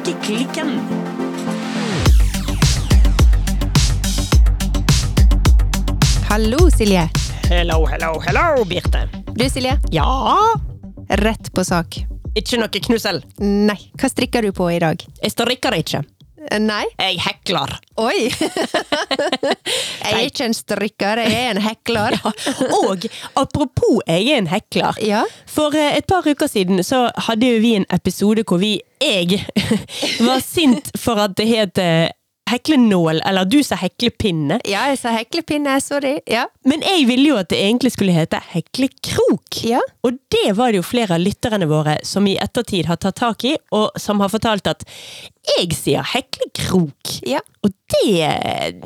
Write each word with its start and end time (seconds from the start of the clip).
Hekkeklikken. 0.00 0.80
Hallo, 6.28 6.70
Silje. 6.70 7.08
Hello, 7.48 7.86
hello, 7.86 8.20
hello, 8.26 8.64
Birte. 8.64 9.08
Du, 9.34 9.50
Silje. 9.50 9.78
Ja? 9.90 10.38
Rett 11.08 11.52
på 11.54 11.64
sak. 11.64 11.98
Ikke 12.34 12.60
noe 12.62 12.80
knussel. 12.86 13.20
Nei. 13.42 13.76
Hva 14.00 14.08
strikker 14.08 14.46
du 14.46 14.54
på 14.56 14.70
i 14.72 14.78
dag? 14.80 15.04
Jeg 15.20 15.34
strikker 15.34 15.76
ikke. 15.82 16.00
Eh, 16.48 16.60
Nei? 16.60 16.86
Jeg 16.96 17.18
hekler. 17.20 17.72
Oi! 18.00 18.30
jeg 20.04 20.12
er 20.14 20.22
ikke 20.24 20.46
en 20.48 20.56
strikker, 20.56 21.20
jeg 21.20 21.34
er 21.36 21.50
en 21.52 21.60
hekler. 21.64 22.16
Og 22.80 23.04
apropos 23.36 24.00
jeg 24.06 24.30
er 24.30 24.40
en 24.40 24.48
hekler. 24.48 24.96
Ja. 25.04 25.24
For 25.50 25.76
eh, 25.76 25.98
et 25.98 26.08
par 26.08 26.24
uker 26.24 26.48
siden 26.48 26.80
så 26.86 27.08
hadde 27.28 27.50
jo 27.50 27.60
vi 27.60 27.74
en 27.80 27.88
episode 27.92 28.46
hvor 28.48 28.62
vi, 28.62 28.78
jeg, 29.04 29.42
var 30.26 30.40
sint 30.44 30.92
for 30.96 31.20
at 31.20 31.36
det 31.36 31.48
het 31.50 31.82
eh, 31.82 32.08
heklenål, 32.50 33.20
eller 33.26 33.44
du 33.44 33.60
sa 33.64 33.76
heklepinne. 33.78 34.60
Ja, 34.68 34.86
jeg 34.90 34.98
sa 35.00 35.12
heklepinne, 35.14 35.76
sorry. 35.82 36.16
Ja. 36.30 36.46
Men 36.66 36.82
jeg 36.86 37.06
ville 37.10 37.30
jo 37.30 37.38
at 37.40 37.50
det 37.52 37.60
egentlig 37.62 37.92
skulle 37.94 38.14
hete 38.16 38.40
heklekrok. 38.52 39.60
Ja. 39.66 39.82
Og 40.06 40.18
det 40.32 40.56
var 40.58 40.72
det 40.72 40.80
jo 40.80 40.86
flere 40.86 41.16
av 41.18 41.22
lytterne 41.22 41.68
våre 41.70 41.98
som 42.06 42.26
i 42.26 42.36
ettertid 42.42 42.90
har 42.90 43.00
tatt 43.02 43.20
tak 43.20 43.46
i, 43.46 43.54
og 43.76 43.94
som 44.00 44.22
har 44.24 44.32
fortalt 44.32 44.70
at 44.70 44.84
jeg 45.56 45.70
sier 45.78 46.06
heklekrok. 46.14 47.16
ja. 47.28 47.42
Og 47.60 47.74
det, 47.92 48.24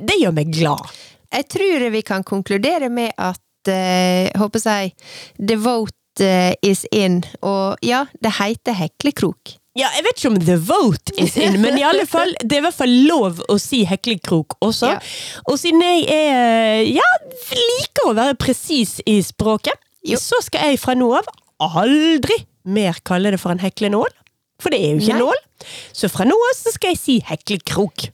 det 0.03 0.19
gjør 0.19 0.35
meg 0.35 0.53
glad. 0.55 0.95
Jeg 1.35 1.49
tror 1.51 1.89
vi 1.95 2.03
kan 2.07 2.25
konkludere 2.27 2.89
med 2.91 3.15
at 3.19 3.71
uh, 3.71 4.41
håper 4.41 4.65
jeg, 4.65 4.95
the 5.39 5.57
vote 5.59 5.95
eh, 6.23 6.55
is 6.63 6.85
in, 6.95 7.23
og 7.43 7.79
ja, 7.83 8.05
det 8.23 8.37
heter 8.39 8.77
heklekrok. 8.79 9.57
Ja, 9.75 9.89
jeg 9.97 10.05
vet 10.07 10.21
ikke 10.21 10.31
om 10.31 10.37
the 10.39 10.57
vote 10.63 11.15
is 11.19 11.35
in, 11.41 11.57
men 11.65 11.79
i 11.81 11.83
alle 11.87 12.05
fall, 12.07 12.31
det 12.43 12.53
er 12.59 12.63
i 12.63 12.67
hvert 12.69 12.77
fall 12.79 12.93
lov 13.09 13.41
å 13.51 13.57
si 13.59 13.83
heklekrok 13.91 14.55
også. 14.63 14.93
Ja. 14.95 15.01
Og 15.51 15.59
siden 15.59 15.83
jeg 15.83 16.05
er, 16.15 16.85
ja, 16.87 17.09
liker 17.59 18.11
å 18.13 18.17
være 18.19 18.37
presis 18.39 19.01
i 19.11 19.19
språket, 19.27 19.75
Jo. 20.07 20.19
så 20.21 20.39
skal 20.45 20.71
jeg 20.71 20.79
fra 20.83 20.95
nå 20.99 21.09
av 21.19 21.27
aldri 21.65 22.37
mer 22.69 22.99
kalle 23.07 23.33
det 23.35 23.41
for 23.43 23.55
en 23.55 23.63
heklenål. 23.63 24.13
For 24.63 24.71
det 24.73 24.79
er 24.85 24.95
jo 24.95 25.03
ikke 25.03 25.17
Nei. 25.19 25.25
nål. 25.27 25.41
Så 25.97 26.09
fra 26.13 26.25
nå 26.29 26.37
av 26.37 26.55
så 26.57 26.71
skal 26.75 26.93
jeg 26.95 27.01
si 27.01 27.17
heklekrok. 27.27 28.07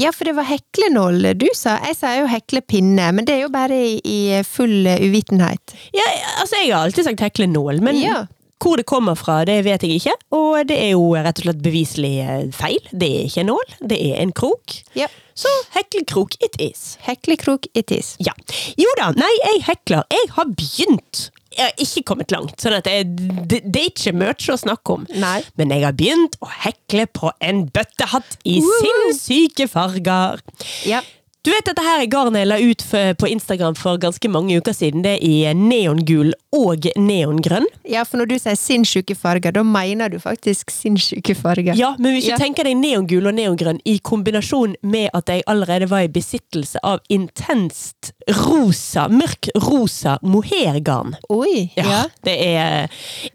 Ja, 0.00 0.12
for 0.16 0.24
det 0.30 0.32
var 0.38 0.46
heklenål 0.48 1.34
du 1.36 1.48
sa. 1.54 1.76
Jeg 1.84 1.98
sa 1.98 2.14
jo 2.16 2.28
heklepinne, 2.30 3.10
men 3.12 3.26
det 3.28 3.34
er 3.36 3.42
jo 3.44 3.50
bare 3.52 3.76
i, 3.76 3.98
i 4.06 4.18
full 4.48 4.86
eh, 4.88 5.02
uvitenhet. 5.04 5.74
Ja, 5.92 6.06
altså 6.40 6.56
Jeg 6.62 6.72
har 6.72 6.86
alltid 6.86 7.10
sagt 7.10 7.20
heklenål, 7.26 7.82
men 7.84 7.98
Ja. 8.00 8.22
Hvor 8.60 8.76
det 8.80 8.86
kommer 8.88 9.16
fra, 9.18 9.40
det 9.48 9.62
vet 9.66 9.84
jeg 9.86 10.00
ikke. 10.00 10.14
Og 10.36 10.68
det 10.68 10.76
er 10.76 10.92
jo 10.92 11.10
rett 11.16 11.40
og 11.40 11.46
slett 11.48 11.64
beviselig 11.64 12.14
eh, 12.24 12.46
feil. 12.54 12.78
Det 12.92 13.08
er 13.08 13.26
ikke 13.26 13.44
en 13.44 13.52
nål, 13.54 13.74
det 13.92 13.98
er 14.10 14.22
en 14.22 14.32
krok. 14.36 14.76
Ja. 14.98 15.08
Så 15.40 15.50
heklekrok 15.74 16.36
it 16.44 16.56
is. 16.60 16.96
Heklekrok 17.06 17.68
it 17.74 17.92
is. 17.94 18.14
Ja. 18.20 18.34
Jo 18.80 18.90
da, 19.00 19.10
nei, 19.16 19.30
jeg 19.40 19.62
hekler. 19.70 20.04
Jeg 20.12 20.32
har 20.36 20.50
begynt. 20.52 21.30
Jeg 21.50 21.66
har 21.66 21.82
ikke 21.82 22.02
kommet 22.06 22.30
langt, 22.30 22.60
sånn 22.62 22.76
at 22.76 22.86
jeg, 22.86 23.08
det, 23.50 23.62
det 23.66 23.80
er 23.80 23.88
ikke 23.88 24.12
mye 24.14 24.34
å 24.54 24.58
snakke 24.60 24.94
om. 24.94 25.06
Nei. 25.18 25.40
Men 25.58 25.72
jeg 25.74 25.82
har 25.82 25.96
begynt 25.98 26.36
å 26.44 26.50
hekle 26.62 27.08
på 27.16 27.32
en 27.42 27.64
bøttehatt 27.74 28.36
i 28.46 28.60
sinnssyke 28.62 29.66
farger. 29.72 30.44
Ja. 30.86 31.02
Du 31.40 31.48
vet 31.54 31.64
dette 31.64 31.80
her 31.80 32.02
er 32.02 32.08
garnet 32.12 32.42
jeg 32.42 32.48
la 32.50 32.56
ut 32.60 32.82
på 33.16 33.28
Instagram 33.32 33.72
for 33.78 33.96
ganske 34.02 34.28
mange 34.28 34.58
uker 34.60 34.74
siden. 34.76 35.00
Det 35.06 35.14
er 35.16 35.22
i 35.24 35.54
neongul 35.56 36.34
og 36.52 36.84
neongrønn. 37.00 37.64
ja, 37.88 38.02
for 38.04 38.20
når 38.20 38.28
du 38.28 38.34
sier 38.42 38.58
sinnssyke 38.60 39.16
farger, 39.16 39.54
da 39.56 39.62
mener 39.64 40.10
du 40.12 40.18
faktisk 40.20 40.68
sinnssyke 40.74 41.32
farger. 41.38 41.72
Ja, 41.78 41.94
men 41.98 42.12
hvis 42.12 42.26
du 42.28 42.30
Ja. 42.34 42.36
tenker 42.36 42.64
deg 42.68 42.76
neongul 42.76 43.26
og 43.30 43.34
neongrønn 43.38 43.80
i 43.88 43.96
kombinasjon 44.04 44.74
med 44.82 45.08
at 45.14 45.32
jeg 45.32 45.42
allerede 45.46 45.88
var 45.88 46.04
i 46.04 46.08
besittelse 46.12 46.76
av 46.84 47.00
intenst 47.08 48.12
rosa, 48.28 49.08
mørk 49.08 49.48
rosa 49.64 50.18
mohairgarn. 50.22 51.16
Oi. 51.30 51.70
Ja, 51.76 51.84
Ja. 51.90 52.02
Det, 52.22 52.36
er, 52.36 52.88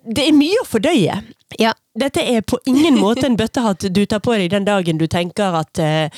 det 0.05 0.27
er 0.29 0.31
mye 0.37 0.61
å 0.61 0.67
fordøye. 0.69 1.23
Ja. 1.59 1.71
Dette 1.95 2.19
er 2.27 2.41
på 2.43 2.57
ingen 2.67 2.97
måte 2.99 3.23
en 3.29 3.37
bøttehatt 3.39 3.85
du 3.95 4.01
tar 4.09 4.19
på 4.19 4.33
deg 4.35 4.49
den 4.51 4.65
dagen 4.67 4.97
du 4.99 5.05
tenker 5.07 5.53
at 5.55 5.79
eh, 5.79 6.09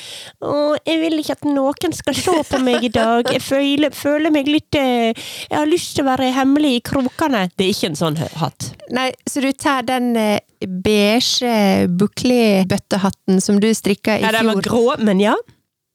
Å, 0.42 0.54
jeg 0.82 0.98
vil 1.04 1.20
ikke 1.20 1.36
at 1.36 1.44
noen 1.46 1.94
skal 1.94 2.16
se 2.18 2.34
på 2.48 2.58
meg 2.64 2.82
i 2.88 2.90
dag. 2.90 3.28
Jeg 3.30 3.44
føler, 3.44 3.94
føler 3.94 4.32
meg 4.34 4.48
litt 4.50 4.74
eh, 4.74 5.12
Jeg 5.14 5.54
har 5.54 5.68
lyst 5.70 5.94
til 5.94 6.02
å 6.02 6.08
være 6.08 6.32
hemmelig 6.34 6.72
i 6.78 6.82
krokene. 6.90 7.44
Det 7.54 7.68
er 7.68 7.74
ikke 7.76 7.92
en 7.92 8.00
sånn 8.00 8.18
hatt. 8.40 8.72
Nei, 8.90 9.12
så 9.30 9.44
du 9.44 9.52
tar 9.54 9.86
den 9.86 10.10
eh, 10.18 10.40
beige 10.66 11.86
bouclé-bøttehatten 12.00 13.38
som 13.44 13.60
du 13.62 13.68
strikka 13.74 14.16
i 14.18 14.24
fjor? 14.24 14.32
Ja, 14.32 14.40
den 14.40 14.50
var 14.50 14.62
grå, 14.64 14.82
men 14.98 15.22
ja. 15.22 15.36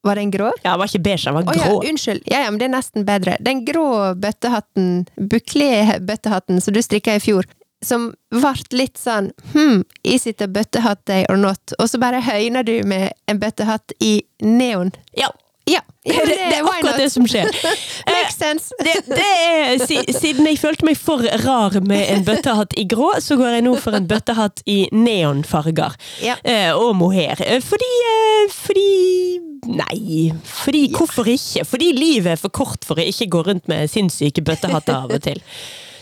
Var 0.03 0.19
den 0.19 0.31
grå? 0.31 0.51
ja. 0.61 0.69
Den 0.73 0.79
var 0.79 0.91
ikke 0.91 1.03
beige, 1.09 1.25
den 1.25 1.35
var 1.37 1.43
Å 1.51 1.57
ja, 1.57 1.67
grå. 1.67 1.81
unnskyld. 1.89 2.23
Ja, 2.31 2.45
ja, 2.45 2.51
men 2.51 2.59
det 2.61 2.69
er 2.69 2.73
nesten 2.77 3.05
bedre. 3.07 3.35
Den 3.43 3.65
grå 3.67 3.89
bøttehatten, 4.19 4.87
bouclé-bøttehatten 5.19 6.63
som 6.63 6.75
du 6.75 6.81
strikka 6.83 7.15
i 7.19 7.23
fjor, 7.23 7.47
som 7.85 8.11
vart 8.33 8.73
litt 8.73 8.97
sånn 8.97 9.31
hm, 9.53 9.83
is 10.03 10.27
it 10.29 10.41
a 10.41 10.47
bøttehatt 10.47 11.05
day 11.09 11.27
or 11.29 11.37
not? 11.37 11.75
Og 11.79 11.89
så 11.91 12.01
bare 12.01 12.23
høyner 12.23 12.65
du 12.67 12.75
med 12.87 13.11
en 13.27 13.39
bøttehatt 13.41 13.95
i 14.03 14.19
neon. 14.43 14.93
Ja, 15.17 15.31
Ja, 15.65 15.79
det, 16.03 16.35
det 16.35 16.57
er 16.57 16.65
akkurat 16.67 16.97
det 16.99 17.09
som 17.13 17.23
skjer. 17.27 17.47
Makes 18.09 18.35
sense. 18.35 18.75
det, 18.83 18.95
det 19.07 19.23
er, 19.23 19.83
siden 20.19 20.49
jeg 20.49 20.59
følte 20.59 20.83
meg 20.83 20.97
for 20.99 21.23
rar 21.45 21.77
med 21.87 22.03
en 22.11 22.25
bøttehatt 22.27 22.75
i 22.79 22.83
grå, 22.91 23.13
så 23.23 23.37
går 23.39 23.55
jeg 23.57 23.65
nå 23.69 23.77
for 23.79 23.95
en 23.95 24.09
bøttehatt 24.09 24.59
i 24.67 24.81
neonfarger. 24.91 25.95
Ja. 26.25 26.35
Eh, 26.43 26.73
og 26.75 26.97
mohair. 26.99 27.39
Eh, 27.39 27.63
Fordi 27.63 27.91
eh, 28.09 28.51
Fordi 28.51 28.89
Nei. 29.63 30.33
Fordi 30.43 30.89
Hvorfor 30.91 31.29
ikke? 31.31 31.63
Fordi 31.63 31.93
livet 31.95 32.33
er 32.33 32.41
for 32.41 32.51
kort 32.51 32.83
for 32.83 32.99
å 32.99 33.07
ikke 33.07 33.29
gå 33.31 33.45
rundt 33.47 33.71
med 33.71 33.87
sinnssyke 33.91 34.43
bøttehatter 34.43 35.05
av 35.05 35.15
og 35.15 35.23
til. 35.23 35.39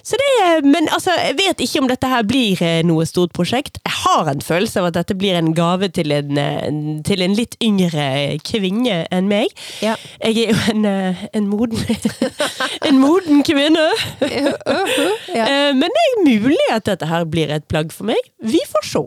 Så 0.03 0.17
det, 0.17 0.29
men 0.66 0.88
altså, 0.89 1.13
jeg 1.19 1.35
vet 1.38 1.62
ikke 1.66 1.81
om 1.84 1.88
dette 1.91 2.09
her 2.09 2.23
blir 2.28 2.62
eh, 2.66 2.81
noe 2.88 3.06
stort 3.06 3.34
prosjekt. 3.38 3.78
Jeg 3.85 3.94
har 4.03 4.31
en 4.31 4.41
følelse 4.41 4.81
av 4.81 4.89
at 4.89 4.97
dette 4.97 5.16
blir 5.19 5.38
en 5.38 5.51
gave 5.57 5.89
til 5.94 6.12
en, 6.16 6.38
eh, 6.41 6.67
til 7.07 7.22
en 7.25 7.35
litt 7.38 7.57
yngre 7.63 8.07
kvinne 8.47 9.03
enn 9.13 9.29
meg. 9.31 9.53
Ja. 9.85 9.95
Jeg 10.25 10.47
er 10.47 10.53
jo 10.56 10.59
en, 10.73 10.85
eh, 10.90 11.25
en 11.38 11.50
moden 11.51 11.78
En 12.90 12.97
moden 13.01 13.44
kvinne. 13.47 13.88
Ja. 14.22 15.45
Eh, 15.45 15.72
Men 15.78 15.90
det 15.94 16.06
er 16.07 16.23
mulig 16.25 16.67
at 16.73 16.85
dette 16.90 17.07
her 17.09 17.25
blir 17.29 17.51
et 17.53 17.67
plagg 17.72 17.94
for 17.94 18.09
meg. 18.09 18.31
Vi 18.41 18.61
får 18.73 18.88
se. 18.90 19.06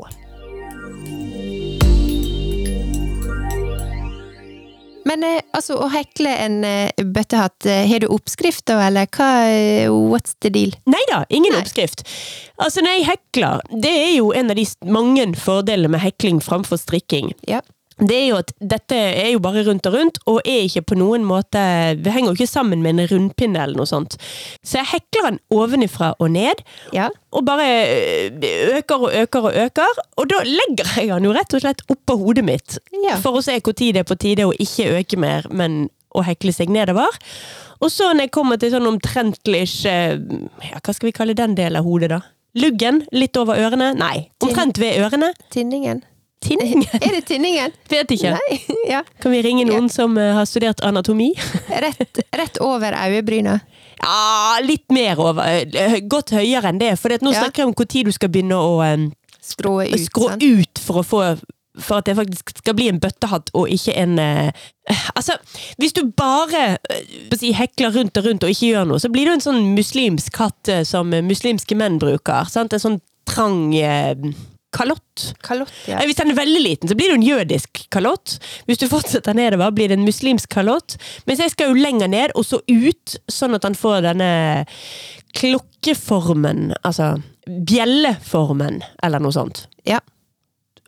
Men 5.08 5.24
eh, 5.26 5.40
altså, 5.56 5.76
å 5.84 5.88
hekle 5.92 6.32
en 6.40 6.58
eh, 6.66 7.04
bøttehatt, 7.04 7.66
eh, 7.68 7.84
har 7.90 8.04
du 8.04 8.08
oppskrift 8.12 8.64
da, 8.70 8.80
eller 8.86 9.08
hva? 9.12 9.28
What's 9.92 10.36
the 10.44 10.52
deal? 10.52 10.74
Nei 10.90 11.02
da, 11.10 11.24
ingen 11.28 11.56
oppskrift. 11.58 12.06
Altså, 12.56 12.84
når 12.84 12.98
jeg 12.98 13.08
hekler, 13.12 13.64
det 13.84 13.92
er 13.92 14.12
jo 14.16 14.32
en 14.36 14.52
av 14.52 14.58
de 14.58 14.66
mange 14.88 15.26
fordelene 15.40 15.92
med 15.94 16.04
hekling 16.04 16.40
framfor 16.44 16.80
strikking. 16.80 17.34
Ja. 17.48 17.60
Det 17.98 18.14
er 18.16 18.24
jo 18.26 18.38
at 18.40 18.50
dette 18.58 18.96
er 18.98 19.28
jo 19.30 19.38
bare 19.38 19.62
rundt 19.68 19.86
og 19.86 19.94
rundt, 19.94 20.16
og 20.26 20.40
er 20.44 20.64
ikke 20.66 20.82
på 20.82 20.96
noen 20.98 21.22
måte 21.26 21.60
Det 22.00 22.10
henger 22.12 22.32
jo 22.32 22.38
ikke 22.40 22.50
sammen 22.50 22.82
med 22.82 22.98
en 22.98 23.06
rundpinne 23.12 23.60
eller 23.62 23.78
noe 23.78 23.86
sånt. 23.86 24.16
Så 24.66 24.80
jeg 24.80 24.88
hekler 24.90 25.28
den 25.30 25.38
ovenifra 25.54 26.14
og 26.18 26.30
ned, 26.34 26.64
Ja. 26.92 27.08
og 27.30 27.44
bare 27.46 27.68
øh, 27.86 28.78
øker 28.78 28.94
og 29.06 29.10
øker 29.14 29.40
og 29.50 29.52
øker. 29.66 30.00
Og 30.16 30.28
da 30.28 30.42
legger 30.42 30.90
jeg 30.96 31.08
den 31.14 31.24
jo 31.28 31.32
rett 31.36 31.54
og 31.54 31.60
slett 31.62 31.84
oppå 31.88 32.16
hodet 32.18 32.44
mitt, 32.44 32.78
Ja. 33.04 33.16
for 33.22 33.38
å 33.38 33.42
se 33.42 33.60
når 33.60 33.76
det 33.78 33.96
er 34.02 34.08
på 34.10 34.18
tide 34.18 34.48
å 34.48 34.52
ikke 34.58 34.90
øke 34.98 35.16
mer, 35.16 35.46
men 35.50 35.88
å 36.14 36.22
hekle 36.24 36.52
seg 36.52 36.68
nedover. 36.70 37.06
Og 37.80 37.90
så 37.90 38.10
når 38.14 38.26
jeg 38.26 38.30
kommer 38.34 38.56
til 38.58 38.70
sånn 38.70 38.86
omtrentlig 38.86 39.66
ja, 39.84 40.78
Hva 40.82 40.94
skal 40.94 41.08
vi 41.08 41.12
kalle 41.12 41.34
den 41.34 41.54
delen 41.54 41.76
av 41.76 41.84
hodet, 41.84 42.08
da? 42.10 42.20
Luggen? 42.54 43.02
Litt 43.12 43.36
over 43.36 43.58
ørene? 43.58 43.94
Nei, 43.98 44.28
omtrent 44.40 44.78
ved 44.78 44.98
ørene. 45.02 45.32
Tinningen. 45.50 46.02
Tinningen? 46.44 46.84
Er 47.04 47.14
det 47.16 47.24
tinningen? 47.30 47.72
Vet 47.90 48.10
ikke. 48.16 48.34
Nei. 48.36 48.58
Ja. 48.94 49.00
Kan 49.22 49.32
vi 49.32 49.40
ringe 49.46 49.64
noen 49.68 49.88
som 49.92 50.16
eh, 50.20 50.34
har 50.36 50.44
studert 50.48 50.82
anatomi? 50.84 51.30
Rett, 51.84 52.20
rett 52.36 52.60
over 52.60 52.92
øyebrynet? 53.00 53.64
Ja, 54.02 54.58
litt 54.60 54.84
mer 54.92 55.20
over. 55.22 55.48
eh, 55.48 55.98
Godt 56.04 56.34
høyere 56.36 56.68
enn 56.72 56.78
det. 56.82 56.92
For 57.00 57.08
nå 57.16 57.32
Ja. 57.32 57.44
snakker 57.46 57.64
jeg 57.64 57.70
om 57.70 57.74
når 57.78 58.04
du 58.10 58.12
skal 58.12 58.28
begynne 58.34 58.60
å 58.60 58.78
eh, 58.84 59.08
Skrå 59.44 59.78
ut. 59.84 59.98
skrå 60.00 60.30
ut 60.40 60.80
for 60.80 61.00
å 61.02 61.04
få 61.04 61.24
for 61.74 61.98
at 61.98 62.06
det 62.06 62.14
faktisk 62.14 62.52
skal 62.60 62.76
bli 62.78 62.84
en 62.86 63.00
bøttehatt 63.02 63.48
og 63.58 63.66
ikke 63.74 63.96
en 63.98 64.12
eh, 64.22 64.52
Altså, 65.18 65.34
hvis 65.80 65.92
du 65.96 66.04
bare 66.14 66.76
eh, 66.92 67.48
hekler 67.58 67.90
rundt 67.96 68.16
og 68.20 68.28
rundt 68.28 68.44
og 68.46 68.52
ikke 68.52 68.68
gjør 68.70 68.86
noe, 68.92 69.00
så 69.02 69.10
blir 69.10 69.26
du 69.26 69.32
en 69.32 69.42
sånn 69.42 69.72
muslimsk 69.74 70.38
hatt 70.38 70.70
eh, 70.70 70.84
som 70.86 71.10
eh, 71.16 71.24
muslimske 71.26 71.74
menn 71.74 71.98
bruker. 71.98 72.46
Sant? 72.52 72.76
En 72.76 72.82
sånn 72.84 73.00
trang 73.26 73.72
eh, 73.74 74.14
kalott. 74.74 75.26
Kalott, 75.46 75.72
ja. 75.88 76.00
Hvis 76.04 76.18
den 76.18 76.32
er 76.32 76.38
veldig 76.38 76.62
liten, 76.64 76.90
så 76.90 76.96
blir 76.98 77.12
det 77.12 77.18
en 77.20 77.26
jødisk 77.26 77.84
kalott. 77.94 78.36
Hvis 78.68 78.80
du 78.82 78.88
fortsetter 78.90 79.36
nedover, 79.36 79.72
blir 79.74 79.92
det 79.92 79.98
en 80.00 80.06
muslimsk 80.06 80.50
kalott. 80.52 80.96
Mens 81.28 81.42
jeg 81.42 81.54
skal 81.54 81.70
jo 81.70 81.84
lenger 81.84 82.10
ned, 82.10 82.34
og 82.34 82.46
så 82.48 82.60
ut, 82.66 83.16
sånn 83.30 83.56
at 83.56 83.66
han 83.66 83.78
får 83.78 84.02
denne 84.08 84.32
klokkeformen, 85.34 86.72
altså 86.82 87.14
bjelleformen, 87.46 88.82
eller 89.04 89.22
noe 89.22 89.34
sånt. 89.34 89.66
Ja. 89.88 90.00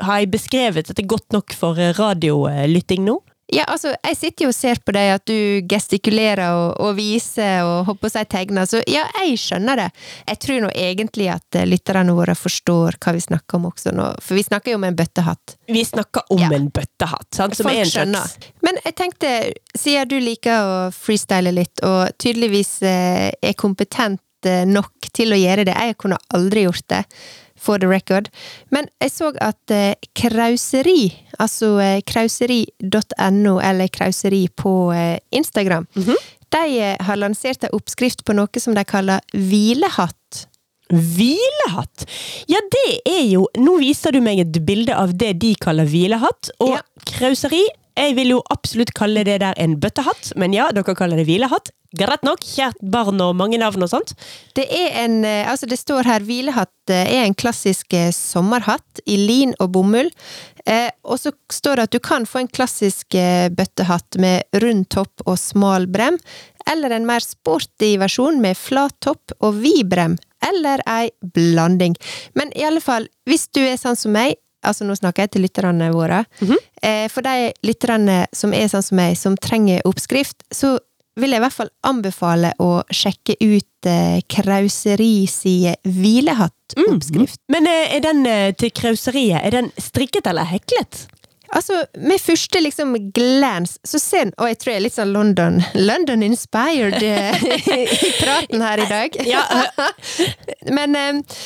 har 0.01 0.21
jeg 0.21 0.33
beskrevet 0.33 0.89
dette 0.91 1.05
godt 1.09 1.33
nok 1.33 1.55
for 1.57 1.79
radiolytting 1.97 3.05
nå? 3.07 3.21
Ja, 3.53 3.63
altså, 3.71 3.93
jeg 4.03 4.17
sitter 4.19 4.45
jo 4.45 4.51
og 4.51 4.57
ser 4.57 4.81
på 4.83 4.91
deg 4.97 5.13
at 5.15 5.23
du 5.31 5.63
gestikulerer 5.71 6.49
og, 6.51 6.81
og 6.83 6.97
viser 6.99 7.63
og 7.63 7.85
håper 7.87 8.11
si 8.11 8.25
tegner, 8.33 8.67
så 8.67 8.81
ja, 8.91 9.05
jeg 9.23 9.39
skjønner 9.39 9.79
det. 9.79 9.87
Jeg 10.33 10.41
tror 10.43 10.65
nå 10.65 10.71
egentlig 10.75 11.29
at 11.31 11.59
eh, 11.61 11.67
lytterne 11.71 12.17
våre 12.17 12.35
forstår 12.35 12.99
hva 12.99 13.15
vi 13.15 13.23
snakker 13.23 13.61
om 13.61 13.69
også 13.71 13.95
nå, 13.95 14.09
for 14.19 14.35
vi 14.41 14.43
snakker 14.49 14.75
jo 14.75 14.81
om 14.81 14.89
en 14.89 14.99
bøttehatt. 14.99 15.55
Vi 15.71 15.85
snakker 15.87 16.27
om 16.35 16.43
Ja. 16.43 16.51
en 16.59 16.69
bøttehatt, 16.75 17.29
sant? 17.39 17.55
som 17.55 17.71
Folk 17.71 17.79
er 17.79 17.85
en 17.87 17.93
skjønner. 17.95 18.27
slags 18.35 18.53
Men 18.67 18.83
jeg 18.85 18.99
tenkte, 18.99 19.33
siden 19.79 20.11
du 20.11 20.19
liker 20.27 20.67
å 20.67 20.77
freestyle 20.95 21.55
litt, 21.55 21.85
og 21.87 22.11
tydeligvis 22.19 22.75
eh, 22.83 23.31
er 23.31 23.55
kompetent 23.55 24.21
eh, 24.51 24.65
nok 24.67 25.13
til 25.15 25.31
å 25.31 25.39
gjøre 25.39 25.65
det, 25.71 25.79
jeg 25.87 25.97
kunne 26.03 26.19
aldri 26.35 26.67
gjort 26.67 26.89
det, 26.97 27.05
for 27.57 27.79
the 27.83 27.89
record, 27.89 28.29
men 28.71 28.89
jeg 29.03 29.11
så 29.15 29.33
at 29.41 29.73
eh, 29.75 29.95
krauseri, 30.15 31.13
altså 31.39 31.75
eh, 31.83 32.01
krauseri.no, 32.07 33.57
eller 33.61 33.89
krauseri 33.89 34.47
på 34.57 34.93
eh, 34.95 35.19
Instagram, 35.33 35.87
de 35.97 36.65
eh, 36.79 36.97
har 37.01 37.17
lansert 37.19 37.65
en 37.67 37.75
oppskrift 37.77 38.25
på 38.25 38.37
noe 38.37 38.61
som 38.63 38.77
de 38.77 38.85
kaller 38.87 39.21
hvilehatt. 39.35 40.47
Hvilehatt! 40.93 42.05
Ja, 42.47 42.61
det 42.71 43.01
er 43.11 43.25
jo 43.27 43.49
Nå 43.59 43.73
viser 43.81 44.15
du 44.15 44.21
meg 44.23 44.39
et 44.45 44.61
bilde 44.69 44.95
av 44.95 45.17
det 45.19 45.33
de 45.43 45.55
kaller 45.59 45.89
hvilehatt, 45.91 46.53
og 46.63 46.77
Ja. 46.77 46.81
krauseri. 47.11 47.65
Jeg 47.97 48.13
vil 48.19 48.35
jo 48.35 48.43
absolutt 48.53 48.93
kalle 48.97 49.25
det 49.25 49.39
der 49.41 49.57
en 49.63 49.79
bøttehatt, 49.81 50.35
men 50.37 50.53
ja, 50.53 50.69
dere 50.75 50.95
kaller 50.99 51.21
det 51.21 51.27
hvilehatt. 51.29 51.73
Greit 51.97 52.25
nok, 52.27 52.43
kjært 52.45 52.81
barn 52.93 53.23
og 53.25 53.37
mange 53.39 53.57
navn 53.61 53.87
og 53.87 53.89
sånt. 53.89 54.13
Det 54.59 54.67
er 54.69 54.99
en, 55.05 55.23
eh, 55.25 55.49
altså 55.49 55.69
det 55.71 55.79
står 55.81 56.05
her 56.05 56.27
hvilehatt 56.27 56.93
eh, 56.93 57.09
er 57.15 57.25
en 57.25 57.37
klassisk 57.39 57.95
eh, 57.97 58.11
sommerhatt 58.13 59.01
i 59.07 59.17
lin 59.17 59.55
og 59.63 59.71
bomull. 59.73 60.11
Eh, 60.67 60.91
og 61.07 61.23
så 61.23 61.33
står 61.53 61.79
det 61.79 61.87
at 61.87 61.97
du 61.97 62.01
kan 62.05 62.27
få 62.29 62.43
en 62.43 62.53
klassisk 62.53 63.17
eh, 63.17 63.49
bøttehatt 63.49 64.19
med 64.21 64.61
rund 64.61 64.91
topp 64.93 65.25
og 65.25 65.39
smal 65.41 65.89
brem, 65.89 66.19
eller 66.69 66.93
en 66.93 67.07
mer 67.09 67.25
sporty 67.25 67.95
versjon 68.03 68.43
med 68.43 68.59
flat 68.59 68.97
topp 69.01 69.33
og 69.41 69.63
vid 69.63 69.87
brem, 69.89 70.19
eller 70.45 70.83
ei 70.91 71.09
blanding. 71.23 71.97
Men 72.35 72.53
i 72.59 72.67
alle 72.67 72.83
fall, 72.85 73.09
hvis 73.31 73.49
du 73.55 73.63
er 73.63 73.79
sånn 73.81 73.97
som 73.97 74.13
meg, 74.19 74.37
altså 74.67 74.87
nå 74.87 74.97
snakker 74.99 75.27
jeg 75.27 75.35
til 75.37 75.47
lytterne 75.47 75.91
våre, 75.95 76.25
eh, 76.83 77.07
for 77.13 77.27
de 77.27 77.53
lytterne 77.67 78.25
som 78.35 78.55
er 78.57 78.69
sånn 78.73 78.85
som 78.85 79.01
meg, 79.01 79.17
som 79.19 79.39
trenger 79.39 79.85
oppskrift, 79.89 80.43
så 80.53 80.77
vil 81.17 81.33
jeg 81.33 81.41
i 81.41 81.45
hvert 81.47 81.57
fall 81.57 81.73
anbefale 81.89 82.53
å 82.61 82.71
sjekke 82.93 83.39
ut 83.41 83.89
eh, 83.89 84.21
Krauseri 84.29 85.27
si 85.31 85.57
hvilehattoppskrift. 85.89 87.41
Men 87.53 87.69
eh, 87.71 87.97
er 87.97 88.05
den 88.05 88.25
eh, 88.29 88.51
til 88.59 88.73
krauseriet, 88.77 89.41
er 89.41 89.57
den 89.63 89.71
strikket 89.81 90.29
eller 90.29 90.49
heklet? 90.51 91.07
Altså, 91.55 91.85
med 92.03 92.19
første 92.19 92.61
liksom 92.61 92.95
glans, 93.15 93.77
så 93.87 94.01
ser 94.03 94.25
den 94.25 94.33
Og 94.43 94.49
jeg 94.51 94.59
tror 94.59 94.73
jeg 94.73 94.81
er 94.81 94.85
litt 94.87 94.97
sånn 94.97 95.13
London 95.15 95.61
London 95.89 96.25
inspired 96.27 96.99
eh, 96.99 97.47
i 98.09 98.13
praten 98.19 98.65
her 98.67 98.83
i 98.83 98.89
dag. 98.91 99.21
Ja, 99.29 99.45
men 100.77 100.99
eh, 100.99 101.39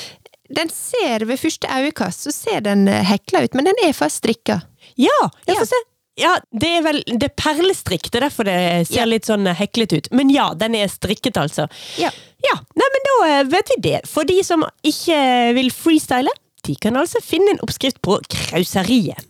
den 0.56 0.68
ser 0.74 1.24
ved 1.28 1.38
første 1.40 1.68
øyekast 1.70 2.26
så 2.26 2.32
ser 2.34 2.60
den 2.66 2.88
eh, 2.88 3.04
hekla 3.06 3.44
ut, 3.46 3.54
men 3.54 3.64
den 3.70 3.78
er 3.86 3.92
faktisk 3.96 4.24
strikka. 4.24 4.60
Ja, 4.98 5.16
ja, 5.46 5.54
Ja. 5.54 5.60
få 5.60 5.66
se. 5.70 5.80
Ja, 6.20 6.34
det 6.52 6.68
er 6.68 6.82
vel 6.84 6.98
det 7.06 7.30
er 7.30 7.34
perlestrikk, 7.38 8.10
det 8.10 8.18
er 8.20 8.26
derfor 8.28 8.44
det 8.44 8.56
ser 8.90 8.98
Ja. 9.04 9.04
litt 9.08 9.24
sånn 9.30 9.46
eh, 9.48 9.54
heklet 9.56 9.92
ut. 9.96 10.08
Men 10.12 10.28
ja, 10.28 10.50
den 10.54 10.74
er 10.74 10.88
strikket, 10.92 11.38
altså. 11.40 11.68
Ja. 11.96 12.10
Ja, 12.44 12.56
nei, 12.76 12.88
men 12.96 13.06
da 13.06 13.16
eh, 13.30 13.44
vet 13.52 13.68
vi 13.76 13.80
det. 13.90 14.00
For 14.08 14.24
de 14.24 14.42
som 14.44 14.64
ikke 14.84 15.54
vil 15.56 15.70
freestyle, 15.70 16.28
de 16.66 16.74
kan 16.76 16.96
altså 17.00 17.22
finne 17.24 17.54
en 17.54 17.62
oppskrift 17.64 18.02
på 18.04 18.18
krauseriet. 18.28 19.24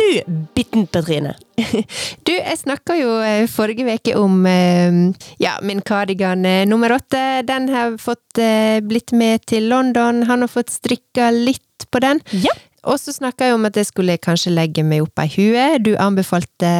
Du, 0.00 0.22
Bitten 0.54 0.86
Petrine? 0.86 1.34
Du, 2.24 2.32
jeg 2.32 2.56
snakka 2.56 2.96
jo 2.96 3.18
eh, 3.20 3.44
forrige 3.50 3.84
uke 3.84 4.14
om 4.16 4.46
eh, 4.48 5.00
ja, 5.42 5.58
min 5.66 5.82
kardigan 5.84 6.46
eh, 6.48 6.64
nummer 6.68 6.94
åtte. 6.96 7.42
Den 7.48 7.68
har 7.72 7.98
fått 8.00 8.40
blitt 8.86 9.12
med 9.12 9.44
til 9.50 9.68
London. 9.68 10.22
Han 10.30 10.46
har 10.46 10.48
fått 10.48 10.72
strikka 10.72 11.30
litt 11.34 11.84
på 11.90 12.00
den. 12.00 12.22
Ja. 12.30 12.54
Og 12.88 12.96
så 12.96 13.12
snakka 13.12 13.44
jeg 13.50 13.54
om 13.58 13.66
at 13.68 13.76
jeg 13.76 13.88
skulle 13.90 14.14
kanskje 14.22 14.52
legge 14.54 14.84
meg 14.86 15.02
opp 15.04 15.20
ei 15.20 15.28
hue. 15.34 15.64
Du 15.84 15.90
anbefalte 16.00 16.70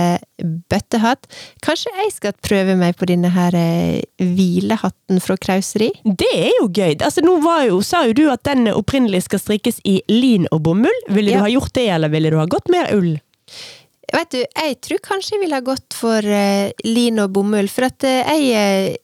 bøttehatt. 0.72 1.26
Kanskje 1.64 1.92
jeg 1.98 2.12
skal 2.14 2.36
prøve 2.46 2.76
meg 2.80 2.96
på 2.96 3.08
denne 3.10 3.28
her 3.34 3.56
eh, 3.58 4.00
hvilehatten 4.20 5.20
fra 5.20 5.36
Krauseri? 5.40 5.90
Det 6.04 6.30
er 6.32 6.54
jo 6.60 6.70
gøy. 6.72 6.94
Altså, 7.04 7.24
nå 7.26 7.36
var 7.44 7.66
jo, 7.68 7.82
sa 7.84 8.06
jo 8.08 8.16
du 8.16 8.24
at 8.32 8.44
den 8.48 8.70
opprinnelig 8.72 9.26
skal 9.28 9.42
strikkes 9.42 9.82
i 9.84 9.98
lin 10.08 10.48
og 10.50 10.62
bomull. 10.68 11.02
Ville 11.10 11.34
Ja. 11.34 11.42
du 11.42 11.48
ha 11.48 11.52
gjort 11.58 11.74
det, 11.76 11.88
eller 11.92 12.08
ville 12.12 12.30
du 12.32 12.38
ha 12.40 12.48
gått 12.48 12.72
mer 12.72 12.88
ull? 12.96 13.12
Vet 14.10 14.32
du, 14.34 14.40
jeg 14.42 14.80
tror 14.82 14.98
kanskje 15.04 15.36
jeg 15.36 15.44
ville 15.44 15.54
ha 15.60 15.62
gått 15.62 15.94
for 15.94 16.18
uh, 16.24 16.72
lin 16.88 17.20
og 17.22 17.30
bomull, 17.36 17.68
for 17.70 17.86
at 17.86 18.02
uh, 18.08 18.32
jeg 18.40 18.96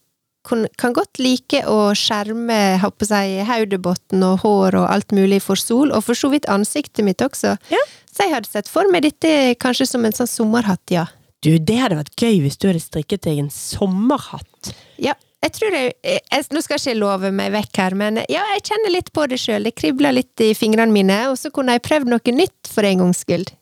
kan 0.47 0.95
godt 0.97 1.21
like 1.23 1.63
å 1.67 1.91
skjerme 1.99 2.79
si, 3.03 3.21
og 3.43 4.39
hår 4.45 4.79
og 4.81 4.87
alt 4.87 5.15
mulig 5.17 5.43
for 5.45 5.61
sol, 5.61 5.93
og 5.93 6.05
for 6.07 6.19
så 6.19 6.31
vidt 6.33 6.49
ansiktet 6.49 7.05
mitt 7.05 7.23
også. 7.25 7.57
Ja. 7.73 7.83
Så 8.13 8.25
jeg 8.25 8.35
hadde 8.37 8.49
sett 8.49 8.71
for 8.73 8.89
meg 8.93 9.05
dette 9.05 9.55
kanskje 9.61 9.89
som 9.91 10.05
en 10.07 10.15
sånn 10.17 10.31
sommerhatt, 10.31 10.85
ja. 10.95 11.07
Du, 11.45 11.53
det 11.59 11.77
hadde 11.79 11.99
vært 11.99 12.17
gøy 12.19 12.41
hvis 12.47 12.57
du 12.59 12.71
hadde 12.71 12.83
strikket 12.83 13.27
deg 13.27 13.43
en 13.43 13.53
sommerhatt. 13.53 14.73
Ja, 15.03 15.15
jeg 15.45 15.53
tror 15.55 15.75
jeg, 15.77 15.93
jeg 16.03 16.47
Nå 16.51 16.63
skal 16.65 16.79
jeg 16.79 16.97
ikke 16.97 17.01
love 17.03 17.31
meg 17.35 17.53
vekk 17.55 17.81
her, 17.83 17.97
men 17.99 18.23
ja, 18.33 18.43
jeg 18.55 18.65
kjenner 18.71 18.95
litt 18.95 19.13
på 19.15 19.27
det 19.31 19.39
sjøl. 19.43 19.69
Det 19.69 19.77
kribler 19.79 20.17
litt 20.17 20.43
i 20.43 20.55
fingrene 20.59 20.95
mine, 20.95 21.21
og 21.31 21.37
så 21.39 21.53
kunne 21.55 21.77
jeg 21.77 21.85
prøvd 21.87 22.11
noe 22.11 22.35
nytt 22.35 22.71
for 22.73 22.87
en 22.89 23.05
gangs 23.05 23.23
skyld. 23.27 23.53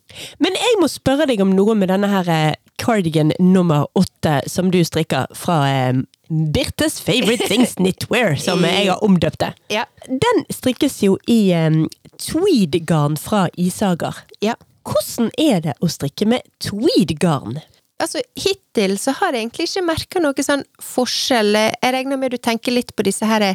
Men 0.42 0.56
jeg 0.56 0.78
må 0.80 0.88
spørre 0.88 1.26
deg 1.28 1.42
om 1.42 1.52
noe 1.56 1.74
med 1.76 1.90
denne 1.90 2.08
her 2.12 2.30
eh, 2.30 2.56
cardigan 2.80 3.32
nummer 3.42 3.88
åtte 3.98 4.40
som 4.50 4.70
du 4.70 4.80
strikker 4.86 5.32
fra 5.36 5.58
eh, 5.70 6.04
Birtes 6.28 7.00
Favorite 7.00 7.48
Things 7.48 7.74
Knitwear, 7.80 8.34
som 8.40 8.64
jeg 8.64 8.88
har 8.90 9.04
omdøpt 9.04 9.40
det. 9.42 9.52
Ja. 9.72 9.84
Den 10.08 10.44
strikkes 10.52 11.00
jo 11.04 11.18
i 11.30 11.52
um, 11.56 11.84
tweed-garn 12.20 13.18
fra 13.20 13.48
Isager. 13.56 14.24
ja. 14.44 14.56
Hvordan 14.84 15.30
er 15.40 15.62
det 15.64 15.72
å 15.80 15.88
strikke 15.88 16.26
med 16.28 16.44
tweed-garn? 16.60 17.54
Altså, 18.02 18.20
hittil 18.36 18.98
så 19.00 19.14
har 19.16 19.32
jeg 19.32 19.46
egentlig 19.46 19.64
ikke 19.70 19.82
merka 19.86 20.20
noe 20.20 20.44
sånn 20.44 20.64
forskjell. 20.82 21.56
Jeg 21.56 21.94
regner 21.94 22.20
med 22.20 22.34
du 22.34 22.36
tenker 22.36 22.74
litt 22.74 22.92
på 22.92 23.06
disse 23.06 23.24
her 23.24 23.46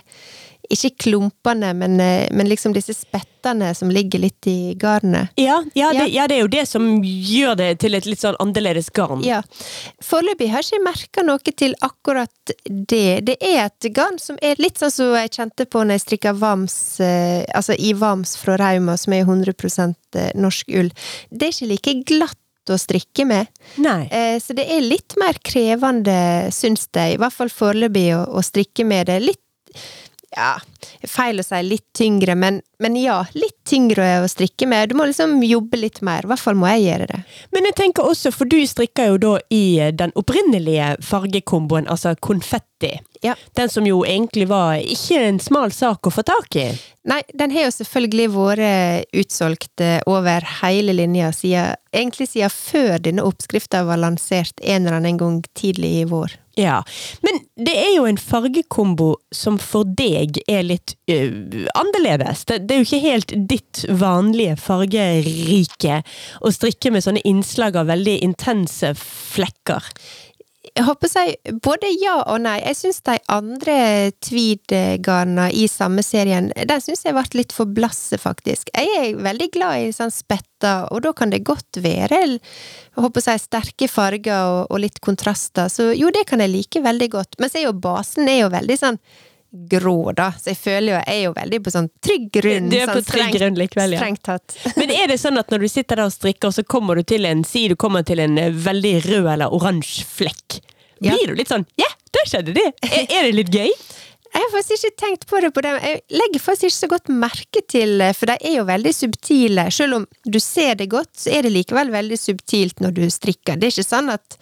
ikke 0.69 0.91
klumpene, 1.05 1.73
men, 1.75 1.99
eh, 1.99 2.27
men 2.31 2.47
liksom 2.49 2.73
disse 2.75 2.93
spettene 2.93 3.71
som 3.75 3.89
ligger 3.89 4.19
litt 4.21 4.47
i 4.47 4.73
garnet. 4.79 5.29
Ja, 5.39 5.63
ja, 5.73 5.91
det, 5.93 5.97
Ja. 5.97 6.05
ja, 6.21 6.27
det 6.27 6.35
er 6.37 6.41
jo 6.43 6.47
det 6.47 6.65
som 6.67 6.87
gjør 7.03 7.55
det 7.57 7.69
til 7.79 7.95
et 7.95 8.05
litt 8.05 8.19
sånn 8.21 8.35
annerledes 8.39 8.89
garn. 8.93 9.23
Ja. 9.25 9.41
Foreløpig 10.03 10.49
har 10.51 10.61
jeg 10.61 10.69
ikke 10.79 10.83
merka 10.85 11.23
noe 11.25 11.39
til 11.55 11.73
akkurat 11.81 12.53
det. 12.69 13.25
Det 13.25 13.37
er 13.41 13.65
et 13.65 13.89
garn 13.95 14.19
som 14.21 14.37
er 14.41 14.55
litt 14.59 14.77
sånn 14.81 14.91
som 14.93 15.15
jeg 15.15 15.31
kjente 15.31 15.65
på 15.65 15.81
når 15.83 15.97
jeg 15.97 16.05
strikka 16.05 16.35
Vams, 16.37 16.99
eh, 16.99 17.45
altså 17.55 17.73
i 17.77 17.93
Vams 17.93 18.35
fra 18.37 18.57
Rauma, 18.57 18.97
som 18.97 19.13
er 19.13 19.25
100% 19.25 19.95
norsk 20.35 20.69
ull. 20.75 20.91
Det 21.31 21.47
er 21.49 21.55
ikke 21.55 21.71
like 21.73 21.97
glatt 22.05 22.37
å 22.69 22.77
strikke 22.77 23.25
med. 23.25 23.47
Nei. 23.81 24.03
Eh, 24.11 24.37
Så 24.39 24.53
det 24.53 24.67
er 24.69 24.81
litt 24.85 25.15
mer 25.17 25.33
krevende, 25.41 26.51
syns 26.53 26.87
jeg, 26.93 27.15
i 27.15 27.17
hvert 27.17 27.33
fall 27.33 27.49
foreløpig, 27.49 28.11
å, 28.13 28.27
å 28.37 28.43
strikke 28.45 28.85
med 28.85 29.07
det. 29.09 29.21
Litt 29.23 29.41
ja, 30.35 30.55
feil 31.09 31.41
å 31.41 31.45
si 31.45 31.59
litt 31.65 31.87
tyngre, 31.97 32.35
men, 32.37 32.61
men 32.79 32.95
ja, 32.99 33.19
litt 33.33 33.57
tyngre 33.67 34.05
å 34.23 34.29
strikke 34.29 34.67
med. 34.69 34.91
Du 34.91 34.97
må 34.99 35.07
liksom 35.09 35.39
jobbe 35.43 35.79
litt 35.81 36.01
mer. 36.05 36.25
I 36.25 36.31
hvert 36.31 36.43
fall 36.43 36.57
må 36.59 36.69
jeg 36.73 36.85
gjøre 36.85 37.09
det. 37.09 37.21
Men 37.55 37.69
jeg 37.69 37.77
tenker 37.79 38.09
også, 38.09 38.31
for 38.35 38.49
du 38.49 38.59
strikker 38.67 39.13
jo 39.13 39.19
da 39.21 39.35
i 39.53 39.63
eh, 39.81 39.93
den 39.95 40.13
opprinnelige 40.19 40.95
fargekomboen, 41.05 41.89
altså 41.89 42.13
konfetti. 42.21 42.95
Ja. 43.25 43.35
Den 43.57 43.71
som 43.73 43.87
jo 43.87 44.03
egentlig 44.07 44.47
var 44.47 44.77
ikke 44.79 45.19
en 45.27 45.41
smal 45.43 45.73
sak 45.75 46.07
å 46.07 46.13
få 46.13 46.23
tak 46.27 46.55
i. 46.55 46.69
Nei, 47.09 47.19
den 47.33 47.51
har 47.55 47.67
jo 47.67 47.75
selvfølgelig 47.79 48.27
vært 48.35 49.15
utsolgt 49.23 49.83
eh, 49.83 49.97
over 50.07 50.45
hele 50.61 50.95
linja, 50.95 51.33
siden, 51.35 51.79
egentlig 51.95 52.29
siden 52.31 52.53
før 52.53 53.01
denne 53.03 53.25
oppskrifta 53.25 53.83
var 53.87 53.99
lansert 54.03 54.61
en 54.61 54.85
eller 54.85 55.01
annen 55.01 55.19
gang 55.19 55.41
tidlig 55.57 55.95
i 56.03 56.05
vår. 56.09 56.37
Ja, 56.59 56.83
Men 57.21 57.39
det 57.55 57.73
er 57.77 57.93
jo 57.93 58.05
en 58.09 58.17
fargekombo 58.19 59.13
som 59.31 59.55
for 59.61 59.87
deg 59.87 60.41
er 60.49 60.65
litt 60.67 60.95
uh, 61.11 61.67
annerledes. 61.79 62.43
Det, 62.49 62.57
det 62.67 62.75
er 62.75 62.81
jo 62.81 62.87
ikke 62.87 63.03
helt 63.05 63.35
ditt 63.51 63.83
vanlige 63.87 64.57
fargerike 64.59 66.01
å 66.43 66.51
strikke 66.51 66.91
med 66.91 67.05
sånne 67.05 67.23
innslag 67.29 67.79
av 67.79 67.87
veldig 67.93 68.17
intense 68.27 68.91
flekker. 68.99 69.87
Jeg 70.59 70.83
håper 70.83 71.07
si 71.07 71.53
både 71.63 71.87
ja 72.01 72.17
og 72.27 72.41
nei. 72.43 72.57
Jeg 72.59 72.75
syns 72.75 72.99
de 73.07 73.15
andre 73.31 73.77
tweed-garna 74.25 75.47
i 75.55 75.63
samme 75.71 76.03
serien, 76.03 76.49
den 76.51 76.83
syns 76.83 77.05
jeg 77.05 77.15
ble 77.15 77.39
litt 77.39 77.55
for 77.55 77.69
blasse, 77.71 78.19
faktisk. 78.19 78.71
Jeg 78.75 78.91
er 78.99 79.21
veldig 79.23 79.49
glad 79.55 79.85
i 79.85 79.93
sånn 79.95 80.11
spetter, 80.11 80.89
og 80.91 81.05
da 81.05 81.13
kan 81.15 81.31
det 81.31 81.45
godt 81.47 81.79
være 81.79 82.19
jeg 82.19 83.05
håper 83.05 83.23
si, 83.23 83.37
sterke 83.39 83.87
farger 83.87 84.49
og, 84.51 84.61
og 84.73 84.83
litt 84.83 84.99
kontraster. 85.05 85.71
Så 85.71 85.93
jo, 85.95 86.11
det 86.11 86.25
kan 86.27 86.43
jeg 86.43 86.51
like 86.51 86.83
veldig 86.83 87.09
godt. 87.15 87.39
Men 87.39 87.51
så 87.51 87.61
er 87.61 87.69
jo 87.69 87.77
basen 87.79 88.27
er 88.27 88.41
jo 88.41 88.51
veldig 88.51 88.79
sånn 88.81 88.99
grå, 89.51 90.11
da. 90.13 90.29
Så 90.37 90.51
jeg 90.51 90.59
føler 90.61 90.91
jo 90.91 90.97
jeg 90.99 91.15
er 91.15 91.23
jo 91.23 91.33
veldig 91.35 91.59
på 91.65 91.73
sånn 91.73 91.89
trygg 92.05 92.27
grunn. 92.37 92.69
Du 92.69 92.77
er 92.77 92.89
på 92.89 92.99
sånn 92.99 93.07
trygg 93.09 93.37
grunn 93.37 93.57
likevel, 93.57 93.95
ja. 93.95 94.01
Strengt 94.03 94.23
tatt. 94.27 94.57
Men 94.79 94.93
er 94.93 95.09
det 95.09 95.19
sånn 95.21 95.41
at 95.41 95.53
når 95.53 95.65
du 95.65 95.69
sitter 95.71 96.01
der 96.01 96.09
og 96.09 96.15
strikker, 96.15 96.53
så 96.53 96.65
kommer 96.65 96.99
du 96.99 97.05
til 97.07 97.25
en 97.29 97.45
Si 97.49 97.65
du 97.71 97.75
kommer 97.79 98.05
til 98.05 98.21
en 98.21 98.37
eh, 98.37 98.51
veldig 98.53 98.93
rød 99.07 99.31
eller 99.33 99.55
oransje 99.55 100.05
flekk. 100.05 100.59
Ja. 100.99 101.15
Blir 101.15 101.31
du 101.31 101.39
litt 101.39 101.49
sånn 101.49 101.63
Ja, 101.79 101.87
der 102.13 102.29
skjedde 102.29 102.53
det! 102.57 102.67
Er, 102.89 103.05
er 103.07 103.29
det 103.29 103.33
litt 103.37 103.53
gøy? 103.55 103.71
Jeg 104.29 104.43
har 104.43 104.51
faktisk 104.53 104.85
ikke 104.85 105.01
tenkt 105.01 105.23
på 105.25 105.39
det 105.41 105.49
på 105.55 105.61
den. 105.65 105.79
Jeg 105.81 106.01
legger 106.13 106.43
faktisk 106.43 106.67
ikke 106.67 106.75
så 106.75 106.89
godt 106.91 107.09
merke 107.09 107.63
til 107.65 107.95
det, 107.97 108.11
for 108.13 108.29
de 108.29 108.35
er 108.45 108.59
jo 108.59 108.65
veldig 108.67 108.91
subtile. 108.93 109.63
Selv 109.73 109.97
om 109.97 110.05
du 110.21 110.37
ser 110.43 110.75
det 110.77 110.91
godt, 110.91 111.09
så 111.17 111.33
er 111.33 111.47
det 111.47 111.55
likevel 111.55 111.89
veldig 111.95 112.19
subtilt 112.21 112.83
når 112.83 112.93
du 112.99 113.03
strikker. 113.09 113.57
Det 113.57 113.71
er 113.71 113.73
ikke 113.73 113.89
sånn 113.89 114.13
at 114.13 114.37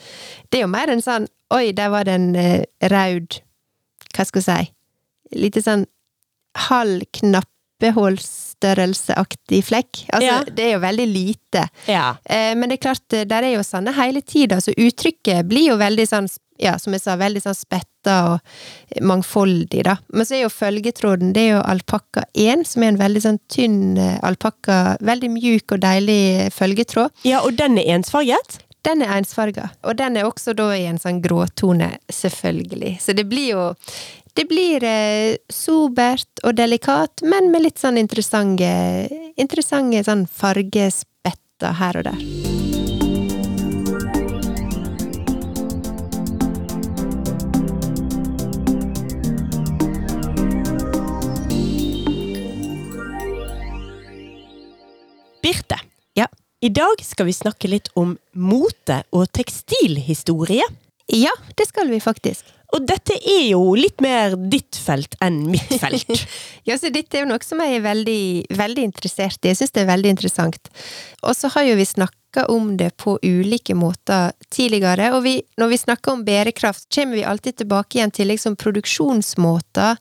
Det 0.52 0.60
er 0.60 0.66
jo 0.66 0.74
mer 0.76 0.92
en 0.92 1.04
sånn 1.04 1.32
Oi, 1.56 1.72
der 1.72 1.94
var 1.94 2.04
det 2.04 2.18
en 2.20 2.34
uh, 2.36 2.90
raud 2.92 3.40
Hva 4.12 4.28
skal 4.28 4.44
jeg 4.44 4.48
si 4.50 4.77
Lite 5.36 5.62
sånn 5.66 5.86
halv 6.70 7.02
knappehullstørrelseaktig 7.14 9.64
flekk. 9.68 10.06
Altså, 10.14 10.26
Ja. 10.26 10.44
det 10.44 10.60
er 10.66 10.72
jo 10.74 10.80
veldig 10.80 11.08
lite. 11.14 11.70
Ja. 11.88 12.16
Eh, 12.26 12.56
men 12.56 12.70
det 12.70 12.74
er 12.80 12.84
klart, 12.90 13.14
eh, 13.14 13.24
der 13.26 13.44
er 13.44 13.54
jo 13.56 13.60
sånne 13.64 13.94
hele 13.94 14.22
tida, 14.22 14.58
så 14.62 14.72
uttrykket 14.76 15.44
blir 15.48 15.68
jo 15.70 15.78
veldig 15.78 16.08
sånn 16.08 16.28
ja, 16.60 16.76
som 16.80 16.92
jeg 16.92 17.02
sa, 17.04 17.16
veldig 17.16 17.42
sånn 17.44 17.54
spetta 17.54 18.34
og 18.34 18.40
mangfoldig, 19.00 19.84
da. 19.84 19.98
Men 20.12 20.26
så 20.26 20.32
er 20.34 20.42
jo 20.42 20.50
følgetråden, 20.50 21.32
det 21.32 21.42
er 21.44 21.50
jo 21.58 21.62
alpakka 21.62 22.24
1, 22.34 22.64
som 22.66 22.82
er 22.82 22.88
en 22.88 22.98
veldig 22.98 23.22
sånn 23.22 23.40
tynn 23.48 23.96
eh, 23.98 24.18
alpakka, 24.24 24.98
veldig 25.00 25.30
mjuk 25.36 25.72
og 25.74 25.80
deilig 25.82 26.52
følgetråd. 26.52 27.12
ja, 27.24 27.42
og 27.42 27.56
den 27.58 27.78
er 27.78 27.84
ensfarget? 28.00 28.58
Den 28.84 29.02
er 29.04 29.08
ensfarga, 29.22 29.70
og 29.84 29.96
den 29.98 30.18
er 30.18 30.24
også 30.24 30.54
da 30.56 30.72
i 30.74 30.86
en 30.88 30.98
sånn 30.98 31.22
gråtone, 31.22 31.98
selvfølgelig. 32.10 33.00
Så 33.02 33.14
det 33.14 33.26
blir 33.30 33.50
jo 33.52 33.76
Det 34.38 34.44
blir 34.46 34.84
eh, 34.86 35.36
sobert 35.50 36.44
og 36.46 36.54
delikat, 36.60 37.24
men 37.26 37.48
med 37.50 37.64
litt 37.64 37.82
sånn 37.82 37.98
interessante, 37.98 38.68
interessante 39.34 40.04
sånn 40.06 40.28
fargespetter 40.30 41.74
her 41.80 41.98
og 41.98 42.06
der. 42.06 42.22
Birte. 55.42 55.82
Ja. 56.14 56.30
I 56.62 56.70
dag 56.70 57.02
skal 57.02 57.26
vi 57.26 57.34
snakke 57.34 57.74
litt 57.74 57.90
om 57.98 58.20
mote 58.38 59.02
og 59.10 59.32
tekstilhistorie. 59.34 60.70
Ja, 61.14 61.32
det 61.56 61.70
skal 61.70 61.90
vi 61.92 62.00
faktisk. 62.04 62.54
Og 62.76 62.84
dette 62.84 63.16
er 63.16 63.46
jo 63.54 63.62
litt 63.80 64.02
mer 64.04 64.34
ditt 64.52 64.76
felt 64.76 65.16
enn 65.24 65.46
mitt 65.54 65.72
felt. 65.80 66.10
Ja, 66.68 66.76
så 66.76 66.92
dette 66.92 67.16
er 67.16 67.24
jo 67.24 67.30
noe 67.30 67.40
som 67.46 67.62
jeg 67.64 67.78
er 67.78 67.84
veldig, 67.86 68.22
veldig 68.60 68.84
interessert 68.90 69.40
i. 69.46 69.54
Jeg 69.54 69.62
syns 69.62 69.72
det 69.72 69.86
er 69.86 69.94
veldig 69.94 70.12
interessant. 70.18 70.68
Og 71.24 71.32
så 71.38 71.48
har 71.54 71.64
jo 71.64 71.78
vi 71.80 71.86
snakka 71.88 72.44
om 72.52 72.74
det 72.78 72.90
på 73.00 73.14
ulike 73.24 73.72
måter 73.72 74.34
tidligere, 74.52 75.14
og 75.16 75.24
vi, 75.24 75.38
når 75.58 75.72
vi 75.72 75.80
snakker 75.80 76.12
om 76.12 76.26
bærekraft, 76.28 76.90
kommer 76.94 77.16
vi 77.16 77.24
alltid 77.24 77.62
tilbake 77.64 77.98
igjen 77.98 78.12
til 78.12 78.28
liksom 78.34 78.60
produksjonsmåter. 78.60 79.96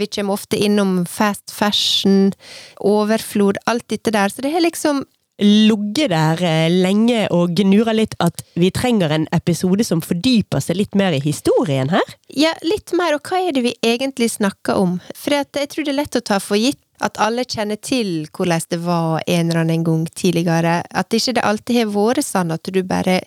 Vi 0.00 0.08
kommer 0.08 0.40
ofte 0.40 0.56
innom 0.56 1.02
fast 1.04 1.52
fashion, 1.52 2.32
overflod, 2.80 3.60
alt 3.68 3.90
dette 3.92 4.16
der. 4.16 4.32
Så 4.32 4.40
det 4.40 4.56
er 4.56 4.64
liksom 4.64 5.04
Ligget 5.42 6.14
der 6.14 6.40
eh, 6.48 6.70
lenge 6.72 7.26
og 7.34 7.52
gnura 7.58 7.92
litt 7.92 8.14
at 8.24 8.40
vi 8.56 8.70
trenger 8.72 9.12
en 9.12 9.26
episode 9.36 9.84
som 9.84 10.00
fordyper 10.00 10.64
seg 10.64 10.78
litt 10.80 10.96
mer 10.96 11.12
i 11.12 11.20
historien 11.20 11.92
her. 11.92 12.16
Ja, 12.32 12.54
litt 12.64 12.94
mer, 12.96 13.18
og 13.18 13.28
hva 13.28 13.42
er 13.44 13.52
det 13.52 13.66
vi 13.66 13.74
egentlig 13.84 14.30
snakker 14.32 14.80
om? 14.80 14.96
For 15.12 15.36
jeg 15.36 15.68
tror 15.72 15.84
det 15.84 15.92
er 15.92 16.00
lett 16.00 16.16
å 16.16 16.24
ta 16.24 16.40
for 16.40 16.56
gitt 16.60 16.80
at 17.04 17.20
alle 17.20 17.44
kjenner 17.44 17.76
til 17.76 18.24
hvordan 18.32 18.64
det 18.72 18.80
var 18.86 19.20
en 19.26 19.50
eller 19.50 19.60
annen 19.66 19.84
gang 19.84 20.06
tidligere. 20.16 20.80
At 20.88 21.12
ikke 21.12 21.36
det 21.36 21.44
alltid 21.44 21.82
har 21.82 21.92
vært 21.92 22.24
sånn 22.24 22.54
at 22.56 22.72
du 22.72 22.80
bare 22.86 23.20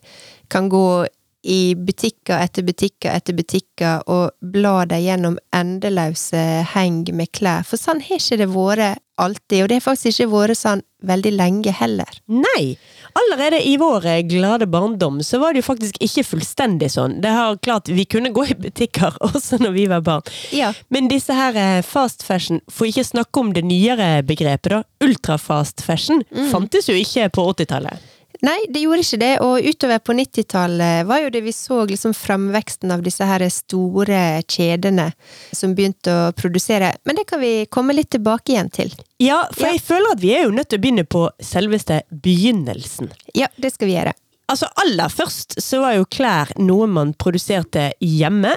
kan 0.50 0.70
gå 0.72 1.06
i 1.50 1.76
butikker 1.76 2.42
etter 2.44 2.66
butikker 2.68 3.14
etter 3.16 3.36
butikker 3.38 4.02
og 4.12 4.34
bla 4.44 4.84
deg 4.90 5.06
gjennom 5.06 5.38
endeløse 5.56 6.42
heng 6.74 7.06
med 7.16 7.32
klær. 7.32 7.64
For 7.64 7.80
sånn 7.80 8.02
har 8.04 8.20
ikke 8.20 8.42
det 8.42 8.50
vært 8.52 9.04
alltid, 9.20 9.64
og 9.64 9.70
det 9.70 9.80
har 9.80 9.86
faktisk 9.86 10.14
ikke 10.14 10.32
vært 10.32 10.60
sånn 10.60 10.84
veldig 11.06 11.32
lenge 11.36 11.72
heller. 11.72 12.18
Nei! 12.28 12.76
Allerede 13.20 13.62
i 13.66 13.76
vår 13.80 14.06
eh, 14.06 14.22
glade 14.28 14.68
barndom 14.70 15.22
så 15.26 15.40
var 15.42 15.54
det 15.54 15.64
jo 15.64 15.68
faktisk 15.70 15.98
ikke 16.04 16.26
fullstendig 16.28 16.92
sånn. 16.94 17.18
Det 17.24 17.32
har 17.34 17.58
klart, 17.64 17.90
Vi 17.90 18.06
kunne 18.06 18.34
gå 18.36 18.46
i 18.52 18.58
butikker 18.60 19.16
også 19.30 19.62
når 19.64 19.76
vi 19.76 19.88
var 19.92 20.04
barn. 20.06 20.30
Ja. 20.56 20.74
Men 20.90 21.10
disse 21.12 21.36
her 21.36 21.58
eh, 21.58 21.82
fast 21.86 22.24
fashion, 22.28 22.62
for 22.72 22.90
ikke 22.90 23.08
snakke 23.08 23.44
om 23.44 23.54
det 23.56 23.66
nyere 23.68 24.20
begrepet, 24.28 24.72
da, 24.76 24.84
ultrafast 25.04 25.84
fashion, 25.86 26.24
fantes 26.52 26.90
jo 26.92 26.98
ikke 27.00 27.30
på 27.34 27.48
80-tallet. 27.56 28.10
Nei, 28.42 28.56
det 28.72 28.86
gjorde 28.86 29.04
ikke 29.04 29.18
det, 29.20 29.32
og 29.44 29.66
utover 29.68 30.00
på 30.00 30.14
90-tallet 30.16 31.08
var 31.10 31.20
jo 31.26 31.32
det 31.34 31.42
vi 31.44 31.52
så 31.52 31.82
liksom 31.90 32.14
framveksten 32.16 32.94
av 32.96 33.02
disse 33.04 33.26
her 33.28 33.44
store 33.52 34.22
kjedene 34.48 35.10
som 35.52 35.74
begynte 35.76 36.14
å 36.14 36.30
produsere, 36.38 36.94
men 37.04 37.20
det 37.20 37.26
kan 37.28 37.42
vi 37.44 37.66
komme 37.68 37.96
litt 37.98 38.12
tilbake 38.16 38.54
igjen 38.56 38.72
til. 38.72 38.94
Ja, 39.20 39.42
for 39.52 39.68
Ja. 39.68 39.74
jeg 39.76 39.84
føler 39.84 40.16
at 40.16 40.24
vi 40.24 40.32
er 40.38 40.46
jo 40.48 40.56
nødt 40.56 40.70
til 40.72 40.80
å 40.80 40.84
begynne 40.86 41.04
på 41.04 41.26
selveste 41.44 42.00
begynnelsen. 42.16 43.12
Ja, 43.36 43.48
det 43.60 43.74
skal 43.76 43.88
vi 43.92 43.98
gjøre. 43.98 44.16
Altså 44.50 44.66
Aller 44.82 45.12
først 45.14 45.60
så 45.62 45.84
var 45.84 45.94
jo 46.00 46.08
klær 46.10 46.50
noe 46.58 46.88
man 46.90 47.12
produserte 47.14 47.92
hjemme. 48.02 48.56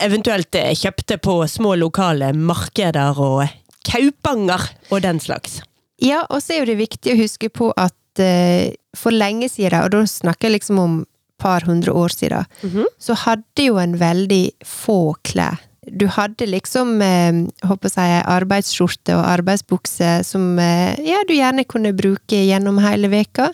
Eventuelt 0.00 0.54
eh, 0.54 0.70
kjøpte 0.72 1.18
på 1.20 1.34
små 1.50 1.74
lokale 1.76 2.30
markeder 2.32 3.18
og 3.20 3.42
kaupanger 3.90 4.70
og 4.90 5.02
den 5.04 5.20
slags. 5.20 5.60
Ja, 6.00 6.22
og 6.30 6.40
så 6.44 6.54
er 6.54 6.62
jo 6.62 6.70
det 6.72 6.78
viktig 6.80 7.12
å 7.12 7.20
huske 7.20 7.50
på 7.52 7.68
at 7.76 8.22
eh, 8.22 8.72
for 8.96 9.14
lenge 9.14 9.48
siden, 9.52 9.78
og 9.84 9.92
da 9.94 10.02
snakker 10.08 10.48
jeg 10.50 10.58
liksom 10.60 10.78
om 10.82 10.96
par 11.38 11.60
hundre 11.68 11.92
år 11.92 12.08
siden, 12.14 12.46
Mhm. 12.64 12.86
så 12.98 13.14
hadde 13.26 13.66
jo 13.66 13.76
en 13.78 13.96
veldig 14.00 14.52
få 14.64 15.14
klær. 15.22 15.58
Du 15.86 16.06
hadde 16.08 16.46
liksom, 16.48 17.00
eh, 17.02 17.44
håper 17.68 17.90
jeg, 17.94 18.24
arbeidsskjorte 18.26 19.14
og 19.14 19.24
arbeidsbukse 19.38 20.24
som 20.24 20.58
eh, 20.58 20.96
ja, 21.06 21.20
du 21.28 21.34
gjerne 21.34 21.64
kunne 21.68 21.92
bruke 21.94 22.40
gjennom 22.40 22.80
hele 22.82 23.08
veka. 23.12 23.52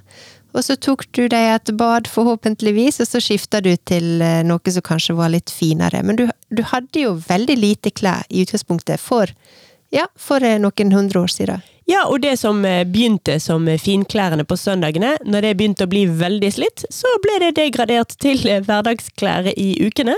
Og 0.55 0.61
så 0.63 0.77
tok 0.77 1.05
du 1.13 1.29
deg 1.29 1.55
et 1.55 1.77
bad, 1.77 2.05
forhåpentligvis, 2.09 3.01
og 3.01 3.07
så 3.09 3.21
skifta 3.25 3.61
du 3.65 3.75
til 3.89 4.21
eh, 4.23 4.43
noe 4.45 4.73
som 4.73 4.83
kanskje 4.85 5.17
var 5.17 5.29
litt 5.33 5.51
finere. 5.51 6.03
Men 6.05 6.17
du, 6.17 6.27
du 6.53 6.63
hadde 6.63 7.01
jo 7.05 7.15
veldig 7.29 7.57
lite 7.59 7.91
klær 7.91 8.23
i 8.31 8.45
utgangspunktet 8.45 9.01
for, 9.01 9.27
ja, 9.93 10.07
for 10.17 10.45
eh, 10.45 10.59
noen 10.61 10.93
hundre 10.93 11.21
år 11.25 11.33
siden. 11.33 11.63
Ja, 11.91 12.05
og 12.07 12.21
det 12.23 12.37
som 12.41 12.63
eh, 12.65 12.83
begynte 12.87 13.39
som 13.43 13.67
eh, 13.69 13.81
finklærne 13.81 14.45
på 14.49 14.57
søndagene, 14.59 15.17
når 15.27 15.47
det 15.47 15.55
begynte 15.59 15.87
å 15.87 15.91
bli 15.91 16.05
veldig 16.07 16.51
slitt, 16.55 16.85
så 16.95 17.11
ble 17.25 17.41
det 17.43 17.55
degradert 17.59 18.15
til 18.23 18.45
eh, 18.47 18.63
hverdagsklær 18.63 19.51
i 19.57 19.73
ukene. 19.83 20.15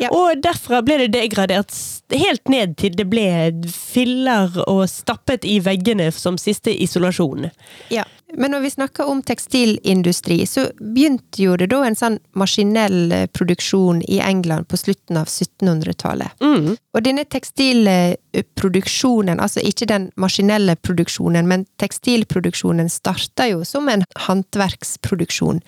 Ja. 0.00 0.12
Og 0.14 0.42
derfra 0.44 0.82
ble 0.86 1.00
det 1.02 1.10
degradert 1.16 1.74
helt 2.14 2.50
ned 2.50 2.76
til 2.80 2.94
det 2.98 3.08
ble 3.10 3.26
filler 3.70 4.54
og 4.66 4.84
stappet 4.90 5.46
i 5.48 5.58
veggene 5.64 6.10
som 6.14 6.38
siste 6.40 6.74
isolasjon. 6.74 7.50
Ja, 7.90 8.06
men 8.34 8.50
når 8.54 8.60
vi 8.60 8.70
snakker 8.70 9.08
om 9.08 9.22
tekstilindustri, 9.22 10.46
så 10.46 10.70
begynte 10.80 11.42
jo 11.42 11.56
det 11.58 11.66
da 11.72 11.86
en 11.86 11.96
sånn 11.98 12.18
maskinell 12.38 13.12
eh, 13.12 13.26
produksjon 13.32 14.02
i 14.08 14.20
England 14.24 14.68
på 14.70 14.76
slutten 14.80 15.16
av 15.20 15.26
1700-tallet. 15.26 16.28
Mm. 16.42 16.76
Og 16.76 17.02
denne 17.06 17.24
tekstilproduksjonen, 17.24 19.40
altså 19.40 19.60
ikke 19.66 19.86
den 19.90 20.10
maskinelle 20.20 20.76
produksjonen, 20.76 21.48
men 21.50 21.66
tekstilproduksjonen 21.82 22.88
starta 22.92 23.46
jo 23.50 23.64
som 23.68 23.88
en 23.90 24.04
håndverksproduksjon 24.26 25.58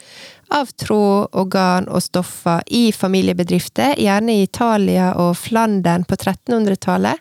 av 0.53 0.67
tråd 0.77 1.29
organ 1.39 1.89
og 1.89 2.03
stoffer 2.05 2.63
i 2.67 2.93
familiebedrifter, 2.93 3.95
gjerne 4.01 4.33
i 4.37 4.43
Italia 4.45 5.15
og 5.21 5.37
Flandern 5.41 6.05
på 6.05 6.15
1300-tallet. 6.19 7.17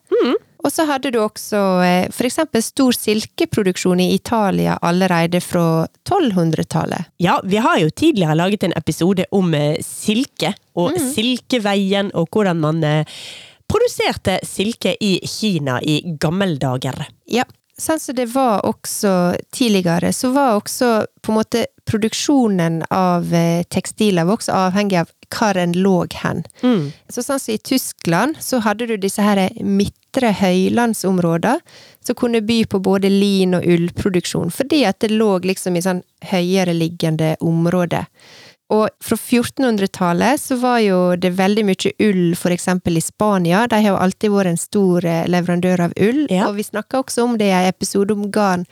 Og 0.62 0.72
så 0.74 0.86
hadde 0.90 1.12
du 1.14 1.20
også 1.22 1.62
eh, 1.86 2.10
for 2.14 2.28
eksempel 2.30 2.64
stor 2.64 2.96
silkeproduksjon 2.96 4.02
i 4.04 4.12
Italia 4.16 4.78
allerede 4.82 5.42
fra 5.44 5.86
1200-tallet. 6.06 7.12
Ja, 7.22 7.40
vi 7.44 7.62
har 7.62 7.80
jo 7.82 7.90
tidligere 7.90 8.38
laget 8.38 8.68
en 8.68 8.76
episode 8.78 9.26
om 9.32 9.54
eh, 9.58 9.80
silke, 9.86 10.54
og 10.78 10.96
silkeveien, 11.16 12.14
og 12.16 12.30
hvordan 12.32 12.62
man 12.62 12.84
eh, 12.88 13.24
produserte 13.72 14.38
silke 14.48 14.94
i 15.04 15.18
Kina 15.28 15.80
i 15.82 16.02
gammeldager. 16.22 17.08
Ja, 17.32 17.48
sånn 17.80 18.00
som 18.00 18.16
det 18.16 18.30
var 18.36 18.66
også 18.68 19.34
tidligere, 19.56 20.14
så 20.14 20.32
var 20.36 20.60
også 20.60 20.92
på 21.24 21.34
en 21.34 21.40
måte 21.40 21.66
produksjonen 21.90 22.84
av 22.94 23.34
tekstiler 23.74 24.28
var 24.28 24.38
også 24.38 24.54
avhengig 24.68 25.00
av 25.02 25.10
hvor 25.32 25.58
en 25.58 25.74
lå 25.74 25.96
hen. 26.22 26.44
Mm. 26.62 26.92
Så 27.10 27.24
sånn 27.24 27.40
som 27.40 27.56
i 27.56 27.62
Tyskland, 27.64 28.40
så 28.44 28.62
hadde 28.64 28.88
du 28.92 28.98
disse 29.00 29.24
her 29.24 29.48
midtre 30.12 30.32
høylandsområder 30.34 31.60
som 32.04 32.16
kunne 32.16 32.42
by 32.42 32.66
på 32.66 32.80
både 32.80 33.10
lin- 33.10 33.56
og 33.56 33.64
ullproduksjon, 33.64 34.52
fordi 34.52 34.84
at 34.86 35.00
det 35.00 35.12
lå 35.12 35.40
liksom 35.44 35.76
i 35.78 35.82
sånn 35.82 36.04
høyere 36.32 36.74
liggende 36.74 37.36
område. 37.40 38.06
Og 38.72 38.88
fra 39.04 39.18
1400-tallet 39.18 40.40
så 40.40 40.56
var 40.62 40.80
jo 40.80 41.16
det 41.20 41.34
veldig 41.36 41.66
mye 41.68 41.92
ull 42.00 42.36
for 42.40 42.52
eksempel 42.52 42.98
i 42.98 43.02
Spania. 43.04 43.66
De 43.68 43.76
har 43.84 43.92
jo 43.92 43.98
alltid 44.00 44.32
vært 44.32 44.48
en 44.54 44.58
stor 44.58 45.06
eh, 45.06 45.26
leverandør 45.28 45.88
av 45.90 45.94
ull, 46.00 46.28
Ja. 46.30 46.48
og 46.48 46.56
vi 46.56 46.64
snakka 46.64 47.02
også 47.04 47.24
om 47.26 47.38
det 47.38 47.48
i 47.50 47.52
en 47.52 47.68
episode 47.68 48.12
om 48.14 48.30
garn, 48.32 48.66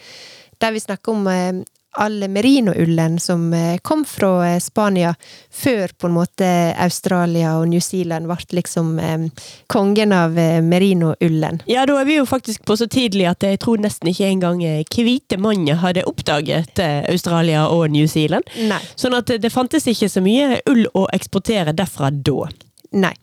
der 0.60 0.72
vi 0.72 0.80
snakka 0.80 1.12
om 1.12 1.28
eh, 1.28 1.64
all 2.00 2.28
merino-ullen 2.28 3.20
som 3.20 3.54
eh, 3.54 3.78
kom 3.82 4.06
fra 4.06 4.48
eh, 4.48 4.60
Spania, 4.60 5.16
før 5.52 5.92
på 5.98 6.08
en 6.08 6.16
måte 6.16 6.50
Australia 6.80 7.58
og 7.60 7.68
New 7.72 7.82
Zealand 7.84 8.30
ble 8.30 8.60
liksom 8.60 8.94
eh, 9.04 9.26
kongen 9.68 10.14
av 10.16 10.38
merinoullen. 10.64 11.62
Ja, 11.70 11.86
da 11.90 12.00
er 12.00 12.08
vi 12.08 12.20
jo 12.20 12.28
faktisk 12.30 12.64
på 12.66 12.78
så 12.80 12.88
tidlig 12.88 13.28
at 13.30 13.44
jeg 13.44 13.60
tror 13.64 13.82
nesten 13.84 14.12
ikke 14.12 14.30
engang 14.30 14.64
hvite 14.94 15.40
mann 15.42 15.68
hadde 15.82 16.06
oppdaget 16.08 16.80
Australia 17.10 17.68
og 17.68 17.90
New 17.92 18.08
Zealand. 18.08 18.48
Nei. 18.70 18.80
Sånn 19.00 19.18
at 19.18 19.32
det 19.42 19.52
fantes 19.54 19.88
ikke 19.90 20.10
så 20.12 20.24
mye 20.24 20.62
ull 20.70 20.88
å 20.96 21.08
eksportere 21.14 21.76
derfra 21.76 22.12
da. 22.12 22.48
Nei. 22.92 23.16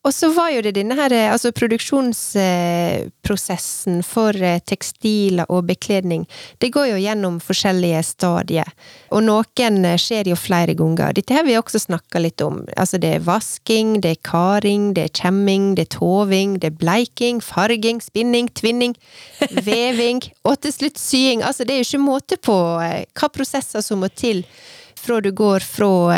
Og 0.00 0.14
så 0.16 0.30
var 0.32 0.48
jo 0.54 0.62
det 0.64 0.70
denne 0.78 0.96
her, 0.96 1.12
eh, 1.12 1.28
altså 1.28 1.50
produksjonsprosessen 1.52 3.98
for 4.06 4.32
eh, 4.32 4.62
tekstiler 4.64 5.44
og 5.52 5.66
bekledning, 5.68 6.24
det 6.58 6.72
går 6.72 6.86
jo 6.94 7.00
gjennom 7.02 7.36
forskjellige 7.44 8.00
stadier. 8.08 8.64
Og 9.12 9.20
noen 9.26 9.84
eh, 9.84 10.00
skjer 10.00 10.24
jo 10.32 10.36
flere 10.40 10.72
ganger. 10.78 11.12
Dette 11.18 11.34
har 11.36 11.44
vi 11.44 11.58
også 11.58 11.78
snakka 11.84 12.16
litt 12.24 12.40
om. 12.40 12.64
Altså 12.80 12.96
det 13.02 13.10
er 13.18 13.26
vasking, 13.26 14.00
det 14.00 14.10
er 14.14 14.24
karing, 14.24 14.94
det 14.96 15.02
er 15.04 15.12
kjemming, 15.20 15.76
det 15.76 15.84
er 15.90 15.94
toving, 15.98 16.56
det 16.64 16.72
er 16.72 16.80
bleiking, 16.80 17.44
farging, 17.44 18.00
spinning, 18.00 18.48
tvinning, 18.56 18.96
veving, 19.68 20.24
og 20.48 20.56
til 20.64 20.72
slutt 20.78 20.96
sying. 20.96 21.44
Altså 21.44 21.68
det 21.68 21.76
er 21.76 21.84
jo 21.84 21.88
ikke 21.90 22.08
måte 22.08 22.40
på 22.40 22.56
hva 22.56 23.28
prosesser 23.28 23.84
som 23.84 24.00
må 24.00 24.08
til 24.08 24.48
fra 24.96 25.20
du 25.20 25.32
går 25.32 25.60
fra 25.64 26.12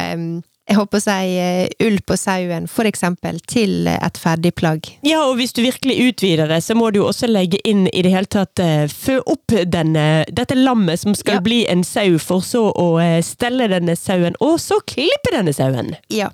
jeg 0.72 0.78
håper 0.78 1.00
å 1.00 1.04
si 1.04 1.32
eh, 1.36 1.68
ull 1.84 1.98
på 2.06 2.16
sauen, 2.16 2.66
for 2.70 2.88
eksempel, 2.88 3.38
til 3.50 3.88
et 3.92 4.18
ferdig 4.20 4.54
plagg. 4.56 4.88
Ja, 5.04 5.20
og 5.28 5.36
hvis 5.36 5.52
du 5.52 5.60
virkelig 5.64 5.98
utvider 6.08 6.48
det, 6.48 6.62
så 6.64 6.76
må 6.78 6.88
du 6.92 7.02
jo 7.02 7.08
også 7.10 7.28
legge 7.28 7.60
inn 7.68 7.84
i 7.92 8.02
det 8.04 8.12
hele 8.14 8.30
tatt 8.30 8.62
eh, 8.62 8.86
Fø 8.92 9.18
opp 9.28 9.52
denne, 9.68 10.24
dette 10.32 10.56
lammet 10.56 11.02
som 11.02 11.14
skal 11.18 11.38
Ja. 11.38 11.42
bli 11.44 11.58
en 11.68 11.84
sau, 11.84 12.16
for 12.22 12.40
så 12.46 12.64
å 12.72 12.86
eh, 13.02 13.20
stelle 13.26 13.68
denne 13.72 13.96
sauen, 13.98 14.36
og 14.40 14.56
så 14.62 14.80
klippe 14.88 15.34
denne 15.34 15.52
sauen. 15.56 15.92
Ja. 16.12 16.30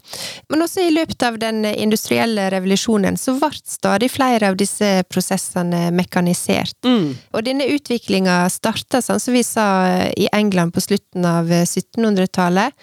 Men 0.48 0.62
også 0.66 0.86
i 0.86 0.94
løpet 0.94 1.22
av 1.26 1.38
den 1.42 1.64
industrielle 1.68 2.48
revolusjonen 2.54 3.18
så 3.18 3.34
ble 3.40 3.50
stadig 3.66 4.10
flere 4.14 4.52
av 4.52 4.58
disse 4.60 5.02
prosessene 5.10 5.88
mekanisert. 5.94 6.76
Mm. 6.86 7.14
Og 7.34 7.46
denne 7.46 7.66
utviklinga 7.74 8.40
starta, 8.52 9.02
sånn 9.02 9.22
som 9.22 9.34
vi 9.34 9.42
sa, 9.46 9.68
i 10.14 10.28
England 10.32 10.76
på 10.76 10.84
slutten 10.84 11.26
av 11.26 11.50
1700-tallet. 11.50 12.74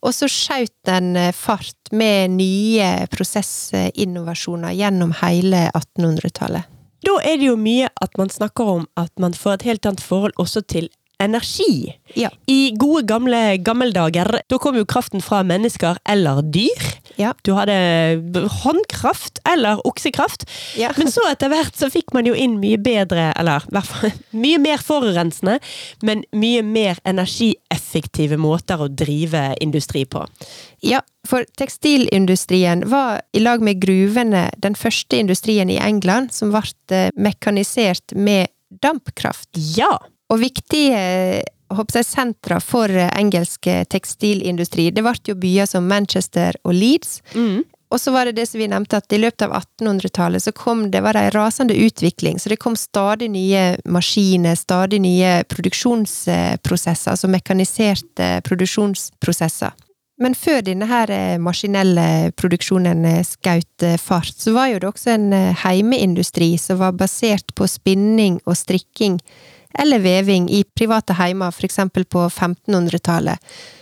Og 0.00 0.14
så 0.16 0.28
skjøt 0.30 0.72
den 0.88 1.14
eh, 1.18 1.32
fart 1.36 1.92
med 1.92 2.36
nye 2.38 2.90
prosessinnovasjoner 3.12 4.76
gjennom 4.78 5.12
hele 5.20 5.66
1800-tallet. 5.74 6.68
Da 7.04 7.16
er 7.24 7.38
det 7.40 7.48
jo 7.48 7.56
mye 7.56 7.88
at 8.04 8.16
man 8.20 8.32
snakker 8.32 8.74
om 8.76 8.88
at 9.00 9.12
man 9.20 9.36
får 9.36 9.58
et 9.58 9.68
helt 9.70 9.86
annet 9.88 10.04
forhold 10.04 10.36
også 10.40 10.62
til 10.68 10.90
energi. 11.20 11.92
Ja. 12.18 12.30
I 12.50 12.72
gode 12.78 13.04
gamle 13.10 13.58
gammeldager, 13.62 14.40
da 14.48 14.58
kom 14.58 14.78
jo 14.78 14.86
kraften 14.88 15.22
fra 15.24 15.42
mennesker 15.46 16.00
eller 16.08 16.42
dyr. 16.42 16.88
Ja. 17.20 17.34
Du 17.44 17.52
hadde 17.54 17.76
håndkraft 18.62 19.42
eller 19.48 19.82
oksekraft. 19.86 20.46
Ja. 20.78 20.92
Men 20.96 21.12
så 21.12 21.24
etter 21.30 21.52
hvert 21.52 21.76
så 21.76 21.90
fikk 21.92 22.14
man 22.16 22.28
jo 22.28 22.34
inn 22.34 22.58
mye 22.62 22.80
bedre, 22.80 23.30
eller 23.38 23.66
i 23.66 23.76
hvert 23.76 23.90
fall 23.90 24.14
mye 24.44 24.60
mer 24.62 24.82
forurensende, 24.84 25.58
men 26.06 26.24
mye 26.36 26.64
mer 26.66 27.00
energieffektive 27.08 28.40
måter 28.40 28.80
å 28.80 28.90
drive 28.90 29.50
industri 29.60 30.06
på. 30.08 30.24
Ja, 30.80 31.02
for 31.28 31.44
tekstilindustrien 31.60 32.86
var 32.88 33.20
i 33.36 33.42
lag 33.42 33.60
med 33.62 33.82
gruvene 33.82 34.48
den 34.56 34.78
første 34.78 35.20
industrien 35.20 35.70
i 35.70 35.76
England 35.80 36.32
som 36.32 36.54
ble 36.54 36.64
eh, 36.94 37.10
mekanisert 37.20 38.16
med 38.16 38.48
dampkraft. 38.82 39.50
Ja! 39.76 39.98
Og 40.30 40.38
viktige 40.38 40.94
eh, 40.94 41.42
håper 41.74 42.00
jeg, 42.00 42.08
sentra 42.08 42.60
for 42.62 42.90
eh, 42.90 43.10
engelsk 43.18 43.66
eh, 43.70 43.82
tekstilindustri, 43.90 44.90
det 44.94 45.04
ble 45.06 45.16
jo 45.26 45.38
byer 45.38 45.68
som 45.70 45.90
Manchester 45.90 46.58
og 46.64 46.74
Leeds. 46.76 47.20
Mm. 47.34 47.66
Og 47.90 47.98
så 47.98 48.12
var 48.14 48.28
det 48.28 48.36
det 48.38 48.46
som 48.46 48.60
vi 48.60 48.68
nevnte, 48.70 49.00
at 49.00 49.10
i 49.10 49.18
løpet 49.18 49.48
av 49.48 49.56
1800-tallet 49.58 50.44
så 50.44 50.52
kom 50.54 50.84
det 50.94 51.02
var 51.02 51.18
det 51.18 51.24
en 51.26 51.34
rasende 51.34 51.74
utvikling, 51.74 52.38
så 52.38 52.52
det 52.52 52.60
kom 52.62 52.76
stadig 52.78 53.26
nye 53.34 53.80
maskiner, 53.90 54.54
stadig 54.54 55.00
nye 55.02 55.40
produksjonsprosesser, 55.50 57.16
altså 57.16 57.30
mekaniserte 57.34 58.36
produksjonsprosesser. 58.46 59.74
Men 60.22 60.36
før 60.38 60.60
denne 60.62 60.86
her 60.86 61.10
maskinelle 61.42 62.30
produksjonen 62.38 63.02
skjøt 63.26 63.88
fart, 63.98 64.36
så 64.38 64.52
var 64.54 64.68
jo 64.70 64.78
det 64.78 64.90
også 64.92 65.14
en 65.16 65.30
heimeindustri 65.64 66.52
som 66.60 66.78
var 66.84 66.94
basert 67.00 67.50
på 67.58 67.66
spinning 67.66 68.38
og 68.44 68.54
strikking, 68.60 69.18
eller 69.78 70.02
veving, 70.02 70.48
i 70.50 70.64
private 70.64 71.14
heimer, 71.18 71.54
eksempel 71.64 72.04
på 72.04 72.26
1500-tallet. 72.28 73.38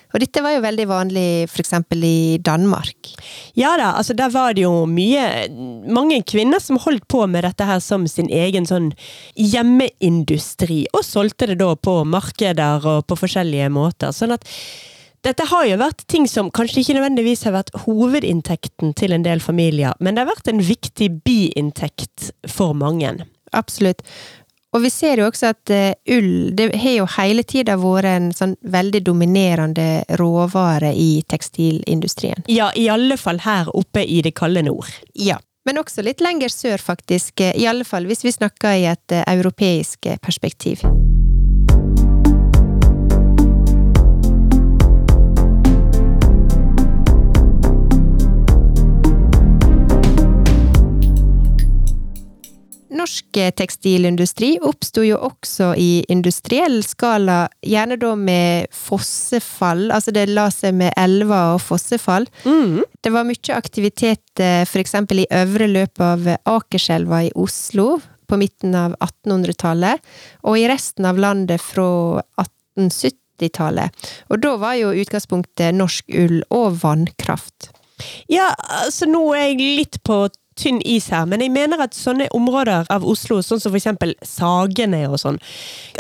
Og 0.09 0.23
dette 0.23 0.41
var 0.41 0.55
jo 0.55 0.65
veldig 0.65 0.87
vanlig 0.89 1.27
eksempel 1.61 2.05
i 2.05 2.39
Danmark. 2.41 3.11
Ja 3.59 3.75
da, 3.77 3.91
altså 4.01 4.17
der 4.17 4.33
var 4.33 4.55
det 4.57 4.65
jo 4.65 4.87
mye 4.89 5.49
Mange 5.85 6.23
kvinner 6.25 6.63
som 6.65 6.81
holdt 6.81 7.05
på 7.13 7.27
med 7.29 7.45
dette 7.45 7.67
her 7.69 7.83
som 7.85 8.07
sin 8.09 8.31
egen 8.33 8.65
sånn 8.69 8.93
hjemmeindustri, 9.37 10.87
og 10.97 11.05
solgte 11.05 11.51
det 11.51 11.59
da 11.61 11.75
på 11.77 12.01
markeder 12.09 12.89
og 12.89 13.05
på 13.09 13.19
forskjellige 13.21 13.69
måter. 13.75 14.15
Sånn 14.17 14.33
at 14.37 14.49
dette 15.27 15.45
har 15.51 15.67
jo 15.67 15.81
vært 15.81 16.05
ting 16.09 16.29
som 16.31 16.49
kanskje 16.55 16.85
ikke 16.85 16.95
nødvendigvis 16.97 17.43
har 17.49 17.57
vært 17.57 17.75
hovedinntekten 17.85 18.95
til 18.97 19.13
en 19.13 19.27
del 19.27 19.43
familier, 19.45 19.97
men 20.01 20.15
det 20.15 20.25
har 20.25 20.31
vært 20.31 20.49
en 20.53 20.63
viktig 20.63 21.11
biinntekt 21.27 22.31
for 22.49 22.77
mange. 22.79 23.17
Absolutt. 23.57 24.05
Og 24.79 24.85
vi 24.85 24.91
ser 24.95 25.19
jo 25.19 25.27
også 25.27 25.49
at 25.51 25.71
eh, 25.75 25.97
ull 26.15 26.53
det 26.55 26.69
har 26.79 27.01
jo 27.01 27.07
hele 27.17 27.43
tida 27.43 27.75
vært 27.83 28.07
en 28.13 28.29
sånn 28.31 28.55
veldig 28.63 29.01
dominerende 29.09 29.89
råvare 30.21 30.93
i 30.95 31.25
tekstilindustrien. 31.27 32.47
Ja, 32.47 32.71
i 32.79 32.87
alle 32.93 33.19
fall 33.19 33.43
her 33.43 33.73
oppe 33.75 34.07
i 34.07 34.23
det 34.23 34.37
kalde 34.39 34.63
nord. 34.69 34.93
Ja. 35.19 35.41
Men 35.67 35.83
også 35.83 36.01
litt 36.07 36.23
lenger 36.25 36.49
sør, 36.55 36.79
faktisk. 36.79 37.43
I 37.43 37.67
alle 37.69 37.85
fall 37.85 38.07
hvis 38.09 38.23
vi 38.25 38.33
snakker 38.33 38.79
i 38.79 38.87
et 38.95 39.19
eh, 39.19 39.27
europeisk 39.35 40.07
eh, 40.07 40.23
perspektiv. 40.23 40.87
Norsk 53.19 53.37
eh, 53.37 53.51
tekstilindustri 53.51 54.59
oppsto 54.63 55.03
jo 55.03 55.17
også 55.19 55.73
i 55.77 56.05
industriell 56.09 56.83
skala, 56.87 57.49
gjerne 57.67 57.97
da 57.99 58.15
med 58.15 58.69
fossefall, 58.71 59.91
altså 59.91 60.13
det 60.15 60.29
la 60.31 60.49
seg 60.51 60.77
med 60.79 60.93
elver 60.97 61.57
og 61.57 61.63
fossefall. 61.63 62.29
Mm. 62.45 62.85
Det 63.03 63.11
var 63.11 63.27
mye 63.27 63.57
aktivitet 63.57 64.23
f.eks. 64.39 64.71
for 64.71 64.79
eksempel 64.79 65.25
i 65.25 65.27
øvre 65.31 65.67
løp 65.67 65.99
av 66.01 66.29
Akerselva 66.45 67.25
i 67.27 67.33
Oslo 67.35 67.99
på 68.29 68.39
midten 68.39 68.77
av 68.77 68.95
1800-tallet, 69.01 69.99
og 70.45 70.59
i 70.59 70.69
resten 70.69 71.09
av 71.09 71.19
landet 71.19 71.61
fra 71.61 72.23
1870-tallet. 72.39 73.91
Og 74.31 74.39
da 74.45 74.55
var 74.61 74.79
jo 74.79 74.95
utgangspunktet 74.95 75.75
norsk 75.75 76.07
ull 76.15 76.43
og 76.55 76.79
vannkraft. 76.85 77.73
Ja, 78.31 78.53
altså 78.85 79.09
nå 79.11 79.25
er 79.35 79.49
jeg 79.49 79.73
litt 79.81 79.99
på 80.07 80.29
tynn 80.59 80.81
is 80.85 81.09
her, 81.15 81.27
men 81.31 81.43
jeg 81.45 81.55
mener 81.55 81.81
at 81.85 81.97
sånne 81.97 82.29
områder 82.37 82.89
av 82.93 83.07
Oslo, 83.07 83.41
sånn 83.45 83.63
som 83.63 83.77
eksempel 83.79 84.15
Sagene 84.27 85.05
og 85.09 85.19
sånn 85.23 85.39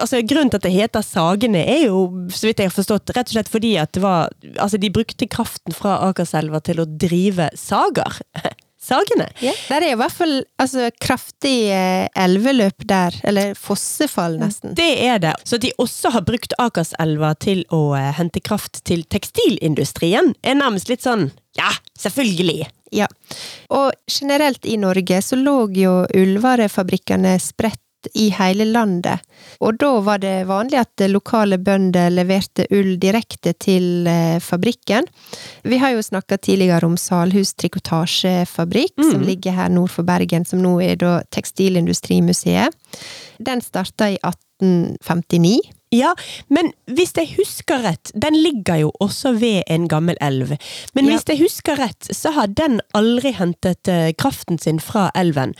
altså 0.02 0.20
Grunnen 0.26 0.52
til 0.52 0.60
at 0.60 0.66
det 0.66 0.74
heter 0.74 1.04
Sagene, 1.06 1.62
er 1.62 1.86
jo, 1.86 2.04
så 2.34 2.48
vidt 2.48 2.62
jeg 2.62 2.70
har 2.70 2.76
forstått, 2.76 3.14
rett 3.16 3.30
og 3.30 3.36
slett 3.38 3.52
fordi 3.52 3.74
at 3.80 3.94
det 3.96 4.04
var 4.04 4.32
Altså, 4.58 4.78
de 4.80 4.90
brukte 4.92 5.28
kraften 5.30 5.74
fra 5.76 5.98
Akerselva 6.08 6.60
til 6.64 6.80
å 6.82 6.86
drive 6.88 7.48
sager. 7.58 8.18
Sagene. 8.88 9.26
Der 9.68 9.82
er 9.82 9.92
i 9.92 9.98
hvert 9.98 10.14
fall 10.14 10.34
altså, 10.62 10.88
kraftig 11.02 11.68
eh, 11.74 12.06
elveløp 12.18 12.86
der, 12.88 13.16
eller 13.26 13.56
fossefall 13.58 14.38
nesten. 14.40 14.76
Det 14.78 14.88
er 15.04 15.18
det. 15.22 15.34
Så 15.48 15.58
de 15.60 15.72
også 15.82 16.14
har 16.14 16.24
brukt 16.28 16.54
Akerselva 16.62 17.34
til 17.42 17.64
å 17.74 17.82
eh, 17.98 18.12
hente 18.16 18.40
kraft 18.44 18.80
til 18.88 19.04
tekstilindustrien, 19.10 20.32
er 20.42 20.60
nærmest 20.60 20.92
litt 20.92 21.04
sånn 21.04 21.28
ja, 21.58 21.72
selvfølgelig. 21.98 22.68
Ja. 22.94 23.08
Og 23.74 23.92
generelt 24.10 24.66
i 24.66 24.78
Norge 24.80 25.20
så 25.22 25.36
lå 25.36 25.58
jo 25.76 26.00
ullvarefabrikkene 26.14 27.36
spredt 27.42 27.82
i 28.14 28.28
hele 28.30 28.64
landet. 28.64 29.18
Og 29.60 29.78
da 29.80 29.90
var 30.04 30.20
det 30.22 30.46
vanlig 30.48 30.78
at 30.80 31.02
lokale 31.10 31.58
bønder 31.58 32.12
leverte 32.14 32.68
ull 32.74 32.94
direkte 33.00 33.52
til 33.58 34.06
eh, 34.06 34.38
fabrikken. 34.42 35.08
Vi 35.66 35.80
har 35.82 35.96
jo 35.96 36.04
snakka 36.04 36.38
tidligere 36.38 36.86
om 36.86 36.96
Salhus 37.00 37.54
trikotasjefabrikk, 37.58 38.94
mm. 38.98 39.10
som 39.10 39.24
ligger 39.26 39.56
her 39.58 39.72
nord 39.72 39.90
for 39.94 40.06
Bergen, 40.06 40.46
som 40.46 40.62
nå 40.62 40.78
er 40.84 41.00
da 41.00 41.18
Tekstilindustrimuseet. 41.34 42.74
Den 43.42 43.62
starta 43.64 44.12
i 44.14 44.20
1859. 44.22 45.58
Ja, 45.94 46.14
men 46.52 46.72
hvis 46.86 47.14
jeg 47.16 47.32
husker 47.36 47.82
rett, 47.84 48.12
den 48.14 48.36
ligger 48.36 48.82
jo 48.84 48.92
også 49.00 49.34
ved 49.40 49.62
en 49.66 49.88
gammel 49.90 50.18
elv. 50.24 50.54
Men 50.94 51.08
ja. 51.08 51.16
hvis 51.16 51.26
jeg 51.28 51.42
husker 51.42 51.78
rett, 51.80 52.10
så 52.14 52.32
har 52.36 52.50
den 52.52 52.80
aldri 52.96 53.32
hentet 53.36 53.90
uh, 53.90 54.10
kraften 54.18 54.60
sin 54.60 54.80
fra 54.80 55.08
elven. 55.18 55.54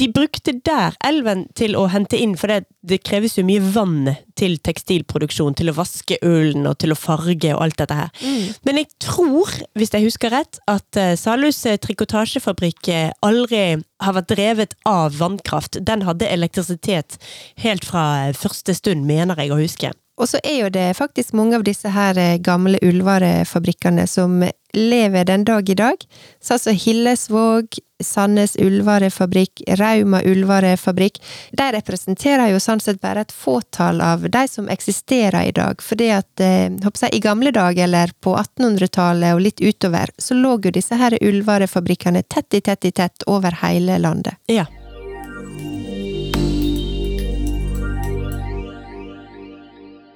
De 0.00 0.08
brukte 0.12 0.56
der 0.64 0.96
elven 1.04 1.46
til 1.58 1.76
å 1.78 1.86
hente 1.92 2.18
inn, 2.20 2.36
for 2.40 2.52
det, 2.52 2.64
det 2.84 3.02
kreves 3.06 3.38
jo 3.38 3.46
mye 3.46 3.62
vann 3.74 4.14
til 4.34 4.56
tekstilproduksjon, 4.64 5.54
til 5.58 5.70
å 5.70 5.76
vaske 5.76 6.18
ullen 6.26 6.66
og 6.66 6.78
til 6.82 6.94
å 6.94 6.98
farge 6.98 7.54
og 7.54 7.62
alt 7.68 7.78
dette 7.80 7.98
her. 7.98 8.10
Mm. 8.24 8.48
Men 8.66 8.80
jeg 8.82 8.90
tror, 9.04 9.52
hvis 9.78 9.94
jeg 9.94 10.08
husker 10.08 10.34
rett, 10.34 10.58
at 10.70 11.02
Salus 11.20 11.44
Salhus 11.44 11.80
trikotasjefabrikk 11.84 12.88
aldri 13.24 13.76
har 14.02 14.16
vært 14.16 14.30
drevet 14.32 14.74
av 14.88 15.18
vannkraft. 15.18 15.78
Den 15.80 16.04
hadde 16.06 16.30
elektrisitet 16.30 17.18
helt 17.62 17.86
fra 17.86 18.32
første 18.36 18.74
stund, 18.74 19.06
mener 19.06 19.38
jeg 19.40 19.54
å 19.54 19.60
huske. 19.60 19.92
Og 20.16 20.28
så 20.30 20.38
er 20.46 20.60
jo 20.60 20.68
det 20.70 20.92
faktisk 20.98 21.34
mange 21.34 21.58
av 21.58 21.64
disse 21.66 21.90
her 21.90 22.18
eh, 22.20 22.36
gamle 22.38 22.78
ullvarefabrikkene 22.82 24.06
som 24.06 24.44
lever 24.74 25.24
den 25.24 25.44
dag 25.44 25.70
i 25.70 25.74
dag. 25.74 26.04
Så 26.42 26.54
altså 26.54 26.70
Hillesvåg, 26.70 27.78
Sandnes 28.02 28.56
ullvarefabrikk, 28.62 29.62
Rauma 29.78 30.20
ullvarefabrikk. 30.22 31.18
De 31.52 31.66
representerer 31.74 32.52
jo 32.52 32.60
sånn 32.62 32.82
sett 32.82 33.00
bare 33.02 33.24
et 33.26 33.34
fåtall 33.34 34.02
av 34.02 34.28
de 34.30 34.44
som 34.50 34.70
eksisterer 34.70 35.48
i 35.48 35.56
dag. 35.56 35.82
Fordi 35.82 36.10
at 36.14 36.42
eh, 36.42 36.70
jeg, 36.70 37.10
i 37.10 37.22
gamle 37.24 37.50
dager, 37.54 37.88
eller 37.88 38.14
på 38.22 38.36
1800-tallet 38.38 39.34
og 39.34 39.42
litt 39.48 39.62
utover, 39.62 40.14
så 40.18 40.38
lå 40.38 40.60
jo 40.62 40.74
disse 40.74 40.98
her 41.00 41.18
ullvarefabrikkene 41.20 42.22
tett 42.22 42.54
i 42.54 42.62
tett 42.62 42.86
i 42.86 42.94
tett 42.94 43.26
over 43.26 43.62
hele 43.64 43.98
landet. 43.98 44.38
Ja. 44.46 44.68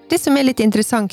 Det 0.08 0.16
som 0.16 0.36
er 0.40 0.46
litt 0.48 0.60
interessant 0.64 1.12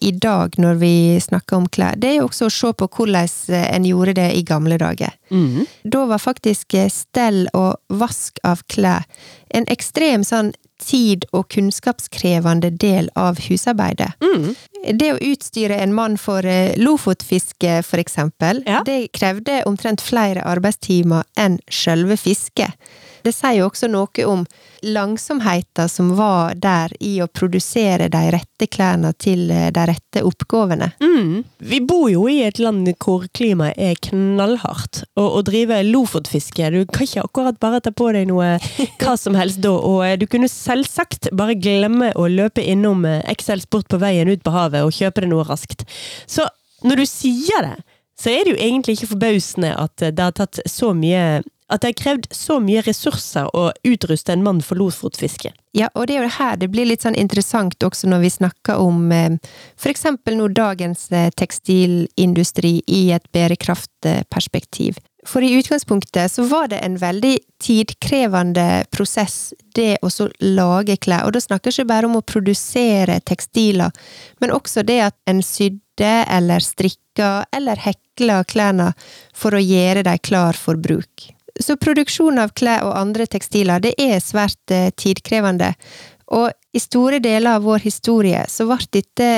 i 0.00 0.10
dag 0.10 0.58
når 0.58 0.80
vi 0.80 1.20
snakker 1.20 1.56
om 1.56 1.68
klær, 1.68 1.96
det 1.96 2.10
er 2.10 2.18
jo 2.18 2.28
også 2.28 2.48
å 2.48 2.54
se 2.54 2.72
på 2.78 2.88
hvordan 2.88 3.30
eh, 3.54 3.68
en 3.76 3.88
gjorde 3.88 4.16
det 4.18 4.28
i 4.36 4.42
gamle 4.46 4.78
dager. 4.80 5.14
Mm. 5.30 5.64
Da 5.84 6.04
var 6.10 6.22
faktisk 6.22 6.74
eh, 6.78 6.90
stell 6.92 7.46
og 7.52 7.76
vask 7.88 8.38
av 8.44 8.64
klær 8.70 9.06
en 9.54 9.66
ekstrem 9.70 10.24
sånn 10.26 10.52
tid- 10.82 11.24
og 11.32 11.46
kunnskapskrevende 11.54 12.72
del 12.74 13.08
av 13.14 13.38
husarbeidet. 13.46 14.16
Mm. 14.24 14.50
Det 14.98 15.12
å 15.14 15.20
utstyre 15.22 15.78
en 15.80 15.94
mann 15.94 16.18
for 16.20 16.44
lofotfiske, 16.76 17.78
for 17.86 18.02
eksempel, 18.02 18.60
ja. 18.66 18.82
det 18.84 19.14
krevde 19.14 19.62
omtrent 19.70 20.02
flere 20.04 20.42
arbeidstimer 20.44 21.24
enn 21.40 21.60
sjølve 21.70 22.18
fisket. 22.20 22.74
Det 23.24 23.32
sier 23.32 23.62
jo 23.62 23.70
også 23.70 23.88
noe 23.88 24.24
om 24.28 24.42
langsomheten 24.84 25.88
som 25.88 26.10
var 26.18 26.58
der 26.60 26.92
i 27.00 27.14
å 27.24 27.28
produsere 27.32 28.10
de 28.12 28.20
rette 28.34 28.68
klærne 28.68 29.14
til 29.16 29.48
eh, 29.53 29.53
de 29.74 29.84
rette 29.88 30.22
oppgavene. 30.26 30.90
Mm. 31.02 31.44
Vi 31.58 31.80
bor 31.84 32.08
jo 32.10 32.26
i 32.30 32.40
et 32.46 32.60
land 32.62 32.88
hvor 33.02 33.26
klimaet 33.36 33.78
er 33.80 33.98
knallhardt, 34.08 35.04
og 35.20 35.38
å 35.38 35.42
drive 35.46 35.80
lofotfiske 35.86 36.70
Du 36.74 36.80
kan 36.90 37.06
ikke 37.06 37.24
akkurat 37.24 37.60
bare 37.62 37.80
ta 37.84 37.92
på 37.94 38.10
deg 38.16 38.28
noe 38.30 38.56
hva 39.00 39.16
som 39.20 39.38
helst 39.38 39.62
da, 39.64 39.72
og 39.74 40.04
eh, 40.06 40.18
du 40.20 40.26
kunne 40.30 40.50
selvsagt 40.50 41.30
bare 41.36 41.56
glemme 41.58 42.12
å 42.18 42.28
løpe 42.30 42.64
innom 42.64 43.06
eh, 43.08 43.22
XL 43.34 43.64
Sport 43.64 43.90
på 43.92 44.00
veien 44.02 44.30
ut 44.30 44.44
på 44.44 44.54
havet 44.54 44.84
og 44.84 44.94
kjøpe 44.94 45.24
deg 45.24 45.32
noe 45.32 45.46
raskt. 45.48 45.86
Så 46.26 46.46
når 46.84 47.02
du 47.02 47.06
sier 47.08 47.64
det, 47.64 47.76
så 48.20 48.30
er 48.30 48.44
det 48.44 48.54
jo 48.54 48.60
egentlig 48.62 48.98
ikke 48.98 49.10
forbausende 49.14 49.72
at 49.74 50.04
det 50.04 50.22
har 50.22 50.34
tatt 50.36 50.60
så 50.70 50.92
mye 50.94 51.42
at 51.72 51.80
det 51.80 51.92
har 51.92 52.00
krevd 52.00 52.26
så 52.34 52.58
mye 52.60 52.82
ressurser 52.84 53.48
å 53.56 53.70
utruste 53.88 54.34
en 54.34 54.44
mann 54.44 54.60
for 54.62 54.78
losfotfiske. 54.80 55.52
Ja, 55.74 55.88
og 55.94 56.06
det 56.06 56.18
er 56.18 56.26
jo 56.26 56.34
her 56.36 56.58
det 56.60 56.68
blir 56.70 56.86
litt 56.86 57.02
sånn 57.06 57.16
interessant 57.18 57.82
også 57.82 58.10
når 58.10 58.26
vi 58.26 58.34
snakker 58.36 58.82
om 58.82 59.08
eh, 59.12 59.38
for 59.80 59.90
eksempel 59.90 60.36
nå 60.38 60.50
dagens 60.54 61.08
eh, 61.10 61.30
tekstilindustri 61.34 62.76
i 62.86 63.02
et 63.16 63.26
bærekraftperspektiv. 63.32 65.00
For 65.24 65.40
i 65.40 65.54
utgangspunktet 65.56 66.32
så 66.32 66.44
var 66.44 66.68
det 66.68 66.82
en 66.84 66.98
veldig 67.00 67.38
tidkrevende 67.64 68.84
prosess, 68.92 69.54
det 69.74 69.96
å 70.04 70.10
lage 70.44 70.98
klær. 71.00 71.24
Og 71.24 71.32
da 71.32 71.40
snakker 71.40 71.72
jeg 71.72 71.80
ikke 71.80 71.92
bare 71.94 72.10
om 72.10 72.18
å 72.20 72.26
produsere 72.28 73.16
tekstiler, 73.24 73.94
men 74.44 74.52
også 74.52 74.84
det 74.84 75.00
at 75.06 75.16
en 75.30 75.40
sydde 75.42 76.12
eller 76.28 76.60
strikka 76.60 77.46
eller 77.56 77.80
hekla 77.80 78.42
klærne 78.44 78.92
for 79.32 79.56
å 79.56 79.64
gjøre 79.64 80.04
dem 80.04 80.20
klar 80.20 80.60
for 80.60 80.76
bruk. 80.76 81.33
Så 81.60 81.76
produksjon 81.78 82.38
av 82.42 82.54
klær 82.58 82.82
og 82.88 82.96
andre 82.98 83.26
tekstiler, 83.30 83.82
det 83.82 83.94
er 84.00 84.18
svært 84.22 84.74
eh, 84.74 84.90
tidkrevende. 84.96 85.74
Og 86.34 86.50
i 86.74 86.82
store 86.82 87.20
deler 87.22 87.58
av 87.58 87.66
vår 87.66 87.84
historie 87.84 88.42
så 88.50 88.66
ble 88.66 88.80
dette 88.96 89.30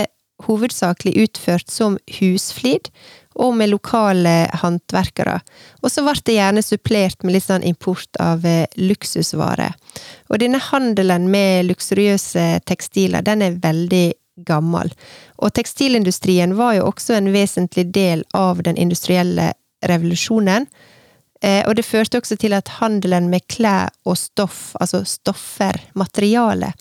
hovedsakelig 0.47 1.15
utført 1.25 1.71
som 1.73 1.97
husflid, 2.19 2.91
og 3.37 3.53
med 3.57 3.69
lokale 3.69 4.49
håndverkere. 4.63 5.35
Og 5.85 5.91
så 5.93 6.05
ble 6.07 6.15
det 6.25 6.39
gjerne 6.39 6.65
supplert 6.65 7.25
med 7.25 7.37
litt 7.37 7.45
sånn 7.45 7.67
import 7.69 8.17
av 8.23 8.47
eh, 8.49 8.65
luksusvarer. 8.81 9.77
Og 10.33 10.41
denne 10.41 10.61
handelen 10.71 11.29
med 11.33 11.69
luksuriøse 11.69 12.47
tekstiler, 12.69 13.25
den 13.27 13.45
er 13.45 13.61
veldig 13.61 14.07
gammel. 14.49 14.93
Og 15.41 15.53
tekstilindustrien 15.57 16.57
var 16.57 16.77
jo 16.79 16.89
også 16.91 17.17
en 17.17 17.33
vesentlig 17.33 17.91
del 17.93 18.25
av 18.37 18.63
den 18.65 18.77
industrielle 18.81 19.53
revolusjonen. 19.85 20.69
Eh, 21.47 21.63
og 21.69 21.77
det 21.79 21.87
førte 21.87 22.19
også 22.19 22.39
til 22.41 22.57
at 22.57 22.73
handelen 22.81 23.31
med 23.31 23.47
klær 23.53 23.93
og 24.07 24.19
stoff, 24.19 24.75
altså 24.81 25.05
stoffer, 25.07 25.79
materiale, 25.95 26.73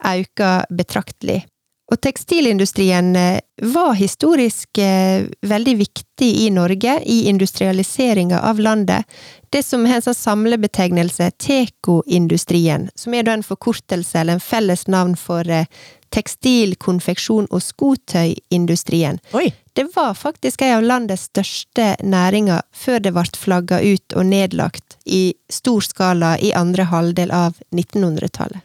økte 0.00 0.52
betraktelig. 0.74 1.44
Og 1.90 1.98
tekstilindustrien 2.02 3.14
eh, 3.18 3.40
var 3.74 3.94
historisk 3.98 4.78
eh, 4.78 5.28
veldig 5.46 5.76
viktig 5.78 6.30
i 6.46 6.48
Norge, 6.54 6.96
i 7.06 7.24
industrialiseringa 7.30 8.40
av 8.50 8.62
landet. 8.62 9.06
Det 9.50 9.62
som 9.66 9.86
har 9.86 9.98
en 9.98 10.08
sånn 10.08 10.18
samlebetegnelse, 10.18 11.30
tekoindustrien, 11.42 12.90
som 12.94 13.14
er 13.14 13.26
da 13.26 13.38
en 13.38 13.46
forkortelse 13.46 14.18
eller 14.20 14.38
en 14.38 14.44
felles 14.44 14.86
navn 14.86 15.16
for 15.18 15.46
tekstil, 16.14 16.76
konfeksjon 16.82 17.46
og 17.50 17.62
skotøyindustrien. 17.62 19.18
Oi. 19.38 19.50
Det 19.72 19.86
var 19.94 20.14
faktisk 20.14 20.62
en 20.62 20.76
av 20.76 20.82
landets 20.82 21.28
største 21.30 21.92
næringer 22.02 22.62
før 22.74 23.02
det 23.04 23.12
ble 23.14 23.26
flagga 23.38 23.80
ut 23.82 24.16
og 24.16 24.26
nedlagt 24.26 24.96
i 25.06 25.34
stor 25.50 25.84
skala 25.86 26.36
i 26.38 26.50
andre 26.58 26.88
halvdel 26.90 27.30
av 27.30 27.60
1900-tallet. 27.70 28.64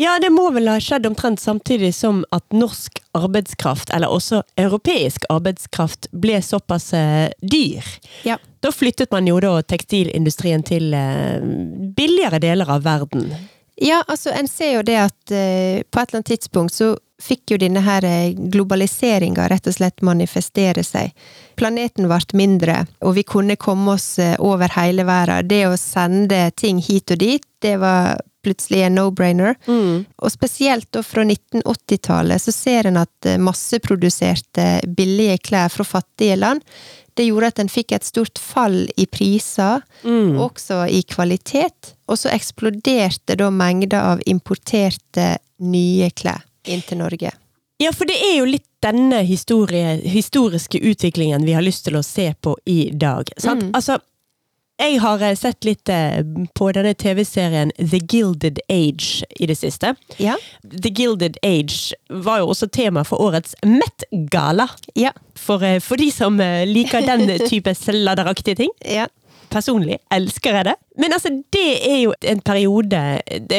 Ja, 0.00 0.16
det 0.18 0.30
må 0.32 0.48
vel 0.50 0.70
ha 0.72 0.78
skjedd 0.80 1.04
omtrent 1.06 1.40
samtidig 1.40 1.92
som 1.94 2.22
at 2.32 2.46
norsk 2.56 2.96
arbeidskraft, 3.14 3.92
eller 3.92 4.10
også 4.10 4.40
europeisk 4.56 5.26
arbeidskraft, 5.30 6.08
ble 6.16 6.40
såpass 6.42 6.88
eh, 6.96 7.28
dyr. 7.38 7.86
Ja. 8.24 8.38
Da 8.64 8.72
flyttet 8.72 9.12
man 9.12 9.28
jo 9.28 9.36
da 9.42 9.58
tekstilindustrien 9.62 10.64
til 10.64 10.94
eh, 10.96 11.44
billigere 11.98 12.40
deler 12.42 12.72
av 12.72 12.86
verden. 12.88 13.28
Ja, 13.76 14.00
altså 14.06 14.32
en 14.32 14.48
ser 14.48 14.78
jo 14.78 14.82
det 14.86 14.98
at 15.00 15.32
uh, 15.32 15.80
på 15.82 16.00
et 16.00 16.10
eller 16.10 16.20
annet 16.20 16.28
tidspunkt 16.28 16.74
så 16.76 16.92
fikk 17.22 17.54
jo 17.54 17.60
denne 17.62 17.82
her 17.84 18.04
eh, 18.06 18.34
globaliseringa 18.34 19.46
rett 19.52 19.68
og 19.70 19.76
slett 19.76 20.02
manifestere 20.04 20.84
seg. 20.86 21.12
Planeten 21.60 22.08
ble 22.10 22.20
mindre, 22.38 22.82
og 23.04 23.16
vi 23.18 23.26
kunne 23.28 23.58
komme 23.60 23.96
oss 23.96 24.18
eh, 24.22 24.34
over 24.38 24.72
hele 24.76 25.06
verden. 25.08 25.48
Det 25.48 25.64
å 25.68 25.78
sende 25.80 26.48
ting 26.58 26.82
hit 26.82 27.14
og 27.14 27.22
dit, 27.22 27.46
det 27.62 27.78
var 27.82 28.20
plutselig 28.42 28.80
en 28.82 28.96
no-brainer. 28.98 29.54
Mm. 29.70 30.02
Og 30.18 30.32
spesielt 30.34 30.88
da 30.90 31.04
fra 31.06 31.22
1980-tallet 31.22 32.42
så 32.42 32.54
ser 32.54 32.88
en 32.90 32.98
at 33.04 33.28
masseproduserte 33.38 34.66
billige 34.98 35.38
klær 35.46 35.70
fra 35.70 35.86
fattige 35.86 36.40
land 36.40 36.66
det 37.14 37.26
gjorde 37.28 37.50
at 37.52 37.60
en 37.60 37.70
fikk 37.70 37.92
et 37.92 38.06
stort 38.06 38.40
fall 38.40 38.86
i 38.96 39.04
priser, 39.04 39.82
mm. 40.00 40.38
også 40.40 40.86
i 40.88 41.02
kvalitet. 41.04 41.92
Og 42.08 42.18
så 42.22 42.32
eksploderte 42.32 43.36
da 43.38 43.50
mengder 43.52 44.00
av 44.14 44.24
importerte 44.26 45.34
nye 45.62 46.08
klær 46.16 46.40
inn 46.68 46.84
til 46.86 47.00
Norge. 47.02 47.32
Ja, 47.82 47.90
for 47.92 48.06
det 48.06 48.18
er 48.22 48.36
jo 48.38 48.46
litt 48.46 48.68
denne 48.82 49.22
historie, 49.26 49.96
historiske 50.06 50.78
utviklingen 50.78 51.46
vi 51.46 51.54
har 51.56 51.64
lyst 51.64 51.86
til 51.88 51.98
å 51.98 52.04
se 52.06 52.28
på 52.40 52.54
i 52.68 52.90
dag. 52.94 53.30
Sant? 53.42 53.64
Mm. 53.66 53.72
Altså, 53.78 53.98
jeg 54.82 54.98
har 55.02 55.22
eh, 55.22 55.36
sett 55.38 55.66
litt 55.66 55.90
eh, 55.92 56.20
på 56.58 56.70
denne 56.74 56.94
TV-serien 56.98 57.72
The 57.78 58.00
Gilded 58.00 58.58
Age 58.72 59.26
i 59.38 59.46
det 59.46 59.56
siste. 59.60 59.94
Ja. 60.22 60.36
The 60.62 60.90
Gilded 60.90 61.38
Age 61.46 61.94
var 62.08 62.42
jo 62.42 62.52
også 62.54 62.70
tema 62.72 63.04
for 63.06 63.22
årets 63.22 63.54
Met-gala. 63.62 64.68
Ja. 64.98 65.12
For, 65.38 65.62
eh, 65.62 65.78
for, 65.82 66.00
de 66.00 66.10
som 66.14 66.40
liker 66.66 67.06
den 67.06 67.28
type 67.52 67.74
sladderaktige 67.78 68.62
ting. 68.64 68.74
Ja. 68.86 69.06
Personlig 69.52 70.00
elsker 70.10 70.58
jeg 70.58 70.70
det. 70.70 70.78
Men 71.00 71.12
altså, 71.16 71.30
det 71.54 71.68
er 71.88 71.98
jo 72.02 72.12
en 72.28 72.40
periode 72.44 72.98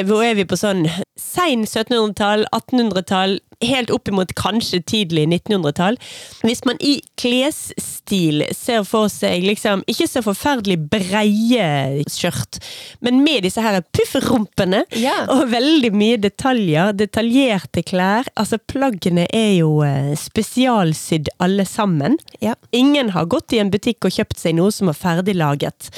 Hvor 0.06 0.22
er 0.22 0.36
vi 0.38 0.46
på 0.46 0.58
sånn 0.60 0.86
sein 1.20 1.64
1700-tall, 1.66 2.44
1800-tall, 2.54 3.36
helt 3.64 3.92
oppimot 3.94 4.32
kanskje 4.36 4.80
tidlig 4.90 5.24
1900-tall. 5.30 5.96
Hvis 6.44 6.64
man 6.68 6.80
i 6.84 6.96
klesstil 7.22 8.44
ser 8.56 8.84
for 8.88 9.08
seg 9.14 9.46
liksom 9.46 9.84
ikke 9.90 10.08
så 10.10 10.24
forferdelig 10.26 10.78
breie 10.92 12.04
skjørt, 12.12 12.60
men 13.06 13.22
med 13.24 13.46
disse 13.46 13.62
her 13.64 13.80
puffrumpene 13.96 14.84
Ja. 15.00 15.16
og 15.32 15.46
veldig 15.54 15.94
mye 15.96 16.18
detaljer, 16.22 16.92
detaljerte 16.98 17.84
klær. 17.88 18.28
Altså, 18.36 18.58
plaggene 18.58 19.28
er 19.34 19.54
jo 19.60 19.82
eh, 19.86 20.12
spesialsydd 20.20 21.30
alle 21.44 21.66
sammen. 21.70 22.18
Ja. 22.44 22.56
Ingen 22.76 23.14
har 23.16 23.30
gått 23.32 23.54
i 23.54 23.62
en 23.64 23.72
butikk 23.74 24.10
og 24.10 24.18
kjøpt 24.18 24.42
seg 24.42 24.58
noe 24.60 24.74
som 24.76 24.92
er 24.92 24.98
ferdiglaget. 24.98 25.90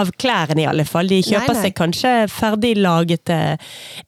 Av 0.00 0.10
klærne, 0.18 0.64
i 0.64 0.68
alle 0.68 0.81
fall. 0.88 1.08
De 1.10 1.20
kjøper 1.22 1.52
Nei, 1.52 1.56
nei. 1.58 1.62
seg 1.66 1.74
kanskje 1.78 2.12
ferdiglaget 2.32 3.32
eh, 3.34 3.56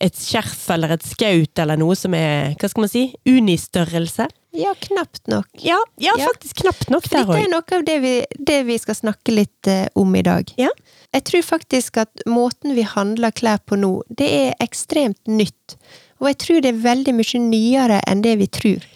et 0.00 0.14
skjerf 0.18 0.64
eller 0.74 0.94
et 0.96 1.04
skaut 1.06 1.58
eller 1.64 1.76
noe 1.80 1.96
som 1.98 2.14
er, 2.18 2.54
hva 2.60 2.70
skal 2.70 2.84
man 2.86 2.92
si, 2.92 3.04
unistørrelse. 3.26 4.26
ja, 4.54 4.72
knapt 4.80 5.26
nok. 5.26 5.46
Ja, 5.62 5.78
ja, 5.98 6.12
Ja. 6.18 6.26
faktisk 6.30 6.60
knapt 6.62 6.88
nok 6.90 7.08
der 7.10 7.24
der 7.24 7.26
dette 7.32 7.44
er 7.44 7.50
noe 7.50 7.78
av 7.78 7.84
det 7.84 7.98
vi, 8.04 8.14
det 8.38 8.60
vi 8.66 8.78
skal 8.78 8.94
snakke 8.94 9.32
litt 9.34 9.66
uh, 9.66 9.86
om 9.98 10.14
i 10.14 10.22
dag. 10.22 10.52
Ja. 10.56 10.70
Jeg 11.14 11.24
tror 11.24 11.42
faktisk 11.42 11.96
at 11.98 12.22
måten 12.26 12.74
vi 12.74 12.82
handler 12.86 13.30
klær 13.34 13.58
på 13.66 13.76
nå, 13.78 14.02
det 14.08 14.30
er 14.30 14.54
ekstremt 14.62 15.18
nytt. 15.26 15.76
Og 16.22 16.28
jeg 16.30 16.38
tror 16.38 16.60
det 16.62 16.70
er 16.70 16.82
veldig 16.84 17.14
mye 17.18 17.40
nyere 17.42 18.00
enn 18.06 18.22
det 18.22 18.36
vi 18.38 18.46
tror. 18.46 18.86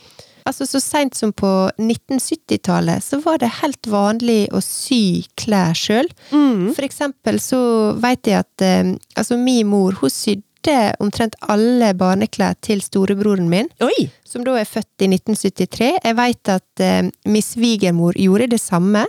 Altså 0.48 0.66
Så 0.66 0.80
seint 0.80 1.16
som 1.18 1.32
på 1.36 1.48
1970-tallet 1.76 3.04
så 3.04 3.20
var 3.24 3.40
det 3.42 3.52
helt 3.60 3.88
vanlig 3.90 4.46
å 4.54 4.62
sy 4.64 5.26
klær 5.38 5.76
sjøl. 5.76 6.08
Mm. 6.32 6.70
For 6.76 6.86
eksempel 6.86 7.40
så 7.42 7.60
veit 8.00 8.28
jeg 8.28 8.40
at 8.40 8.64
eh, 8.64 8.94
altså 9.18 9.36
min 9.40 9.68
mor 9.68 9.98
hun 10.00 10.12
sydde 10.12 10.44
omtrent 11.00 11.36
alle 11.52 11.92
barneklær 11.96 12.56
til 12.64 12.80
storebroren 12.84 13.46
min 13.48 13.68
Oi! 13.84 14.08
som 14.26 14.42
da 14.44 14.56
er 14.60 14.68
født 14.68 15.04
i 15.04 15.10
1973. 15.12 15.92
Jeg 16.02 16.18
veit 16.18 16.52
at 16.52 16.84
eh, 16.84 17.08
min 17.28 17.44
svigermor 17.44 18.16
gjorde 18.18 18.50
det 18.56 18.60
samme. 18.62 19.04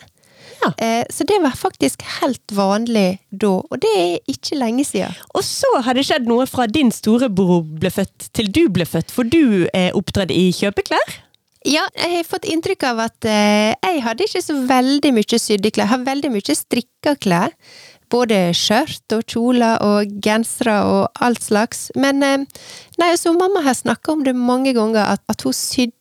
Ja. 0.60 0.73
Eh, 0.86 1.06
så 1.10 1.23
det 1.23 1.39
var 1.43 1.56
faktisk 1.56 2.04
helt 2.19 2.52
vanlig 2.52 3.19
da, 3.32 3.54
og 3.63 3.80
det 3.80 3.91
er 3.95 4.32
ikke 4.32 4.60
lenge 4.60 4.84
siden. 4.88 5.15
Og 5.34 5.43
så 5.47 5.71
har 5.86 5.95
det 5.95 6.06
skjedd 6.08 6.28
noe 6.28 6.47
fra 6.49 6.67
din 6.67 6.91
storebror 6.91 7.63
ble 7.80 7.91
født 7.93 8.30
til 8.36 8.52
du 8.52 8.65
ble 8.73 8.88
født, 8.88 9.12
for 9.15 9.28
du 9.28 9.67
er 9.73 9.95
opptredd 9.97 10.34
i 10.36 10.49
kjøpeklær. 10.56 11.19
Ja, 11.67 11.84
jeg 11.91 12.12
har 12.13 12.28
fått 12.28 12.48
inntrykk 12.48 12.86
av 12.88 13.02
at 13.10 13.28
eh, 13.28 13.76
jeg 13.76 14.04
hadde 14.06 14.26
ikke 14.26 14.41
så 14.43 14.56
veldig 14.69 15.12
mye 15.17 15.39
sydde 15.43 15.72
klær. 15.74 15.86
Jeg 15.86 15.91
har 15.91 16.06
veldig 16.08 16.32
mye 16.32 16.56
strikka 16.56 17.15
klær. 17.19 17.56
Både 18.10 18.38
skjørt 18.58 19.13
og 19.13 19.26
kjoler 19.30 19.84
og 19.86 20.15
gensere 20.24 20.80
og 20.88 21.22
alt 21.22 21.43
slags. 21.43 21.89
Men 22.00 22.24
eh, 22.24 22.45
nei, 23.02 23.10
altså, 23.12 23.36
mamma 23.36 23.63
har 23.67 23.76
snakka 23.78 24.15
om 24.15 24.24
det 24.26 24.38
mange 24.38 24.74
ganger, 24.78 25.04
at, 25.17 25.24
at 25.30 25.43
hun 25.43 25.54
sydde 25.54 25.98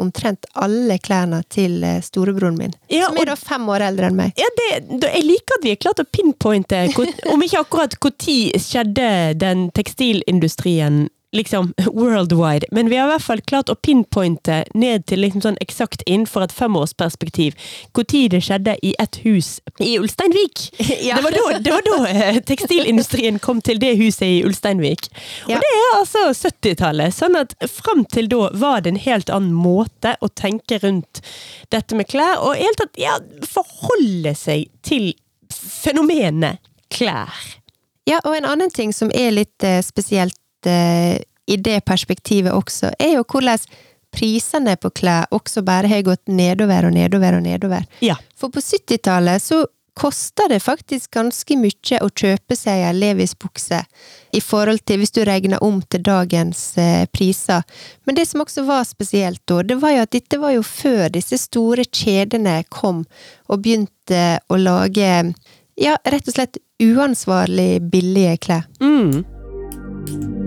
omtrent 0.00 0.44
alle 0.60 0.98
klærne 1.00 1.40
til 1.48 1.80
eh, 1.88 1.98
storebroren 2.04 2.60
min. 2.60 2.76
Ja, 2.92 3.08
som 3.08 3.22
er 3.24 3.32
da 3.32 3.38
fem 3.40 3.64
år 3.72 3.86
eldre 3.88 4.12
enn 4.12 4.20
meg. 4.20 4.36
Ja, 4.36 4.52
det, 4.60 4.70
jeg 5.08 5.24
liker 5.24 5.56
at 5.56 5.64
vi 5.64 5.72
har 5.72 5.80
klart 5.80 6.04
å 6.04 6.08
pinpointe, 6.08 6.84
om 7.32 7.48
ikke 7.48 7.64
akkurat 7.64 7.96
når 7.96 8.60
skjedde 8.60 9.10
den 9.40 9.70
tekstilindustrien 9.72 11.06
liksom 11.32 11.74
worldwide, 11.92 12.66
men 12.70 12.88
vi 12.88 12.96
har 12.96 13.08
i 13.08 13.12
hvert 13.14 13.24
fall 13.24 13.40
klart 13.40 13.72
å 13.72 13.74
pinpointe 13.74 14.62
ned 14.74 15.06
til 15.08 15.22
liksom 15.24 15.44
sånn 15.44 15.60
eksakt 15.64 16.04
innenfor 16.06 16.46
et 16.46 16.54
femårsperspektiv 16.54 17.56
når 17.96 18.28
det 18.32 18.40
skjedde 18.44 18.74
i 18.84 18.92
et 19.00 19.18
hus 19.24 19.54
i 19.80 19.96
Ulsteinvik. 19.98 20.68
Ja. 21.02 21.16
Det 21.16 21.22
var 21.24 21.34
da, 21.34 21.58
det 21.58 21.72
var 21.72 21.82
da 21.86 21.96
eh, 22.10 22.36
tekstilindustrien 22.46 23.38
kom 23.42 23.62
til 23.64 23.80
det 23.82 23.94
huset 23.98 24.22
i 24.26 24.42
Ulsteinvik. 24.46 25.08
Ja. 25.48 25.56
Og 25.56 25.64
det 25.64 25.70
er 25.72 25.96
altså 25.96 26.22
70-tallet, 26.36 27.14
sånn 27.16 27.38
at 27.40 27.56
fram 27.72 28.04
til 28.12 28.28
da 28.30 28.50
var 28.60 28.84
det 28.84 28.92
en 28.92 29.00
helt 29.02 29.32
annen 29.32 29.56
måte 29.56 30.14
å 30.22 30.28
tenke 30.28 30.78
rundt 30.84 31.22
dette 31.74 31.98
med 31.98 32.10
klær, 32.12 32.38
og 32.44 32.54
i 32.54 32.66
hele 32.66 32.78
tatt 32.78 33.00
ja, 33.00 33.16
forholde 33.48 34.36
seg 34.38 34.68
til 34.86 35.10
fenomenet 35.52 36.62
klær. 36.92 37.32
Ja, 38.08 38.18
og 38.24 38.36
en 38.36 38.46
annen 38.48 38.70
ting 38.74 38.92
som 38.94 39.12
er 39.14 39.30
litt 39.34 39.66
eh, 39.66 39.80
spesielt 39.84 40.36
i 40.70 41.56
det 41.58 41.80
perspektivet 41.84 42.54
også, 42.54 42.92
er 42.98 43.16
jo 43.16 43.24
hvordan 43.26 43.58
prisene 44.12 44.76
på 44.76 44.90
klær 44.92 45.30
også 45.32 45.62
bare 45.66 45.88
har 45.90 46.04
gått 46.06 46.28
nedover 46.28 46.88
og 46.88 46.96
nedover 46.96 47.38
og 47.38 47.46
nedover. 47.46 47.86
Ja. 48.04 48.18
For 48.36 48.52
på 48.52 48.60
70-tallet 48.60 49.42
så 49.42 49.64
kosta 49.94 50.46
det 50.48 50.62
faktisk 50.64 51.10
ganske 51.12 51.56
mye 51.60 51.98
å 52.00 52.08
kjøpe 52.08 52.56
seg 52.56 52.80
ei 52.86 52.92
Levis-bukse, 52.96 53.82
i 54.32 54.40
forhold 54.40 54.80
til 54.88 55.02
hvis 55.02 55.12
du 55.12 55.20
regner 55.28 55.60
om 55.64 55.82
til 55.84 56.04
dagens 56.06 56.62
eh, 56.80 57.04
priser. 57.12 57.64
Men 58.08 58.16
det 58.16 58.26
som 58.30 58.44
også 58.44 58.64
var 58.68 58.86
spesielt 58.88 59.42
da, 59.48 59.60
det 59.62 59.76
var 59.82 59.96
jo 59.96 60.06
at 60.06 60.14
dette 60.16 60.40
var 60.40 60.56
jo 60.56 60.64
før 60.64 61.12
disse 61.12 61.40
store 61.40 61.84
kjedene 61.84 62.62
kom 62.72 63.04
og 63.48 63.64
begynte 63.64 64.24
å 64.48 64.60
lage 64.60 65.10
ja, 65.80 65.96
rett 66.04 66.28
og 66.28 66.36
slett 66.36 66.60
uansvarlig 66.82 67.82
billige 67.92 68.38
klær. 68.48 68.68
Mm. 68.80 70.40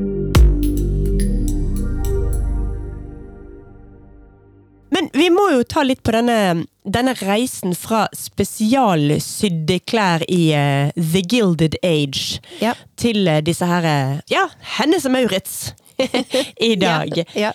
Men 4.95 5.09
vi 5.13 5.27
må 5.33 5.49
jo 5.51 5.63
ta 5.67 5.83
litt 5.83 6.03
på 6.07 6.13
denne, 6.15 6.65
denne 6.87 7.13
reisen 7.19 7.75
fra 7.75 8.05
spesialsydde 8.15 9.81
klær 9.83 10.23
i 10.31 10.43
uh, 10.55 10.91
The 10.95 11.23
Gilded 11.33 11.75
Age 11.83 12.39
Ja. 12.61 12.75
til 12.95 13.27
uh, 13.27 13.41
disse 13.43 13.67
her 13.67 13.87
eh, 13.89 14.13
Ja, 14.31 14.45
Hennes 14.77 15.07
og 15.07 15.11
Maurits 15.17 15.73
i 16.69 16.75
dag. 16.79 17.11
Ja, 17.11 17.25
ja. 17.47 17.51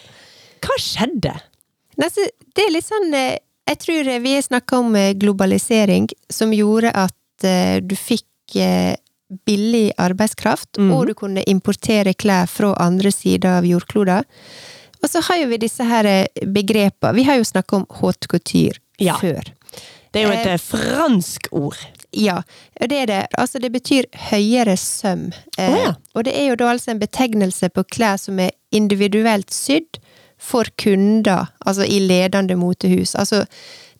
Hva 0.60 0.76
skjedde? 0.80 1.32
Nei, 2.00 2.08
det 2.56 2.64
er 2.64 2.72
litt 2.72 2.88
sånn 2.88 3.12
Jeg 3.12 3.78
tror 3.80 4.10
vi 4.24 4.34
har 4.34 4.44
snakka 4.44 4.80
om 4.80 4.98
globalisering, 5.20 6.10
som 6.32 6.52
gjorde 6.52 6.92
at 6.92 7.46
uh, 7.46 7.78
du 7.80 7.96
fikk 7.96 8.26
billig 9.46 9.92
arbeidskraft, 10.02 10.80
mm. 10.82 10.88
og 10.90 11.04
du 11.06 11.14
kunne 11.14 11.44
importere 11.46 12.16
klær 12.18 12.50
fra 12.50 12.72
andre 12.82 13.12
sider 13.14 13.60
av 13.60 13.68
jordkloda. 13.68 14.24
Og 15.02 15.08
så 15.10 15.22
har 15.28 15.40
jo 15.42 15.48
vi 15.48 15.58
disse 15.62 15.84
her 15.86 16.04
eh, 16.08 16.26
begrepene. 16.46 17.14
Vi 17.16 17.24
har 17.28 17.40
jo 17.40 17.46
snakka 17.48 17.76
om 17.80 17.86
haute 18.00 18.28
couture 18.28 18.76
Ja. 19.00 19.16
før. 19.20 19.42
Det 20.12 20.20
er 20.22 20.26
jo 20.26 20.32
et 20.34 20.46
Eh, 20.46 20.52
eh, 20.54 20.58
fransk 20.58 21.48
ord. 21.52 21.78
Ja, 22.12 22.42
det 22.80 22.96
er 23.02 23.06
det. 23.06 23.26
Altså, 23.38 23.58
det 23.62 23.70
betyr 23.72 24.04
høyere 24.30 24.76
søm. 24.76 25.32
Eh, 25.58 25.70
oh, 25.70 25.78
ja. 25.78 25.92
Og 26.14 26.24
det 26.24 26.34
er 26.36 26.48
jo 26.50 26.56
da 26.56 26.72
altså 26.72 26.90
en 26.90 26.98
betegnelse 26.98 27.68
på 27.70 27.84
klær 27.86 28.16
som 28.18 28.38
er 28.40 28.50
individuelt 28.72 29.50
sydd 29.54 30.00
for 30.40 30.64
kunder, 30.76 31.46
altså 31.66 31.84
i 31.84 32.00
ledende 32.00 32.56
motehus. 32.56 33.14
Altså 33.14 33.44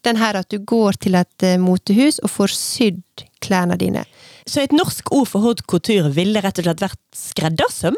den 0.05 0.17
her 0.17 0.35
at 0.41 0.49
du 0.51 0.59
går 0.59 0.93
til 1.01 1.15
et 1.15 1.43
eh, 1.47 1.59
motehus 1.61 2.19
og 2.25 2.31
får 2.31 2.55
sydd 2.57 3.25
klærne 3.45 3.77
dine. 3.79 4.05
Så 4.47 4.63
et 4.65 4.73
norsk 4.73 5.13
ord 5.13 5.29
for 5.29 5.41
haute 5.45 5.63
couture 5.69 6.11
ville 6.17 6.41
rett 6.43 6.59
og 6.59 6.65
slett 6.67 6.81
vært 6.83 6.99
skreddersøm? 7.15 7.97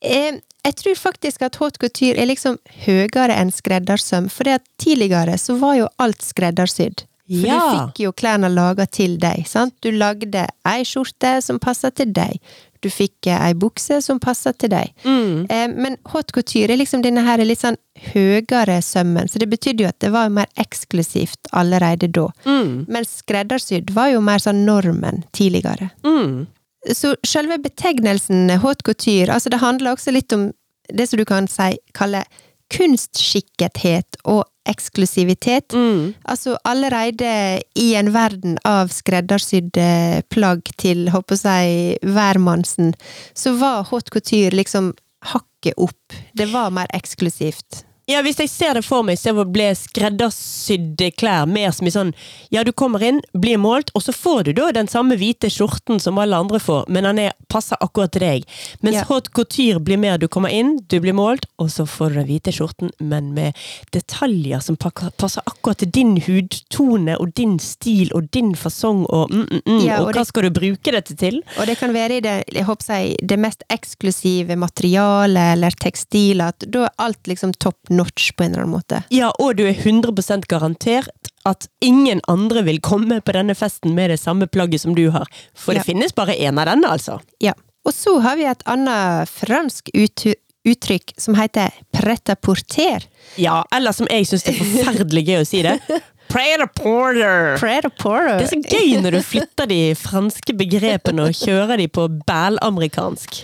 Eh, 0.00 0.38
jeg 0.64 0.76
tror 0.80 0.98
faktisk 0.98 1.42
at 1.46 1.56
haute 1.60 1.80
couture 1.80 2.18
er 2.20 2.28
liksom 2.30 2.58
høyere 2.86 3.36
enn 3.36 3.52
skreddersøm, 3.54 4.28
for 4.32 4.50
tidligere 4.80 5.38
så 5.40 5.56
var 5.60 5.78
jo 5.80 5.88
alt 5.98 6.22
skreddersydd. 6.22 7.06
For 7.30 7.46
Ja. 7.46 7.58
du 7.60 7.76
fikk 7.92 8.00
jo 8.02 8.10
klærne 8.12 8.48
laga 8.50 8.86
til 8.90 9.16
deg, 9.16 9.46
sant? 9.46 9.74
Du 9.82 9.92
lagde 9.92 10.48
ei 10.66 10.82
skjorte 10.82 11.40
som 11.42 11.60
passa 11.62 11.90
til 11.94 12.10
deg. 12.12 12.40
Du 12.82 12.88
fikk 12.90 13.26
eh, 13.28 13.38
ei 13.46 13.52
bukse 13.54 14.00
som 14.02 14.18
passa 14.18 14.52
til 14.52 14.70
deg. 14.72 14.90
Mm. 15.04 15.46
Eh, 15.48 15.68
men 15.68 15.96
haute 16.10 16.32
couture 16.32 16.72
er 16.72 16.80
liksom 16.80 17.02
denne 17.04 17.22
her 17.22 17.38
litt 17.44 17.60
sånn 17.60 17.76
høyere 18.14 18.80
sømmen, 18.82 19.28
så 19.28 19.38
det 19.38 19.50
betydde 19.52 19.84
jo 19.84 19.88
at 19.92 19.98
det 20.00 20.10
var 20.10 20.28
mer 20.32 20.48
eksklusivt 20.58 21.50
allerede 21.52 22.08
da. 22.10 22.26
Mm. 22.46 22.86
Men 22.88 23.04
skreddersydd 23.06 23.92
var 23.94 24.10
jo 24.14 24.20
mer 24.24 24.38
sånn 24.42 24.64
normen 24.66 25.22
tidligere. 25.36 25.90
Mm. 26.02 26.46
Så 26.88 27.14
selve 27.26 27.58
betegnelsen 27.60 28.48
haute 28.62 28.86
couture, 28.86 29.28
altså 29.34 29.52
det 29.52 29.60
handler 29.60 29.92
også 29.92 30.14
litt 30.16 30.32
om 30.32 30.50
det 30.90 31.06
som 31.08 31.20
du 31.20 31.26
kan 31.28 31.48
si, 31.50 31.74
kalle 31.94 32.24
kunstskikkethet 32.70 34.20
og 34.30 34.44
eksklusivitet. 34.70 35.74
Mm. 35.74 36.14
Altså 36.24 36.56
allerede 36.64 37.60
i 37.78 37.88
en 37.98 38.12
verden 38.14 38.58
av 38.68 38.92
skreddersydde 38.94 40.22
plagg 40.30 40.70
til, 40.78 41.08
håper 41.10 41.40
jeg, 41.42 41.98
hvermannsen, 42.06 42.94
så 43.34 43.54
var 43.58 43.88
haute 43.90 44.14
couture 44.14 44.54
liksom 44.54 44.92
hakket 45.34 45.76
opp. 45.76 46.18
Det 46.36 46.48
var 46.54 46.70
mer 46.74 46.90
eksklusivt. 46.96 47.84
Ja, 48.10 48.22
hvis 48.26 48.40
jeg 48.42 48.50
ser 48.50 48.74
det 48.74 48.82
for 48.82 49.04
meg, 49.06 49.18
så 49.20 49.30
ble 49.46 49.68
skreddersydde 49.78 51.10
klær 51.20 51.46
mer 51.46 51.70
som 51.76 51.86
i 51.86 51.92
sånn 51.94 52.12
Ja, 52.50 52.64
du 52.66 52.72
kommer 52.74 53.02
inn, 53.06 53.20
blir 53.38 53.58
målt, 53.62 53.92
og 53.94 54.02
så 54.02 54.10
får 54.16 54.48
du 54.48 54.52
da 54.58 54.70
den 54.74 54.88
samme 54.90 55.14
hvite 55.20 55.46
skjorten 55.52 56.00
som 56.02 56.18
alle 56.18 56.38
andre 56.42 56.58
får, 56.62 56.88
men 56.90 57.06
den 57.06 57.20
er, 57.28 57.36
passer 57.50 57.78
akkurat 57.82 58.10
til 58.14 58.24
deg. 58.24 58.46
Mens 58.82 58.96
Ja. 59.00 59.04
haute 59.08 59.30
couture 59.30 59.78
blir 59.80 59.98
mer 59.98 60.18
du 60.18 60.26
kommer 60.28 60.50
inn, 60.50 60.78
du 60.88 60.98
blir 61.00 61.14
målt, 61.14 61.46
og 61.58 61.68
så 61.70 61.86
får 61.86 62.08
du 62.10 62.14
den 62.20 62.26
hvite 62.26 62.52
skjorten, 62.56 62.90
men 63.00 63.32
med 63.34 63.54
detaljer 63.94 64.60
som 64.64 64.76
passer 64.76 65.42
akkurat 65.46 65.78
til 65.84 65.90
din 65.94 66.16
hudtone 66.26 67.16
og 67.20 67.32
din 67.38 67.58
stil 67.62 68.10
og 68.14 68.30
din 68.34 68.54
fasong 68.58 69.04
og 69.08 69.30
mm, 69.30 69.46
mm, 69.50 69.62
mm. 69.66 69.80
Ja, 69.86 70.00
og, 70.00 70.08
og 70.08 70.14
hva 70.14 70.20
det- 70.24 70.26
skal 70.32 70.42
du 70.48 70.50
bruke 70.58 70.92
dette 70.96 71.14
til? 71.16 71.42
Og 71.58 71.66
det 71.70 71.78
kan 71.78 71.92
være 71.94 72.16
i 72.18 72.20
det, 72.26 72.36
jeg 72.54 72.64
håper 72.66 72.90
jeg, 72.90 73.16
det 73.22 73.38
mest 73.38 73.62
eksklusive 73.70 74.56
materialet 74.58 75.54
eller 75.54 75.70
tekstilet, 75.78 76.48
at 76.56 76.66
da 76.70 76.84
er 76.88 76.94
alt 77.06 77.22
liksom 77.30 77.54
top 77.58 77.76
notch 78.00 78.32
på 78.36 78.44
en 78.48 78.54
eller 78.54 78.64
annen 78.66 78.76
måte. 78.80 79.02
Ja, 79.14 79.30
og 79.38 79.56
du 79.60 79.64
er 79.68 79.76
100 79.76 80.42
garantert 80.50 81.30
at 81.48 81.68
ingen 81.84 82.20
andre 82.28 82.64
vil 82.66 82.80
komme 82.84 83.20
på 83.24 83.32
denne 83.36 83.54
festen 83.56 83.94
med 83.96 84.10
det 84.12 84.18
samme 84.20 84.48
plagget 84.50 84.82
som 84.82 84.94
du 84.96 85.06
har. 85.14 85.28
For 85.54 85.72
Ja. 85.72 85.80
det 85.80 85.86
finnes 85.92 86.12
bare 86.16 86.34
én 86.36 86.58
av 86.60 86.66
denne, 86.68 86.88
altså. 86.90 87.20
Ja. 87.40 87.54
Og 87.86 87.94
så 87.96 88.18
har 88.20 88.36
vi 88.36 88.44
et 88.44 88.60
annet 88.68 89.28
fransk 89.32 89.88
uttrykk 89.96 91.14
som 91.16 91.34
heter 91.38 91.72
pret 91.96 92.28
à 92.28 92.36
porter. 92.36 93.06
Ja, 93.40 93.62
eller 93.72 93.92
som 93.96 94.06
jeg 94.10 94.26
syns 94.28 94.44
er 94.50 94.58
forferdelig 94.58 95.22
gøy 95.30 95.38
å 95.40 95.46
si 95.48 95.62
det. 95.64 95.78
Prayer 96.30 96.62
porter! 96.76 97.56
Porter. 97.98 98.36
Det 98.38 98.44
er 98.44 98.52
så 98.52 98.60
gøy 98.76 99.00
når 99.02 99.16
du 99.16 99.22
flytter 99.26 99.66
de 99.72 99.80
franske 99.98 100.54
begrepene 100.60 101.24
og 101.26 101.34
kjører 101.40 101.80
de 101.80 101.88
på 101.90 102.04
bælamerikansk. 102.28 103.40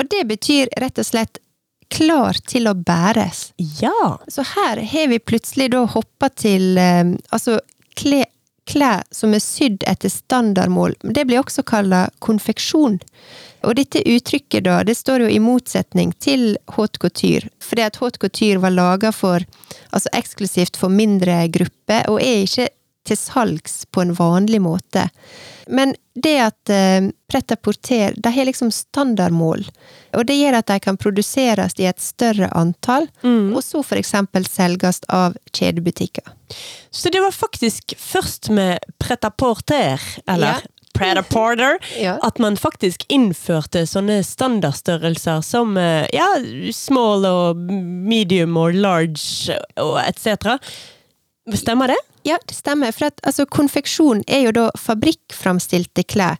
Og 0.00 0.06
det 0.08 0.22
betyr 0.30 0.70
rett 0.80 1.02
og 1.02 1.04
slett 1.10 1.41
klar 1.92 2.38
til 2.48 2.68
å 2.70 2.74
bæres. 2.74 3.50
Ja! 3.80 4.16
Så 4.28 4.44
her 4.54 4.82
har 4.92 5.10
vi 5.12 5.20
plutselig 5.20 5.70
da 5.74 5.84
hoppa 5.90 6.30
til 6.32 6.78
eh, 6.80 7.04
altså 7.30 7.58
kle, 7.98 8.24
klær 8.68 9.04
som 9.14 9.34
er 9.36 9.42
sydd 9.44 9.84
etter 9.88 10.12
standardmål. 10.12 10.96
Det 11.02 11.26
blir 11.28 11.42
også 11.42 11.64
kalla 11.68 12.06
konfeksjon. 12.24 13.00
Og 13.62 13.76
dette 13.78 14.02
uttrykket 14.08 14.66
da, 14.66 14.80
det 14.86 14.96
står 14.98 15.26
jo 15.26 15.30
i 15.30 15.40
motsetning 15.42 16.10
til 16.22 16.56
haute 16.74 16.98
couture. 17.02 17.50
Fordi 17.62 17.84
at 17.86 17.98
haute 18.02 18.18
couture 18.22 18.62
var 18.62 18.74
laga 18.74 19.12
for 19.14 19.44
altså 19.94 20.10
eksklusivt 20.18 20.78
for 20.80 20.90
mindre 20.90 21.44
grupper, 21.54 22.08
og 22.10 22.18
er 22.22 22.46
ikke 22.46 22.70
til 23.08 23.16
salgs 23.18 23.82
på 23.90 24.02
en 24.04 24.14
vanlig 24.14 24.60
måte. 24.62 25.08
Men 25.66 25.94
det 26.14 26.34
at 26.44 26.70
eh, 26.74 27.06
pret 27.30 27.54
porter, 27.64 28.12
de 28.16 28.30
har 28.34 28.44
liksom 28.48 28.70
standardmål. 28.74 29.64
Og 30.18 30.26
det 30.28 30.36
gjør 30.36 30.58
at 30.58 30.68
de 30.68 30.76
kan 30.84 30.98
produseres 31.00 31.78
i 31.80 31.86
et 31.88 32.02
større 32.02 32.50
antall, 32.58 33.08
og 33.24 33.62
så 33.64 33.80
eksempel 34.02 34.44
selges 34.46 35.00
av 35.08 35.38
kjedebutikker. 35.56 36.26
Så 36.92 37.08
det 37.10 37.22
var 37.24 37.32
faktisk 37.32 37.94
først 37.98 38.50
med 38.52 38.78
pret 39.00 39.24
porter, 39.40 39.98
eller 40.28 40.60
Ja. 40.60 40.60
porter, 41.24 41.78
Ja. 42.02 42.18
at 42.22 42.38
man 42.38 42.56
faktisk 42.60 43.06
innførte 43.08 43.86
sånne 43.88 44.20
standardstørrelser 44.22 45.40
som 45.42 45.76
eh, 45.80 46.04
ja, 46.12 46.28
small 46.76 47.24
og 47.24 47.56
medium 47.56 48.56
og 48.60 48.74
large 48.76 49.56
og 49.80 49.96
etc. 50.04 50.58
Stemmer 51.50 51.88
det? 51.88 51.98
Ja, 52.22 52.38
det 52.46 52.54
stemmer. 52.54 52.92
For 52.94 53.10
at 53.10 53.18
altså, 53.26 53.46
konfeksjon 53.46 54.22
er 54.26 54.46
jo 54.46 54.54
da 54.54 54.68
fabrikkframstilte 54.78 56.06
klær. 56.06 56.38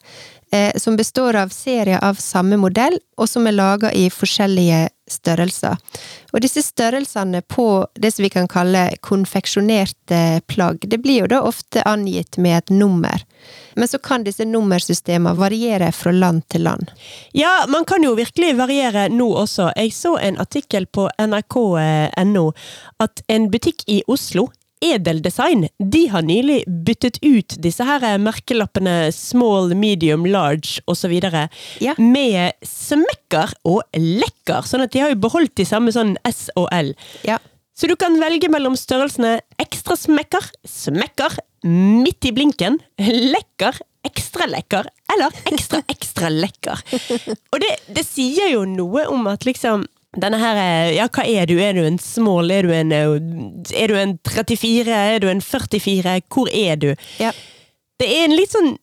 Eh, 0.52 0.72
som 0.76 0.96
består 0.96 1.36
av 1.36 1.48
serier 1.48 1.98
av 2.04 2.18
samme 2.20 2.58
modell, 2.60 2.98
og 3.16 3.28
som 3.28 3.46
er 3.48 3.54
laga 3.56 3.88
i 3.96 4.10
forskjellige 4.12 4.82
størrelser. 5.08 5.78
Og 6.32 6.44
disse 6.44 6.60
størrelsene 6.66 7.40
på 7.48 7.86
det 7.96 8.10
som 8.12 8.26
vi 8.26 8.30
kan 8.34 8.50
kalle 8.52 8.82
konfeksjonerte 9.00 10.42
plagg, 10.52 10.84
det 10.84 11.00
blir 11.00 11.22
jo 11.22 11.30
da 11.32 11.40
ofte 11.48 11.80
angitt 11.88 12.36
med 12.36 12.58
et 12.58 12.74
nummer. 12.76 13.24
Men 13.80 13.88
så 13.88 13.96
kan 13.98 14.28
disse 14.28 14.44
nummersystemene 14.44 15.40
variere 15.40 15.88
fra 15.96 16.12
land 16.12 16.44
til 16.52 16.68
land. 16.68 16.92
Ja, 17.32 17.64
man 17.72 17.88
kan 17.88 18.04
jo 18.04 18.12
virkelig 18.20 18.52
variere 18.60 19.08
nå 19.08 19.32
også. 19.32 19.72
Jeg 19.72 19.96
så 19.96 20.18
en 20.20 20.36
artikkel 20.36 20.84
på 20.84 21.08
nrk.no 21.16 22.50
at 23.00 23.24
en 23.32 23.48
butikk 23.48 23.88
i 23.88 24.02
Oslo 24.04 24.50
Edeldesign, 24.82 25.68
de 25.78 26.02
har 26.12 26.24
nylig 26.26 26.62
byttet 26.86 27.20
ut 27.22 27.56
disse 27.62 27.86
her 27.86 28.04
merkelappene 28.22 29.12
small, 29.14 29.72
medium, 29.78 30.26
large 30.26 30.82
osv. 30.90 31.14
Ja. 31.82 31.94
med 31.98 32.58
smekker 32.66 33.54
og 33.68 33.82
lekker, 33.96 34.66
sånn 34.66 34.84
at 34.86 34.92
de 34.94 35.04
har 35.04 35.14
jo 35.14 35.22
beholdt 35.22 35.54
de 35.60 35.66
samme 35.68 35.94
sånn 35.94 36.16
S 36.28 36.48
og 36.58 36.68
L. 36.74 36.92
Ja. 37.26 37.38
Så 37.78 37.88
du 37.88 37.96
kan 37.96 38.18
velge 38.20 38.50
mellom 38.52 38.76
størrelsene 38.76 39.38
ekstra 39.62 39.96
smekker, 39.96 40.44
smekker, 40.68 41.38
midt 41.64 42.28
i 42.28 42.34
blinken, 42.34 42.76
lekker, 42.98 43.78
ekstra 44.06 44.48
lekker 44.50 44.88
eller 45.14 45.34
ekstra 45.52 45.80
ekstra 45.90 46.30
lekker. 46.32 46.82
Og 47.54 47.62
det, 47.62 47.72
det 47.94 48.04
sier 48.06 48.52
jo 48.52 48.64
noe 48.68 49.06
om 49.10 49.28
at 49.30 49.46
liksom 49.46 49.86
denne 50.20 50.38
her, 50.40 50.58
eh, 50.60 50.94
ja 50.98 51.06
hva 51.08 51.24
er 51.24 51.46
du? 51.48 51.56
Er 51.62 51.72
du 51.72 51.84
en 51.86 51.98
small? 51.98 52.50
Er 52.52 52.66
du 52.66 52.72
en, 52.76 52.92
eh, 52.92 53.80
er 53.80 53.88
du 53.88 53.96
en 53.96 54.18
34? 54.28 54.92
Er 54.92 55.18
du 55.20 55.28
en 55.28 55.40
44? 55.40 56.20
Hvor 56.28 56.48
er 56.52 56.76
du? 56.76 56.94
Ja. 57.18 57.32
Det 58.00 58.08
er 58.08 58.24
en 58.26 58.36
litt 58.36 58.52
sånn 58.52 58.76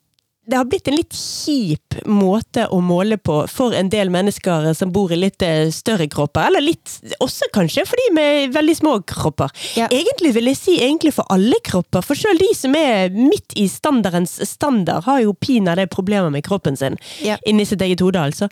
det 0.50 0.58
har 0.58 0.66
blitt 0.66 0.88
en 0.90 0.98
litt 0.98 1.14
kjip 1.16 2.00
måte 2.10 2.66
å 2.74 2.80
måle 2.82 3.20
på 3.22 3.42
for 3.52 3.76
en 3.78 3.90
del 3.92 4.10
mennesker 4.14 4.72
som 4.78 4.92
bor 4.94 5.12
i 5.14 5.20
litt 5.20 5.44
eh, 5.46 5.70
større 5.74 6.08
kropper, 6.12 6.50
eller 6.50 6.64
litt 6.64 6.96
også 7.22 7.52
kanskje 7.54 7.86
for 7.88 8.02
de 8.02 8.08
med 8.18 8.56
veldig 8.56 8.76
små 8.80 8.96
kropper. 9.08 9.54
Ja. 9.78 9.90
Egentlig 9.94 10.34
vil 10.38 10.52
jeg 10.52 10.60
si 10.60 10.78
egentlig 10.82 11.14
for 11.18 11.30
alle 11.34 11.60
kropper, 11.66 12.06
for 12.06 12.18
selv 12.18 12.42
de 12.42 12.50
som 12.58 12.76
er 12.78 13.14
midt 13.14 13.56
i 13.60 13.68
standardens 13.70 14.40
standard, 14.50 15.06
har 15.06 15.22
jo 15.24 15.36
pinadø 15.38 15.86
problemer 15.92 16.34
med 16.34 16.46
kroppen 16.48 16.80
sin. 16.80 16.98
Ja. 17.26 17.38
Inni 17.46 17.68
sitt 17.70 17.84
eget 17.86 18.02
hode, 18.04 18.22
altså. 18.22 18.50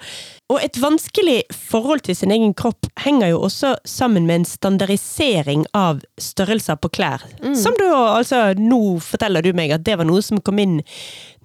Og 0.47 0.61
et 0.63 0.77
vanskelig 0.79 1.41
forhold 1.51 2.05
til 2.07 2.15
sin 2.15 2.31
egen 2.31 2.53
kropp 2.55 2.87
henger 3.03 3.33
jo 3.33 3.41
også 3.49 3.73
sammen 3.87 4.29
med 4.29 4.41
en 4.41 4.47
standardisering 4.47 5.65
av 5.75 5.99
størrelser 6.21 6.79
på 6.79 6.91
klær. 6.95 7.25
Som 7.57 7.75
du 7.79 7.83
altså 7.91 8.53
Nå 8.57 8.99
forteller 9.03 9.43
du 9.43 9.51
meg 9.57 9.73
at 9.75 9.83
det 9.87 9.97
var 9.99 10.07
noe 10.07 10.23
som 10.23 10.39
kom 10.39 10.61
inn 10.63 10.79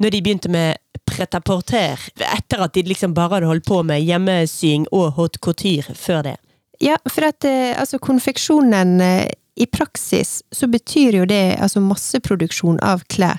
når 0.02 0.14
de 0.14 0.22
begynte 0.22 0.50
med 0.52 0.80
pret 1.08 1.34
à 1.34 1.40
porter, 1.40 2.00
etter 2.18 2.62
at 2.64 2.74
de 2.74 2.86
liksom 2.86 3.14
bare 3.14 3.36
hadde 3.36 3.50
holdt 3.50 3.68
på 3.68 3.82
med 3.86 4.02
hjemmesying 4.02 4.88
og 4.92 5.14
haute 5.18 5.40
couture 5.42 5.94
før 5.98 6.26
det. 6.30 6.36
Ja, 6.82 6.96
for 7.06 7.28
at 7.28 7.46
eh, 7.46 7.78
altså 7.78 8.00
konfeksjonen 8.02 9.00
eh, 9.04 9.28
i 9.54 9.66
praksis 9.66 10.40
så 10.50 10.66
betyr 10.66 11.20
jo 11.20 11.26
det 11.28 11.58
altså 11.60 11.82
masseproduksjon 11.84 12.80
av 12.82 13.04
klær. 13.12 13.38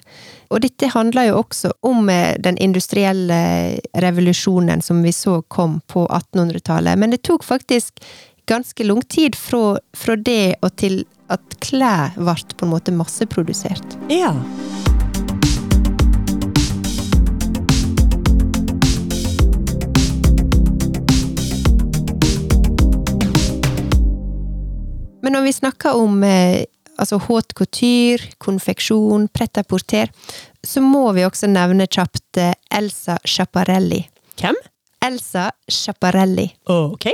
Og 0.54 0.62
dette 0.62 0.92
handler 0.94 1.32
jo 1.32 1.40
også 1.42 1.74
om 1.90 2.10
eh, 2.14 2.36
den 2.40 2.60
industrielle 2.62 3.40
revolusjonen 4.06 4.84
som 4.86 5.02
vi 5.04 5.12
så 5.16 5.42
kom 5.52 5.82
på 5.92 6.06
1800-tallet. 6.08 7.00
Men 7.00 7.16
det 7.16 7.24
tok 7.28 7.44
faktisk 7.44 8.00
ganske 8.48 8.84
lang 8.84 9.02
tid 9.02 9.36
fra, 9.40 9.80
fra 9.98 10.16
det 10.16 10.56
og 10.62 10.76
til 10.80 11.04
at 11.34 11.60
klær 11.64 12.14
ble 12.20 12.38
på 12.56 12.68
en 12.68 12.76
måte 12.76 12.96
masseprodusert. 12.96 13.98
Ja. 14.12 14.36
Men 25.24 25.38
når 25.38 25.48
vi 25.48 25.54
snakker 25.56 25.96
om 26.00 26.24
eh, 26.28 26.66
altså 27.00 27.20
haute 27.28 27.56
couture, 27.58 28.34
konfeksjon, 28.44 29.30
pret 29.34 29.58
à 29.58 29.64
porter, 29.64 30.12
så 30.64 30.84
må 30.84 31.06
vi 31.16 31.26
også 31.26 31.50
nevne 31.52 31.88
kjapt 31.88 32.42
eh, 32.42 32.56
Elsa 32.74 33.18
Schiaparelli. 33.24 34.04
Hvem? 34.40 34.60
Elsa 35.04 35.50
Schiaparelli. 35.72 36.50
Ok. 36.72 37.10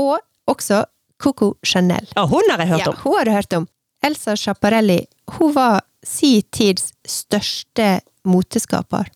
Og 0.00 0.16
også 0.50 0.84
Coco 1.20 1.54
Chanel. 1.66 2.08
Ja, 2.16 2.24
hun 2.26 2.48
har 2.50 2.64
jeg 2.64 2.72
hørt 2.72 2.88
om! 2.88 2.96
Ja, 2.96 3.02
hun 3.04 3.18
har 3.18 3.28
du 3.28 3.34
hørt 3.36 3.56
om. 3.58 3.68
Elsa 4.04 4.36
Schiaparelli 4.36 5.02
hun 5.36 5.52
var 5.54 5.82
si 6.02 6.40
tids 6.52 6.94
største 7.06 8.00
moteskaper. 8.24 9.10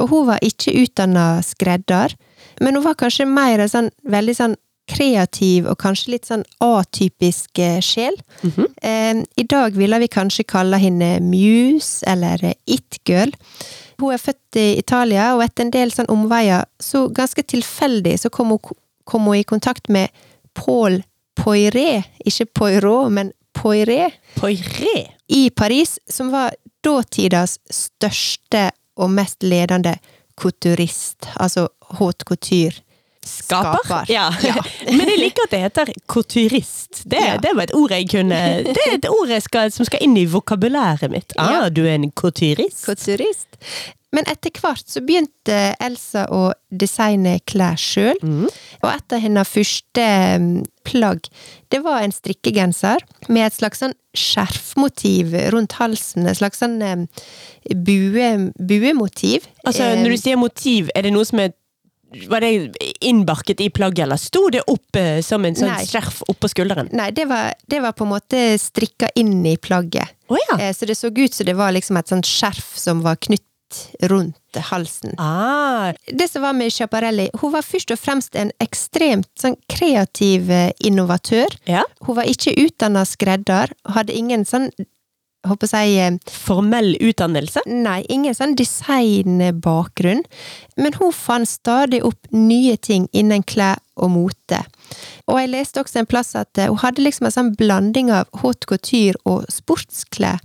Og 0.00 0.08
hun 0.12 0.28
var 0.28 0.44
ikke 0.44 0.74
utdanna 0.82 1.42
skredder, 1.44 2.14
men 2.60 2.76
hun 2.76 2.84
var 2.84 2.96
kanskje 3.00 3.26
mer 3.28 3.60
en 3.60 3.72
sånn 3.72 3.90
veldig 4.08 4.36
sånn 4.36 4.56
kreativ 4.90 5.68
og 5.70 5.78
kanskje 5.78 6.10
litt 6.16 6.26
sånn 6.28 6.42
atypisk 6.64 7.58
eh, 7.62 7.78
sjel. 7.84 8.16
eh, 8.82 9.22
I 9.38 9.44
dag 9.48 9.76
ville 9.78 9.98
vi 10.02 10.08
kanskje 10.10 10.44
kalle 10.48 10.78
henne 10.82 11.20
Muse 11.22 12.02
eller 12.10 12.42
eh, 12.44 12.54
It-girl. 12.66 13.30
Hun 14.02 14.12
er 14.12 14.18
født 14.18 14.58
i 14.58 14.66
Italia, 14.80 15.34
og 15.36 15.44
etter 15.44 15.64
en 15.66 15.70
del 15.74 15.92
sånn 15.94 16.10
omveier, 16.10 16.64
så 16.82 17.06
ganske 17.14 17.42
tilfeldig, 17.46 18.16
så 18.18 18.30
kom 18.34 18.50
hun, 18.56 18.58
kom 19.06 19.28
hun 19.30 19.38
i 19.38 19.44
kontakt 19.46 19.88
med 19.88 20.10
Paul 20.58 21.02
Poiret, 21.38 22.04
ikke 22.26 22.46
Poirot, 22.58 23.12
men 23.14 23.30
Poiret, 23.54 24.18
Poiré. 24.36 25.06
i 25.28 25.50
Paris, 25.54 25.98
som 26.10 26.32
var 26.32 26.52
dåtidas 26.84 27.58
største 27.70 28.70
og 28.98 29.10
mest 29.14 29.42
ledende 29.46 29.94
couturist, 30.36 31.28
altså 31.36 31.68
haute 31.98 32.24
couture. 32.28 32.82
Skaper? 33.24 33.78
Skaper. 33.84 34.10
Ja. 34.12 34.26
Ja. 34.42 34.56
Men 34.96 35.06
jeg 35.12 35.18
liker 35.20 35.46
at 35.46 35.54
det 35.54 35.60
heter 35.62 35.92
couturist. 36.10 37.02
Det, 37.06 37.20
Ja. 37.22 37.36
det 37.42 37.54
var 37.54 37.62
et 37.68 37.74
ord 37.74 37.90
jeg 37.94 38.08
kunne 38.10 38.40
Det 38.66 38.76
er 38.86 38.94
et 38.98 39.08
ord 39.10 39.30
skal, 39.44 39.70
som 39.72 39.86
skal 39.86 40.02
inn 40.02 40.16
i 40.18 40.26
vokabulæret 40.26 41.10
mitt. 41.10 41.32
Ah, 41.38 41.52
Ja. 41.52 41.68
du 41.70 41.84
er 41.86 41.94
en 41.94 42.10
couturist? 42.10 42.84
Couturist. 42.86 43.46
Men 44.12 44.26
etter 44.28 44.50
hvert 44.60 44.84
så 44.92 45.00
begynte 45.00 45.74
Elsa 45.80 46.26
å 46.28 46.52
designe 46.68 47.38
klær 47.48 47.78
sjøl. 47.80 48.18
Og 48.82 48.88
et 48.90 49.12
av 49.16 49.22
hennes 49.24 49.48
første 49.48 50.04
mm, 50.36 50.64
plagg, 50.84 51.30
det 51.72 51.80
var 51.82 52.02
en 52.04 52.12
strikkegenser 52.12 53.00
med 53.32 53.46
et 53.46 53.56
slags 53.56 53.80
sånn 53.80 53.94
skjerfmotiv 54.12 55.32
rundt 55.54 55.78
halsen. 55.80 56.26
Et 56.28 56.36
slags 56.36 56.60
sånn 56.60 56.76
eh, 56.84 57.06
bue, 57.72 58.28
buemotiv. 58.60 59.48
Altså, 59.64 59.82
Eh, 59.94 60.02
når 60.02 60.10
du 60.10 60.20
sier 60.20 60.36
motiv, 60.36 60.90
er 60.94 61.02
det 61.08 61.12
noe 61.16 61.24
som 61.24 61.40
er 61.40 61.54
var 62.28 62.40
det 62.44 62.50
innbarket 63.00 63.60
i 63.60 63.70
plagget, 63.70 64.04
eller 64.06 64.16
sto 64.20 64.48
det 64.52 64.62
opp 64.70 64.96
eh, 64.96 65.20
som 65.24 65.44
en 65.44 65.54
sånn 65.56 65.72
Nei. 65.72 65.84
skjerf 65.88 66.22
oppå 66.28 66.48
skulderen? 66.52 66.90
Nei, 66.92 67.10
det 67.16 67.24
var, 67.30 67.52
det 67.66 67.80
var 67.84 67.92
på 67.96 68.04
en 68.06 68.12
måte 68.14 68.42
strikka 68.60 69.08
inn 69.18 69.40
i 69.46 69.56
plagget. 69.56 70.12
Å 70.32 70.36
ja. 70.48 70.58
Eh, 70.68 70.72
Så 70.76 70.86
det 70.88 70.96
så 70.98 71.08
ut 71.12 71.34
som 71.34 71.46
det 71.46 71.54
var 71.58 71.72
liksom 71.72 71.96
et 72.00 72.08
sånt 72.08 72.28
skjerf 72.28 72.76
som 72.78 73.02
var 73.04 73.16
knytt 73.16 73.46
rundt 74.04 74.36
halsen. 74.68 75.14
Ah, 75.18 75.94
Det 76.06 76.26
som 76.28 76.42
var 76.44 76.52
med 76.52 76.72
Schiaparelli, 76.72 77.30
hun 77.40 77.52
var 77.54 77.62
først 77.64 77.90
og 77.94 77.98
fremst 77.98 78.36
en 78.36 78.50
ekstremt 78.60 79.30
sånn 79.40 79.56
kreativ 79.72 80.50
eh, 80.52 80.72
innovatør. 80.84 81.48
ja. 81.64 81.84
Hun 82.04 82.16
var 82.18 82.24
ikke 82.28 82.52
utdanna 82.66 83.04
skredder, 83.08 83.72
hadde 83.88 84.12
ingen 84.12 84.44
sånn 84.44 84.68
håper 85.48 85.70
jeg, 85.72 85.94
eh, 85.98 86.32
Formell 86.32 86.96
utdannelse? 87.00 87.64
Nei, 87.66 88.02
ingen 88.08 88.34
sånn 88.34 88.56
designbakgrunn. 88.58 90.22
Men 90.76 90.98
hun 90.98 91.12
fant 91.12 91.48
stadig 91.48 92.02
opp 92.04 92.30
nye 92.30 92.76
ting 92.76 93.08
innen 93.12 93.42
klær 93.42 93.80
og 93.96 94.10
mote. 94.14 94.62
Og 95.28 95.38
jeg 95.38 95.50
leste 95.52 95.80
også 95.82 96.00
en 96.00 96.10
plass 96.10 96.34
at 96.38 96.58
eh, 96.58 96.70
hun 96.70 96.80
hadde 96.82 97.04
liksom 97.04 97.28
en 97.28 97.34
sånn 97.34 97.54
blanding 97.58 98.12
av 98.14 98.30
haute 98.42 98.68
couture 98.70 99.18
og 99.24 99.44
sportsklær. 99.52 100.40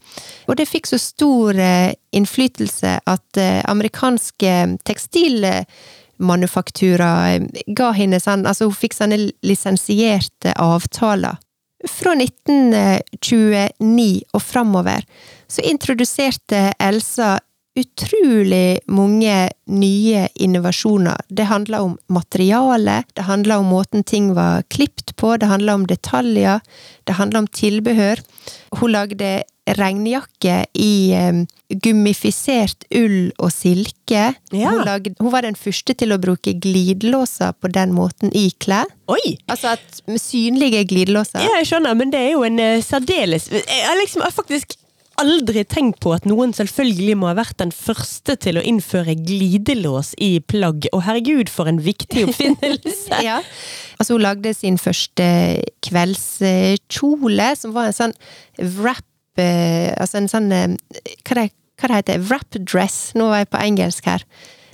Og 0.47 0.57
det 0.57 0.67
fikk 0.69 0.89
så 0.89 0.99
stor 1.01 1.57
eh, 1.59 1.93
innflytelse 2.15 2.99
at 3.05 3.43
amerikanske 3.67 4.53
tekstilmanufakturer 4.87 5.95
manufakturer 6.17 7.43
ga 7.77 7.91
henne 7.93 8.19
sånn 8.21 8.45
Altså, 8.47 8.69
hun 8.69 8.77
fikk 8.77 8.95
sånne 8.97 9.19
lisensierte 9.45 10.55
avtaler. 10.57 11.37
Fra 11.85 12.15
1929 12.17 14.23
og 14.33 14.41
framover 14.41 15.03
så 15.47 15.61
introduserte 15.61 16.71
Elsa 16.81 17.35
utrolig 17.77 18.79
mange 18.89 19.35
nye 19.69 20.23
innovasjoner. 20.35 21.21
Det 21.29 21.45
handla 21.45 21.81
om 21.85 21.93
materiale, 22.09 23.03
det 23.13 23.27
handla 23.27 23.59
om 23.61 23.69
måten 23.69 24.03
ting 24.03 24.31
var 24.33 24.63
klipt 24.73 25.13
på, 25.15 25.35
det 25.37 25.51
handla 25.51 25.75
om 25.77 25.85
detaljer, 25.87 26.63
det 27.03 27.19
handla 27.19 27.43
om 27.43 27.47
tilbehør. 27.47 28.23
Hun 28.79 28.95
lagde 28.95 29.43
regnjakke 29.75 30.61
i 30.79 30.91
um, 31.17 31.43
gummifisert 31.83 32.87
ull 32.95 33.33
og 33.35 33.51
silke. 33.51 34.31
Ja. 34.55 34.71
Hun, 34.71 34.83
lagde, 34.87 35.13
hun 35.19 35.33
var 35.33 35.47
den 35.47 35.57
første 35.59 35.95
til 35.97 36.15
å 36.15 36.19
bruke 36.21 36.55
glidelåser 36.55 37.55
på 37.59 37.71
den 37.75 37.95
måten 37.95 38.31
i 38.37 38.47
klær. 38.63 38.89
Oi! 39.11 39.37
Altså 39.51 39.75
at 39.75 40.01
synlige 40.21 40.85
glidelåser. 40.87 41.43
Ja, 41.43 41.59
jeg 41.59 41.71
skjønner, 41.71 41.97
men 41.99 42.13
det 42.13 42.23
er 42.23 42.35
jo 42.35 42.43
en 42.47 42.59
uh, 42.61 42.83
særdeles 42.83 43.49
Jeg 43.51 43.87
har 43.87 43.97
liksom 43.99 44.23
jeg 44.23 44.35
faktisk 44.35 44.77
aldri 45.17 45.63
tenkt 45.65 45.99
på 46.03 46.11
at 46.13 46.27
noen 46.29 46.53
selvfølgelig 46.53 47.15
må 47.17 47.29
ha 47.31 47.37
vært 47.39 47.57
den 47.61 47.73
første 47.73 48.35
til 48.37 48.59
å 48.59 48.63
innføre 48.65 49.15
glidelås 49.17 50.13
i 50.21 50.37
plagg. 50.45 50.85
Og 50.93 51.03
herregud, 51.07 51.51
for 51.53 51.69
en 51.69 51.81
viktig 51.83 52.27
oppfinnelse! 52.29 52.95
Ja. 53.27 53.41
Altså, 53.97 54.13
hun 54.13 54.21
lagde 54.21 54.51
sin 54.53 54.77
første 54.77 55.25
kveldskjole, 55.85 57.47
som 57.57 57.73
var 57.73 57.89
en 57.89 57.95
sånn 57.97 58.13
wrap 58.77 59.05
Altså 59.43 60.21
en 60.21 60.29
sånn 60.31 60.51
eh, 60.55 60.75
Hva 61.23 61.41
det, 61.41 61.49
hva 61.77 61.89
det 61.91 61.99
heter 62.01 62.23
Wrap 62.29 62.57
dress. 62.59 62.99
Nå 63.17 63.29
var 63.31 63.43
jeg 63.43 63.51
på 63.53 63.63
engelsk 63.63 64.09
her. 64.09 64.25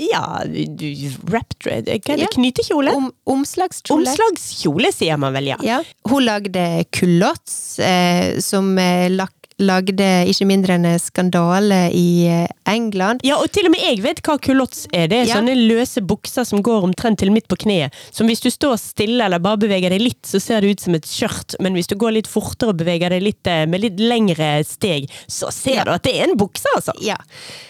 Ja, 0.01 0.41
du, 0.49 0.87
wrap 1.29 1.53
dress 1.61 1.83
Hva 1.85 2.15
er 2.15 2.21
det? 2.23 2.23
Ja. 2.23 2.29
Knytekjole? 2.33 2.95
Om, 2.97 3.11
omslagskjole. 3.29 4.09
Omslagskjole, 4.09 4.91
sier 4.95 5.19
man 5.21 5.35
vel, 5.35 5.51
ja. 5.53 5.59
Ja. 5.65 5.81
Hun 6.09 6.25
lagde 6.25 6.65
culottes, 6.95 7.77
eh, 7.79 8.39
som 8.43 8.73
eh, 8.81 9.09
lak, 9.13 9.35
lagde 9.59 10.07
ikke 10.31 10.45
mindre 10.49 10.73
enn 10.77 10.87
skandale 10.99 11.91
i 11.93 12.25
eh, 12.27 12.47
England. 12.69 13.21
Ja, 13.23 13.35
og 13.37 13.51
til 13.53 13.67
og 13.67 13.71
med 13.75 13.81
jeg 13.83 14.01
vet 14.03 14.21
hva 14.25 14.37
culottes 14.41 14.87
er. 14.93 15.07
Det 15.07 15.17
er 15.19 15.25
Ja. 15.29 15.35
sånne 15.37 15.55
løse 15.55 16.01
bukser 16.01 16.45
som 16.45 16.63
går 16.63 16.83
omtrent 16.87 17.19
til 17.19 17.31
midt 17.31 17.47
på 17.47 17.57
kneet. 17.65 17.93
Som 18.11 18.27
hvis 18.27 18.41
du 18.41 18.49
står 18.49 18.77
stille 18.81 19.23
eller 19.25 19.39
bare 19.39 19.57
beveger 19.57 19.89
deg 19.93 20.01
litt, 20.01 20.21
så 20.25 20.41
ser 20.41 20.61
det 20.61 20.71
ut 20.71 20.79
som 20.81 20.95
et 20.95 21.03
skjørt. 21.05 21.55
Men 21.61 21.73
hvis 21.73 21.87
du 21.87 21.95
går 21.95 22.13
litt 22.13 22.27
fortere 22.27 22.69
og 22.73 22.77
beveger 22.77 23.09
deg 23.09 23.21
litt 23.21 23.45
eh, 23.47 23.65
med 23.65 23.81
litt 23.81 23.99
lengre 23.99 24.63
steg, 24.65 25.09
så 25.27 25.51
ser 25.51 25.75
Ja. 25.75 25.83
du 25.83 25.91
at 25.91 26.03
det 26.03 26.15
er 26.19 26.23
en 26.29 26.37
bukse, 26.37 26.65
altså. 26.75 26.93
Ja. 27.01 27.17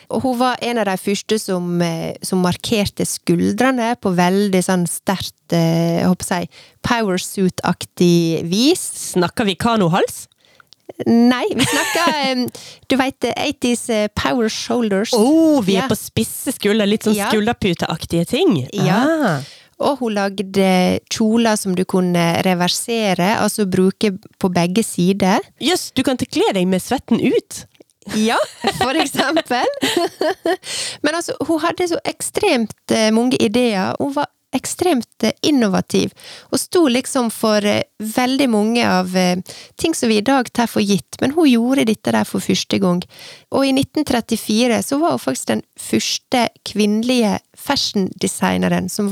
Og 0.10 0.22
hun 0.22 0.38
var 0.38 0.58
en 0.62 0.78
av 0.78 0.86
de 0.86 0.98
første 0.98 1.40
som, 1.40 1.82
eh, 1.82 2.14
som 2.22 2.42
markerte 2.44 3.06
skuldrene 3.06 3.96
på 4.00 4.14
veldig 4.16 4.62
sånn 4.64 4.86
sterkt, 4.88 5.34
jeg 5.50 6.06
håper 6.06 6.24
si, 6.26 6.50
powersuit-aktig 6.84 8.44
vis. 8.50 8.84
Snakker 9.14 9.46
vi 9.46 9.56
kanohals? 9.56 10.28
Nei, 11.08 11.46
vi 11.56 11.66
snakker 11.66 12.14
eh, 12.20 12.44
Du 12.92 12.96
veit 13.00 13.26
80s 13.26 13.84
eh, 13.90 14.08
power 14.16 14.50
shoulders. 14.52 15.14
Oh, 15.18 15.62
vi 15.66 15.74
Ja. 15.78 15.86
er 15.86 15.90
på 15.90 15.98
spisse 15.98 16.54
skulder, 16.54 16.86
litt 16.86 17.04
sånn 17.08 17.16
Ja. 17.18 17.30
skulderputeaktige 17.32 18.26
ting. 18.30 18.68
Ja. 18.74 19.02
Ah. 19.04 19.42
Og 19.84 19.98
hun 20.00 20.14
lagde 20.14 21.00
kjoler 21.12 21.58
som 21.58 21.74
du 21.76 21.84
kunne 21.84 22.42
reversere, 22.46 23.34
altså 23.42 23.66
bruke 23.66 24.14
på 24.40 24.52
begge 24.54 24.84
sider. 24.86 25.40
Jøss, 25.60 25.92
du 25.96 26.04
kan 26.04 26.16
kle 26.18 26.54
deg 26.54 26.68
med 26.68 26.80
svetten 26.82 27.20
ut! 27.20 27.66
Ja, 28.20 28.38
for 28.78 28.94
eksempel. 29.00 29.66
Men 31.04 31.16
altså, 31.16 31.36
hun 31.48 31.60
hadde 31.64 31.88
så 31.88 32.00
ekstremt 32.06 32.76
eh, 32.92 33.10
mange 33.16 33.38
ideer. 33.40 33.96
Hun 34.00 34.14
var 34.18 34.28
ekstremt 34.54 35.24
eh, 35.24 35.36
innovativ, 35.42 36.14
og 36.52 36.62
sto 36.62 36.86
liksom 36.92 37.30
for 37.34 37.66
eh, 37.66 37.84
veldig 38.16 38.48
mange 38.54 38.86
av 38.88 39.16
eh, 39.18 39.40
ting 39.80 39.96
som 39.98 40.12
vi 40.12 40.20
i 40.22 40.26
dag 40.26 40.50
tar 40.54 40.70
for 40.72 40.84
gitt, 40.86 41.20
men 41.22 41.36
hun 41.36 41.50
gjorde 41.50 41.88
dette 41.90 42.14
der 42.16 42.28
for 42.28 42.44
første 42.44 42.80
gang. 42.84 43.04
Og 43.54 43.68
i 43.68 43.74
1934 43.76 44.82
så 44.86 45.00
var 45.02 45.16
hun 45.16 45.24
faktisk 45.24 45.50
den 45.54 45.64
første 45.80 46.48
kvinnelige 46.70 47.38
fashion-designeren 47.58 48.90
som 48.90 49.12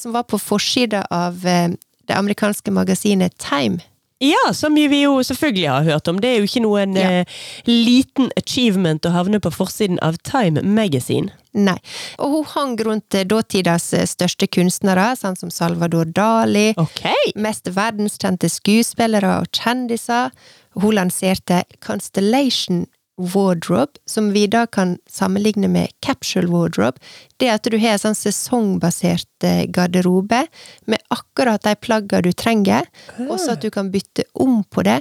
som 0.00 0.14
var 0.16 0.24
på 0.28 0.38
forsida 0.40 1.04
av 1.10 1.40
det 1.42 2.16
amerikanske 2.16 2.70
magasinet 2.74 3.36
Time. 3.38 3.80
Ja, 4.22 4.52
som 4.54 4.74
vi 4.78 4.86
jo 5.02 5.16
selvfølgelig 5.26 5.68
har 5.72 5.86
hørt 5.88 6.08
om. 6.08 6.20
Det 6.22 6.28
er 6.30 6.36
jo 6.38 6.46
ikke 6.46 6.62
noen 6.62 6.94
Ja. 6.96 7.08
eh, 7.10 7.24
liten 7.66 8.30
achievement 8.38 9.02
å 9.08 9.10
havne 9.10 9.40
på 9.42 9.50
forsiden 9.50 9.98
av 10.02 10.16
Time 10.22 10.62
Magazine. 10.62 11.32
Nei. 11.54 11.76
Og 12.18 12.30
hun 12.30 12.44
hang 12.54 12.76
rundt 12.86 13.14
eh, 13.18 13.24
dåtidas 13.24 13.90
eh, 13.92 14.06
største 14.06 14.46
kunstnere, 14.48 15.16
sånn 15.18 15.36
som 15.36 15.50
Salvador 15.50 16.04
Dali, 16.06 16.70
Okay. 16.78 17.32
mest 17.36 17.64
verdenskjente 17.66 18.48
skuespillere 18.48 19.40
og 19.42 19.50
kjendiser. 19.52 20.30
Hun 20.78 20.94
lanserte 20.94 21.64
Constellation 21.84 22.86
Wardrobe, 23.22 24.00
som 24.06 24.30
vi 24.34 24.46
da 24.50 24.66
kan 24.66 24.96
sammenligne 25.10 25.68
med 25.68 25.92
Capsule 26.00 26.50
Wardrobe. 26.50 26.98
Det 27.36 27.50
at 27.50 27.66
du 27.70 27.78
har 27.78 27.96
en 27.96 28.02
sånn 28.02 28.18
sesongbasert 28.18 29.46
eh, 29.46 29.64
garderobe 29.70 30.44
med 30.90 31.02
akkurat 31.14 31.62
de 31.62 31.76
plaggene 31.78 32.26
du 32.26 32.32
trenger, 32.32 32.88
og 33.28 33.38
så 33.40 33.54
at 33.54 33.62
du 33.62 33.70
kan 33.70 33.92
bytte 33.94 34.26
om 34.34 34.62
på 34.64 34.84
det. 34.86 35.00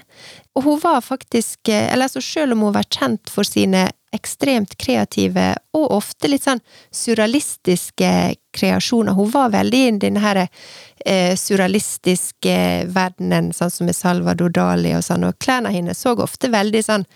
Og 0.56 0.68
hun 0.68 0.80
var 0.84 1.02
faktisk, 1.02 1.68
eh, 1.70 1.90
eller 1.94 2.10
altså 2.10 2.22
selv 2.22 2.54
om 2.54 2.68
hun 2.68 2.78
var 2.78 2.88
kjent 2.90 3.30
for 3.32 3.48
sine 3.48 3.90
ekstremt 4.12 4.76
kreative 4.78 5.54
og 5.78 5.92
ofte 5.96 6.28
litt 6.28 6.44
sånn 6.44 6.60
surrealistiske 6.92 8.12
kreasjoner. 8.52 9.16
Hun 9.16 9.30
var 9.32 9.54
veldig 9.54 9.82
i 9.88 9.92
denne 10.04 10.24
her 10.24 10.42
eh, 10.44 11.38
surrealistiske 11.40 12.58
verdenen, 12.92 13.52
sånn 13.56 13.72
som 13.72 13.88
med 13.88 13.96
Salvador 13.96 14.52
Dali 14.52 14.92
og 14.98 15.06
sånn, 15.08 15.24
og 15.28 15.40
klærne 15.40 15.72
hennes 15.72 16.04
så 16.04 16.18
ofte 16.20 16.52
veldig 16.52 16.84
sånn 16.84 17.08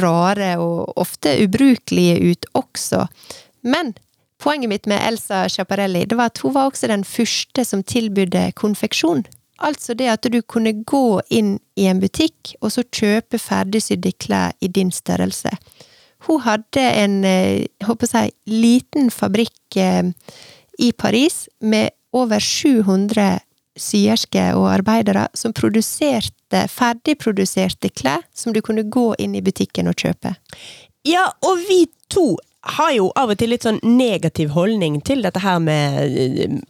rare 0.00 0.56
og 0.62 0.92
ofte 0.98 1.36
ubrukelige 1.44 2.32
ut 2.32 2.46
også. 2.58 3.06
Men 3.62 3.94
poenget 4.42 4.70
mitt 4.70 4.86
med 4.90 5.02
Elsa 5.06 5.46
Schiaparelli, 5.48 6.04
det 6.04 6.18
var 6.18 6.32
at 6.32 6.42
hun 6.44 6.54
var 6.54 6.70
også 6.70 6.90
den 6.90 7.04
første 7.04 7.64
som 7.64 7.82
tilbydde 7.82 8.50
konfeksjon. 8.58 9.24
Altså 9.58 9.94
det 9.96 10.08
at 10.12 10.26
du 10.28 10.42
kunne 10.44 10.74
gå 10.84 11.20
inn 11.32 11.56
i 11.80 11.86
en 11.88 12.00
butikk, 12.00 12.54
og 12.60 12.74
så 12.74 12.84
kjøpe 12.92 13.40
ferdigsydde 13.40 14.12
klær 14.20 14.52
i 14.60 14.68
din 14.68 14.92
størrelse. 14.92 15.54
Hun 16.26 16.42
hadde 16.44 16.82
en, 16.82 17.24
eh, 17.24 17.64
jeg 17.64 17.86
håper 17.88 18.06
å 18.06 18.10
si, 18.10 18.30
liten 18.46 19.10
fabrikk 19.10 19.76
eh, 19.76 20.12
i 20.78 20.92
Paris 20.92 21.46
med 21.60 21.94
over 22.12 22.40
700 22.40 23.40
syersker 23.76 24.56
og 24.58 24.68
arbeidere 24.72 25.26
som 25.36 25.54
produserte 25.56 26.64
ferdigproduserte 26.72 27.90
klær 27.94 28.24
som 28.34 28.54
du 28.56 28.62
kunne 28.64 28.86
gå 28.88 29.12
inn 29.22 29.36
i 29.36 29.44
butikken 29.44 29.90
og 29.90 29.98
kjøpe. 30.00 30.36
Ja, 31.06 31.28
og 31.46 31.62
vi 31.68 31.84
to 32.12 32.34
har 32.66 32.92
jo 32.96 33.10
av 33.18 33.30
og 33.30 33.38
til 33.38 33.52
litt 33.52 33.66
sånn 33.66 33.78
negativ 33.84 34.50
holdning 34.56 34.98
til 35.06 35.22
dette 35.22 35.40
her 35.42 35.60
med 35.62 36.16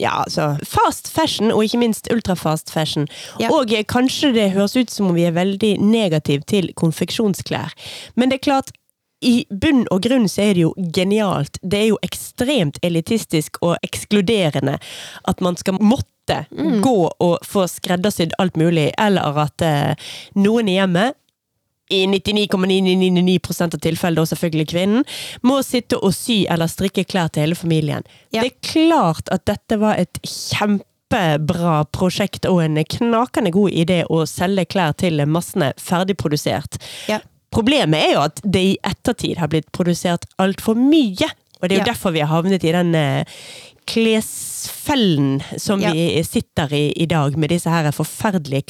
ja, 0.02 0.22
altså 0.24 0.54
fast 0.66 1.08
fashion, 1.12 1.52
og 1.52 1.64
ikke 1.64 1.80
minst 1.80 2.10
ultrafast 2.12 2.72
fashion. 2.72 3.06
Ja. 3.40 3.50
Og 3.54 3.72
kanskje 3.88 4.34
det 4.36 4.50
høres 4.56 4.76
ut 4.76 4.92
som 4.92 5.10
om 5.10 5.16
vi 5.16 5.26
er 5.28 5.36
veldig 5.36 5.76
negativ 5.80 6.44
til 6.50 6.68
konfeksjonsklær. 6.76 7.72
Men 8.14 8.32
det 8.32 8.40
er 8.40 8.48
klart, 8.50 8.74
i 9.24 9.46
bunn 9.48 9.86
og 9.90 10.04
grunn 10.04 10.28
så 10.28 10.44
er 10.44 10.58
det 10.58 10.66
jo 10.66 10.74
genialt. 10.94 11.56
Det 11.62 11.78
er 11.78 11.88
jo 11.88 12.02
ekstremt 12.04 12.76
elitistisk 12.84 13.56
og 13.64 13.78
ekskluderende 13.86 14.76
at 15.24 15.40
man 15.40 15.56
skal 15.56 15.80
måtte 15.80 16.12
gå 16.82 16.96
og 17.22 17.38
få 17.46 17.66
skreddersydd 17.70 18.32
alt 18.38 18.56
mulig, 18.56 18.90
eller 18.98 19.38
at 19.46 19.62
eh, 19.62 19.94
noen 20.34 20.68
i 20.68 20.76
hjemmet 20.78 21.14
i 21.94 22.00
99,999% 22.10 23.76
av 23.76 23.82
tilfellene, 23.84 24.22
og 24.24 24.26
selvfølgelig 24.32 24.66
kvinnen, 24.72 25.04
må 25.46 25.60
sitte 25.62 26.00
og 26.02 26.10
sy 26.16 26.40
eller 26.50 26.66
strikke 26.66 27.04
klær 27.06 27.28
til 27.30 27.44
hele 27.46 27.54
familien. 27.58 28.02
Ja. 28.34 28.42
Det 28.42 28.50
er 28.50 28.72
klart 28.72 29.30
at 29.30 29.44
dette 29.46 29.78
var 29.78 29.94
et 30.02 30.18
kjempebra 30.26 31.84
prosjekt 31.94 32.46
og 32.50 32.58
en 32.64 32.80
knakende 32.90 33.52
god 33.54 33.70
idé 33.70 34.00
å 34.10 34.24
selge 34.26 34.66
klær 34.74 34.96
til 34.98 35.22
massene 35.30 35.72
ferdigprodusert. 35.78 36.80
Ja. 37.10 37.20
Problemet 37.54 38.02
er 38.02 38.14
jo 38.16 38.24
at 38.26 38.42
det 38.42 38.64
i 38.72 38.76
ettertid 38.84 39.38
har 39.38 39.48
blitt 39.52 39.70
produsert 39.72 40.26
altfor 40.42 40.74
mye. 40.76 41.30
Og 41.62 41.68
det 41.70 41.76
er 41.76 41.78
jo 41.78 41.86
Ja. 41.86 41.92
derfor 41.94 42.12
vi 42.12 42.20
har 42.20 42.28
havnet 42.34 42.64
i 42.64 42.72
den 42.74 42.94
eh, 42.94 43.24
klesfellen 43.86 45.42
som 45.58 45.80
Ja. 45.80 45.92
vi 45.92 46.24
sitter 46.24 46.72
i 46.72 46.92
i 46.96 47.06
dag, 47.06 47.36
med 47.38 47.48
disse 47.48 47.70
her 47.70 47.90
forferdelige 47.94 48.62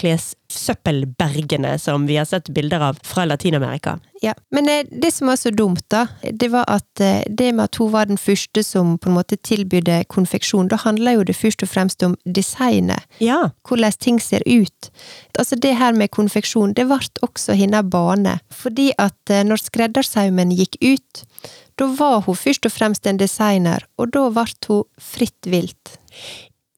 klessøppelbergene 0.57 1.79
som 1.79 2.07
vi 2.07 2.17
har 2.17 2.25
sett 2.25 2.49
bilder 2.49 2.81
av 2.81 2.99
fra 3.05 3.25
Latin-Amerika. 3.25 3.99
Ja, 4.23 4.35
Men 4.51 4.69
eh, 4.69 4.87
det 4.91 5.13
som 5.13 5.29
var 5.29 5.37
så 5.37 5.51
dumt, 5.51 5.85
da, 5.89 6.07
det 6.33 6.49
var 6.49 6.65
at 6.69 7.01
eh, 7.01 7.23
det 7.29 7.53
med 7.53 7.65
at 7.65 7.77
hun 7.77 7.93
var 7.93 8.07
den 8.07 8.19
første 8.19 8.63
som 8.65 8.97
på 8.99 9.11
en 9.11 9.17
måte 9.19 9.37
tilbydde 9.37 10.05
konfeksjon, 10.09 10.69
da 10.69 10.79
handla 10.81 11.19
jo 11.19 11.27
det 11.27 11.37
først 11.37 11.63
og 11.63 11.69
fremst 11.69 12.03
om 12.03 12.17
designet. 12.25 13.05
Ja. 13.21 13.51
Hvordan 13.69 13.93
ting 14.01 14.21
ser 14.21 14.43
ut. 14.47 14.91
Altså 15.39 15.57
Det 15.57 15.77
her 15.77 15.93
med 15.93 16.11
konfeksjon, 16.11 16.73
det 16.73 16.87
ble 16.89 16.99
også 17.23 17.53
hennes 17.55 17.85
bane. 17.93 18.39
Fordi 18.51 18.93
at 18.99 19.31
eh, 19.31 19.45
når 19.45 19.63
skreddersaumen 19.69 20.55
gikk 20.57 20.81
ut, 20.81 21.25
da 21.77 21.87
var 21.93 22.23
hun 22.25 22.37
først 22.37 22.67
og 22.67 22.73
fremst 22.73 23.07
en 23.07 23.21
designer, 23.21 23.85
og 23.99 24.15
da 24.17 24.31
ble 24.33 24.49
hun 24.69 24.85
fritt 24.97 25.45
vilt. 25.45 25.99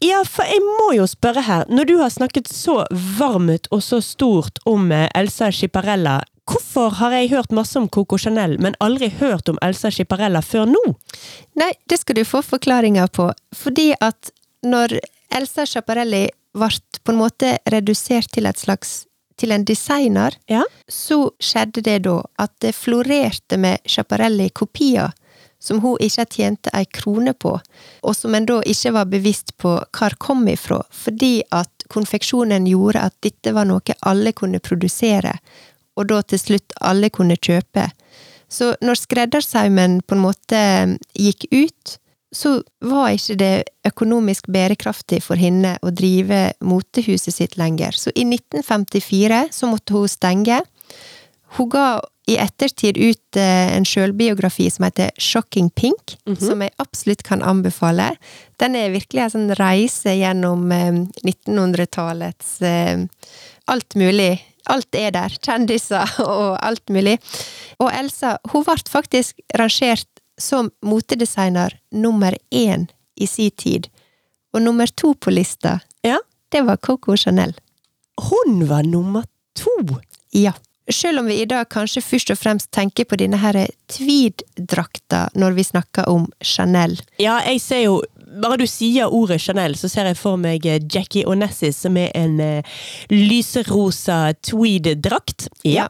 Ja, 0.04 0.20
for 0.28 0.46
jeg 0.46 0.60
må 0.62 0.92
jo 0.94 1.06
spørre 1.10 1.42
her, 1.42 1.64
når 1.68 1.88
du 1.88 1.94
har 1.98 2.10
snakket 2.14 2.46
så 2.52 2.84
varmt 3.18 3.66
og 3.74 3.82
så 3.82 3.98
stort 4.04 4.60
om 4.68 4.92
eh, 4.94 5.08
Elsa 5.18 5.48
Schiparella, 5.50 6.20
hvorfor 6.48 6.94
har 7.00 7.16
jeg 7.16 7.32
hørt 7.32 7.50
masse 7.52 7.76
om 7.80 7.88
Coco 7.92 8.16
Chanel, 8.18 8.54
men 8.62 8.76
aldri 8.80 9.10
hørt 9.18 9.50
om 9.50 9.58
Elsa 9.62 9.90
Schiparella 9.92 10.40
før 10.44 10.70
nå? 10.70 10.84
Nei, 11.58 11.72
det 11.90 11.98
skal 12.00 12.16
du 12.20 12.22
få 12.24 12.44
forklaringa 12.46 13.08
på. 13.12 13.26
Fordi 13.58 13.90
at 14.00 14.30
når 14.64 14.96
Elsa 15.34 15.66
Schiaparelli 15.68 16.28
ble 16.56 16.70
på 17.04 17.12
en 17.12 17.20
måte 17.20 17.56
redusert 17.70 18.30
til 18.34 18.46
et 18.48 18.58
slags 18.58 19.00
til 19.38 19.52
en 19.54 19.62
designer, 19.66 20.34
Ja. 20.50 20.62
så 20.90 21.30
skjedde 21.38 21.82
det 21.86 21.98
da 22.08 22.16
at 22.42 22.54
det 22.64 22.72
florerte 22.74 23.58
med 23.60 23.78
Schiaparelli-kopier 23.86 25.12
som 25.58 25.80
hun 25.82 25.98
ikke 26.00 26.26
tjente 26.30 26.72
ei 26.76 26.86
krone 26.86 27.34
på, 27.34 27.56
og 28.02 28.16
som 28.16 28.34
en 28.34 28.46
da 28.46 28.60
ikke 28.66 28.94
var 28.94 29.10
bevisst 29.10 29.56
på 29.58 29.74
hvor 29.98 30.16
kom 30.22 30.46
ifra, 30.48 30.80
fordi 30.90 31.42
at 31.50 31.88
konfeksjonen 31.92 32.68
gjorde 32.68 33.06
at 33.08 33.16
dette 33.24 33.54
var 33.56 33.68
noe 33.68 33.98
alle 34.06 34.32
kunne 34.36 34.62
produsere, 34.62 35.34
og 35.98 36.10
da 36.12 36.22
til 36.22 36.38
slutt 36.38 36.76
alle 36.80 37.10
kunne 37.10 37.36
kjøpe. 37.36 37.88
Så 38.48 38.72
når 38.80 39.02
skreddersaumen 39.02 40.00
på 40.06 40.16
en 40.16 40.22
måte 40.24 40.60
gikk 41.18 41.48
ut, 41.52 41.98
så 42.32 42.58
var 42.84 43.14
ikke 43.16 43.36
det 43.40 43.52
økonomisk 43.88 44.48
bærekraftig 44.52 45.20
for 45.24 45.40
henne 45.40 45.76
å 45.80 45.92
drive 45.92 46.52
motehuset 46.60 47.34
sitt 47.34 47.56
lenger. 47.60 47.96
Så 47.96 48.12
i 48.14 48.24
1954 48.28 49.46
så 49.52 49.70
måtte 49.70 49.96
hun 49.96 50.10
stenge. 50.12 50.60
Hun 51.56 51.68
ga 51.72 52.00
i 52.28 52.34
ettertid 52.36 52.98
ut 53.00 53.36
eh, 53.40 53.70
en 53.76 53.86
sjølbiografi 53.88 54.66
som 54.70 54.84
heter 54.84 55.10
Shocking 55.16 55.70
Pink, 55.70 56.16
som 56.38 56.60
jeg 56.60 56.74
absolutt 56.82 57.22
kan 57.24 57.40
anbefale. 57.42 58.10
Den 58.60 58.76
er 58.76 58.90
virkelig 58.92 59.22
en 59.24 59.32
sånn 59.32 59.54
reise 59.56 60.12
gjennom 60.18 60.66
eh, 60.74 60.98
1900-tallets 61.24 62.60
eh, 62.62 63.00
alt 63.72 63.96
mulig. 63.96 64.34
Alt 64.68 64.94
er 65.00 65.14
der. 65.16 65.32
Kjendiser 65.40 66.04
og 66.26 66.58
alt 66.60 66.92
mulig. 66.92 67.16
Og 67.80 67.88
Elsa, 67.96 68.36
hun 68.52 68.66
ble 68.66 68.76
faktisk 68.92 69.40
rangert 69.56 70.08
som 70.38 70.68
motedesigner 70.84 71.78
nummer 71.96 72.36
én 72.54 72.86
i 73.18 73.26
sin 73.26 73.50
tid. 73.56 73.88
Og 74.52 74.62
nummer 74.62 74.86
to 74.86 75.14
på 75.14 75.32
lista, 75.32 75.78
Ja. 76.04 76.18
det 76.52 76.62
var 76.68 76.76
Coco 76.76 77.16
Chanel. 77.16 77.56
Hun 78.28 78.66
var 78.68 78.82
nummer 78.84 79.24
to! 79.56 79.74
Ja. 80.32 80.52
Selv 80.88 81.20
om 81.20 81.26
vi 81.28 81.40
i 81.42 81.48
dag 81.48 81.68
kanskje 81.68 82.02
først 82.04 82.30
og 82.32 82.38
fremst 82.40 82.70
tenker 82.72 83.04
på 83.08 83.18
denne 83.20 83.40
her 83.42 83.58
tweed-drakta 83.92 85.26
når 85.36 85.58
vi 85.58 85.66
snakker 85.68 86.08
om 86.08 86.28
Chanel. 86.40 86.96
Ja, 87.20 87.40
jeg 87.46 87.60
ser 87.64 87.84
jo 87.86 87.98
Bare 88.28 88.58
du 88.60 88.66
sier 88.68 89.08
ordet 89.08 89.38
Chanel, 89.40 89.72
så 89.80 89.88
ser 89.88 90.04
jeg 90.10 90.18
for 90.20 90.36
meg 90.36 90.66
eh, 90.68 90.82
Jackie 90.84 91.24
Onassis 91.24 91.78
som 91.80 91.96
er 91.96 92.10
en 92.12 92.34
eh, 92.44 92.74
lyserosa 93.08 94.34
tweed-drakt. 94.44 95.46
Ja. 95.64 95.86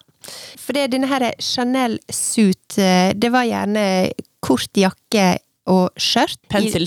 For 0.55 0.77
det, 0.77 0.93
denne 0.93 1.11
her 1.11 1.25
Chanel 1.43 1.99
suit, 2.15 2.79
eh, 2.79 3.11
det 3.11 3.33
var 3.35 3.49
gjerne 3.49 3.83
kort 4.39 4.71
jakke 4.79 5.27
og 5.69 5.91
skjørt. 6.01 6.39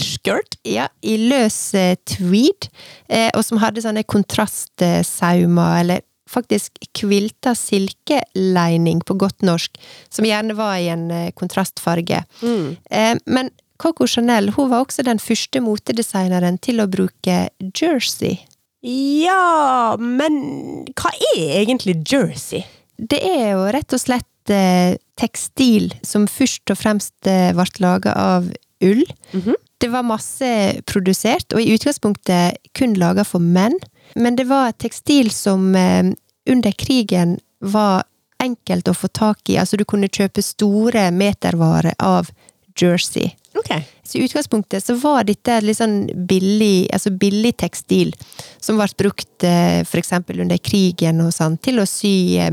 skirt. 0.01 0.55
Ja, 0.65 0.87
i 1.03 1.17
løs 1.19 1.59
tweed, 2.07 2.69
eh, 3.09 3.29
og 3.35 3.43
som 3.45 3.59
hadde 3.61 3.83
sånne 3.83 4.07
kontrastsaumer, 4.07 5.81
eller 5.83 6.07
faktisk 6.31 6.79
kvilta 6.97 7.53
silkeleining 7.57 9.01
på 9.07 9.17
godt 9.19 9.43
norsk, 9.45 9.75
som 10.09 10.27
gjerne 10.27 10.55
var 10.57 10.77
i 10.79 10.89
en 10.93 11.09
eh, 11.11 11.31
kontrastfarge. 11.37 12.23
Eh, 12.41 13.15
men 13.25 13.51
Coco 13.81 14.05
Chanel 14.07 14.51
hun 14.55 14.69
var 14.69 14.85
også 14.85 15.05
den 15.07 15.19
første 15.21 15.61
motedesigneren 15.63 16.59
til 16.61 16.83
å 16.83 16.89
bruke 16.91 17.47
jersey. 17.73 18.37
Ja, 18.81 19.95
men 20.01 20.37
hva 20.97 21.11
er 21.35 21.61
egentlig 21.61 21.99
jersey? 22.09 22.63
Det 22.97 23.19
er 23.25 23.55
jo 23.55 23.65
rett 23.73 23.93
og 23.93 24.01
slett 24.01 24.53
eh, 24.53 24.97
tekstil 25.17 25.91
som 26.05 26.27
først 26.29 26.73
og 26.73 26.79
fremst 26.79 27.29
eh, 27.29 27.51
ble 27.57 27.83
laga 27.83 28.15
av 28.17 28.49
ull. 28.81 29.03
Mhm. 29.33 29.57
Det 29.81 29.89
var 29.89 30.05
masse 30.05 30.47
produsert, 30.85 31.55
og 31.55 31.61
i 31.63 31.71
utgangspunktet 31.73 32.59
kun 32.77 32.93
laga 33.01 33.23
for 33.25 33.41
menn. 33.41 33.73
Men 34.13 34.35
det 34.37 34.45
var 34.45 34.69
et 34.69 34.77
tekstil 34.83 35.31
som 35.33 35.71
eh, 35.73 36.11
under 36.49 36.71
krigen 36.71 37.39
var 37.59 38.03
enkelt 38.41 38.87
å 38.87 38.93
få 38.97 39.07
tak 39.07 39.49
i. 39.49 39.57
Altså 39.61 39.77
du 39.77 39.85
kunne 39.85 40.09
kjøpe 40.09 40.41
store 40.45 41.09
metervarer 41.13 41.93
av 41.99 42.31
jersey. 42.77 43.35
Ok. 43.57 43.73
Så 44.11 44.17
i 44.17 44.25
utgangspunktet 44.27 44.83
så 44.83 44.97
var 44.99 45.23
dette 45.23 45.61
litt 45.63 45.79
sånn 45.79 46.01
billig, 46.27 46.89
altså 46.91 47.13
billig 47.15 47.53
tekstil, 47.63 48.11
som 48.59 48.75
ble 48.75 48.89
brukt 48.99 49.27
f.eks. 49.41 49.87
for 49.89 50.01
eksempel 50.01 50.41
under 50.43 50.59
krigen 50.59 51.21
og 51.23 51.31
sånn, 51.33 51.55
til 51.63 51.79
å 51.79 51.87
sy 51.87 52.37
eh, 52.41 52.51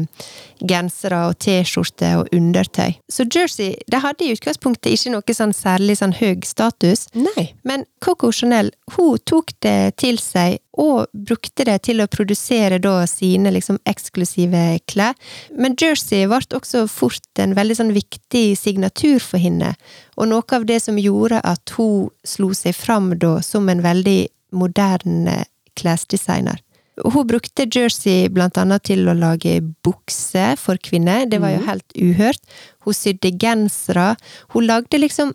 gensere 0.58 1.24
og 1.28 1.38
T-skjorte 1.42 2.14
og 2.20 2.30
undertøy. 2.34 2.94
Så 3.10 3.26
jersey, 3.26 3.74
det 3.90 4.02
hadde 4.04 4.26
i 4.26 4.32
utgangspunktet 4.34 4.94
ikke 4.94 5.12
noe 5.14 5.36
sånn 5.36 5.54
særlig 5.56 5.98
sånn 6.00 6.14
høy 6.18 6.38
status, 6.46 7.08
Nei. 7.18 7.50
men 7.66 7.84
Coco 8.04 8.30
Chanel, 8.32 8.70
hun 8.94 9.18
tok 9.26 9.52
det 9.64 9.96
til 9.98 10.18
seg 10.22 10.60
og 10.78 11.10
brukte 11.12 11.66
det 11.66 11.80
til 11.88 12.02
å 12.02 12.08
produsere 12.10 12.78
da 12.82 13.02
sine 13.10 13.50
liksom 13.50 13.80
eksklusive 13.88 14.78
klær. 14.86 15.16
Men 15.50 15.74
jersey 15.78 16.28
ble 16.30 16.38
også 16.54 16.84
fort 16.90 17.42
en 17.42 17.56
veldig 17.58 17.78
sånn 17.80 17.94
viktig 17.96 18.52
signatur 18.58 19.18
for 19.22 19.42
henne, 19.42 19.74
og 20.18 20.30
noe 20.30 20.54
av 20.54 20.66
det 20.66 20.80
som 20.82 20.98
gjorde 20.98 21.42
at 21.48 21.74
hun 21.76 22.08
slo 22.26 22.52
seg 22.56 22.76
fram 22.76 23.12
da 23.20 23.38
som 23.44 23.68
en 23.68 23.84
veldig 23.84 24.20
moderne 24.56 25.42
klesdesigner. 25.78 26.60
Hun 27.04 27.26
brukte 27.28 27.68
jersey 27.70 28.26
blant 28.32 28.58
annet 28.58 28.82
til 28.88 29.06
å 29.06 29.14
lage 29.14 29.60
bukser 29.86 30.58
for 30.58 30.80
kvinner, 30.82 31.28
det 31.30 31.38
var 31.42 31.54
jo 31.54 31.64
helt 31.68 31.94
uhørt. 31.94 32.42
Hun 32.86 32.96
sydde 32.96 33.36
gensere. 33.38 34.14
Hun 34.54 34.66
lagde 34.66 34.98
liksom 34.98 35.34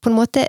på 0.00 0.10
en 0.10 0.18
måte 0.18 0.46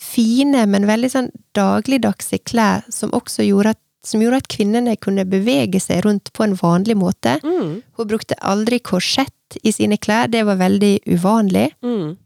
fine, 0.00 0.66
men 0.70 0.86
veldig 0.88 1.10
sånn 1.10 1.32
dagligdagse 1.56 2.40
klær 2.46 2.84
som 2.92 3.14
også 3.16 3.46
gjorde 3.46 3.74
at, 3.74 3.80
som 4.04 4.22
gjorde 4.22 4.42
at 4.42 4.50
kvinnene 4.52 4.96
kunne 5.00 5.24
bevege 5.26 5.80
seg 5.80 6.04
rundt 6.04 6.30
på 6.36 6.44
en 6.46 6.56
vanlig 6.60 6.96
måte. 7.00 7.38
Mm. 7.42 7.80
Hun 7.96 8.10
brukte 8.10 8.38
aldri 8.44 8.78
korsett 8.84 9.58
i 9.62 9.72
sine 9.74 9.98
klær, 9.98 10.28
det 10.30 10.44
var 10.46 10.60
veldig 10.60 10.98
uvanlig. 11.10 11.70
Mm. 11.84 12.16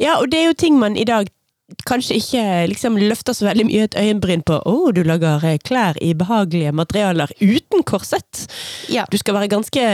Ja, 0.00 0.18
og 0.20 0.30
det 0.30 0.40
er 0.40 0.50
jo 0.50 0.60
ting 0.64 0.78
man 0.80 0.96
i 1.00 1.06
dag 1.08 1.28
kanskje 1.88 2.18
ikke 2.20 2.44
liksom 2.70 2.98
løfter 3.00 3.36
så 3.36 3.48
veldig 3.48 3.66
mye 3.68 3.88
et 3.88 3.96
øyenbryn 3.98 4.44
på. 4.46 4.60
Å, 4.60 4.76
du 4.94 5.02
lager 5.06 5.44
eh, 5.48 5.58
klær 5.64 5.98
i 6.04 6.12
behagelige 6.16 6.74
materialer 6.76 7.32
uten 7.40 7.84
korsett! 7.88 8.46
Ja. 8.92 9.06
Du 9.10 9.18
skal 9.20 9.38
være 9.38 9.52
ganske 9.52 9.84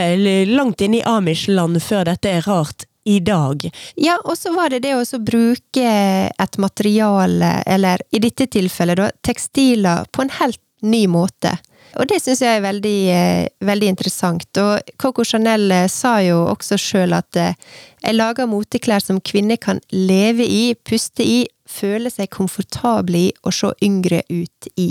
langt 0.51 0.83
inne 0.83 0.99
i 0.99 1.05
Amish-land 1.07 1.79
før 1.83 2.09
dette 2.11 2.37
er 2.37 2.47
rart. 2.47 2.87
i 3.03 3.15
dag. 3.19 3.63
Ja, 3.97 4.19
og 4.29 4.35
så 4.37 4.51
var 4.53 4.69
det 4.69 4.83
det 4.83 4.91
å 4.93 5.17
bruke 5.17 5.85
et 6.29 6.57
materiale, 6.61 7.63
eller 7.65 8.03
i 8.13 8.19
dette 8.21 8.45
tilfellet 8.45 8.99
da, 8.99 9.07
tekstiler, 9.25 10.05
på 10.13 10.21
en 10.21 10.29
helt 10.37 10.61
ny 10.85 11.07
måte. 11.09 11.55
Og 11.97 12.05
det 12.05 12.19
syns 12.21 12.43
jeg 12.45 12.59
er 12.59 12.61
veldig, 12.61 12.99
eh, 13.09 13.47
veldig 13.65 13.89
interessant. 13.89 14.45
Og 14.61 14.93
Coco 15.01 15.25
Chanel 15.25 15.65
eh, 15.73 15.87
sa 15.89 16.19
jo 16.21 16.43
også 16.51 16.77
sjøl 16.77 17.17
at 17.17 17.41
jeg 17.41 18.13
lager 18.13 18.45
moteklær 18.45 19.01
som 19.01 19.17
kvinner 19.17 19.57
kan 19.57 19.81
leve 19.89 20.45
i, 20.45 20.75
puste 20.85 21.25
i, 21.25 21.47
føle 21.71 22.11
seg 22.13 22.31
komfortable 22.33 23.27
i 23.27 23.31
og 23.45 23.55
se 23.55 23.71
yngre 23.85 24.21
ut 24.29 24.69
i. 24.75 24.89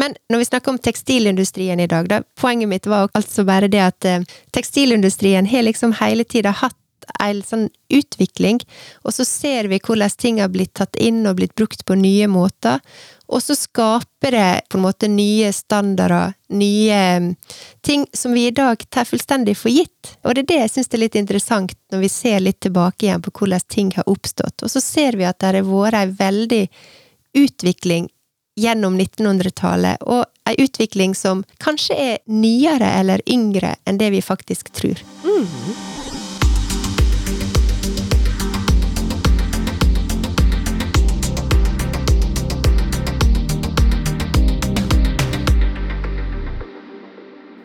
Men 0.00 0.16
når 0.30 0.42
vi 0.42 0.50
snakker 0.50 0.74
om 0.74 0.82
tekstilindustrien 0.82 1.80
i 1.80 1.88
dag, 1.90 2.10
da, 2.10 2.22
poenget 2.38 2.70
mitt 2.70 2.86
var 2.90 3.10
altså 3.18 3.46
bare 3.48 3.70
det 3.72 3.82
at 3.82 4.08
tekstilindustrien 4.54 5.48
har 5.48 5.66
liksom 5.66 5.96
hele 6.00 6.28
tida 6.28 6.54
hatt 6.62 6.76
en 7.22 7.42
sånn 7.44 7.66
utvikling, 7.92 8.60
og 9.02 9.14
så 9.16 9.26
ser 9.26 9.68
vi 9.70 9.80
hvordan 9.82 10.18
ting 10.18 10.40
har 10.42 10.52
blitt 10.52 10.74
tatt 10.78 10.98
inn 11.00 11.24
og 11.26 11.38
blitt 11.40 11.56
brukt 11.58 11.84
på 11.88 11.98
nye 11.98 12.28
måter. 12.30 12.80
Og 13.32 13.40
så 13.42 13.56
skaper 13.56 14.34
det 14.34 14.48
på 14.68 14.76
en 14.76 14.84
måte 14.84 15.08
nye 15.08 15.52
standarder, 15.56 16.34
nye 16.52 16.98
mm, 17.24 17.28
ting 17.80 18.04
som 18.12 18.34
vi 18.36 18.46
i 18.46 18.54
dag 18.54 18.82
tar 18.92 19.08
fullstendig 19.08 19.54
for 19.56 19.72
gitt. 19.72 20.14
Og 20.22 20.34
det 20.36 20.44
er 20.44 20.50
det 20.50 20.58
jeg 20.60 20.72
syns 20.74 20.92
er 20.92 21.00
litt 21.00 21.16
interessant, 21.16 21.76
når 21.92 22.02
vi 22.04 22.10
ser 22.12 22.44
litt 22.44 22.60
tilbake 22.60 23.06
igjen 23.06 23.24
på 23.24 23.32
hvordan 23.38 23.64
ting 23.72 23.92
har 23.96 24.08
oppstått. 24.10 24.62
Og 24.62 24.72
så 24.74 24.82
ser 24.84 25.16
vi 25.16 25.24
at 25.28 25.40
det 25.40 25.54
har 25.54 25.70
vært 25.70 26.00
ei 26.02 26.10
veldig 26.18 26.66
utvikling 27.40 28.10
gjennom 28.60 28.98
1900-tallet, 29.00 30.04
og 30.04 30.26
ei 30.44 30.58
utvikling 30.60 31.14
som 31.16 31.40
kanskje 31.62 31.96
er 31.96 32.18
nyere 32.28 32.90
eller 33.00 33.24
yngre 33.24 33.78
enn 33.88 33.96
det 34.02 34.12
vi 34.12 34.20
faktisk 34.20 34.74
tror. 34.76 35.00
Mm. 35.24 35.91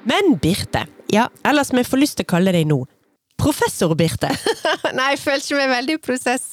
Men 0.07 0.37
Birte, 0.41 0.85
ja. 1.11 1.27
eller 1.43 1.67
som 1.67 1.79
jeg 1.81 1.89
får 1.89 2.03
lyst 2.03 2.19
til 2.19 2.27
å 2.27 2.31
kalle 2.35 2.53
deg 2.55 2.69
nå, 2.69 2.79
Professor 3.37 3.93
Birte. 3.95 4.29
Nei, 4.97 5.11
jeg 5.13 5.19
føler 5.21 5.43
ikke 5.43 5.57
meg 5.59 5.69
veldig 5.69 5.95
prosess, 6.01 6.45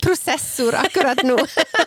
prosessor 0.00 0.76
akkurat 0.80 1.20
nå. 1.26 1.36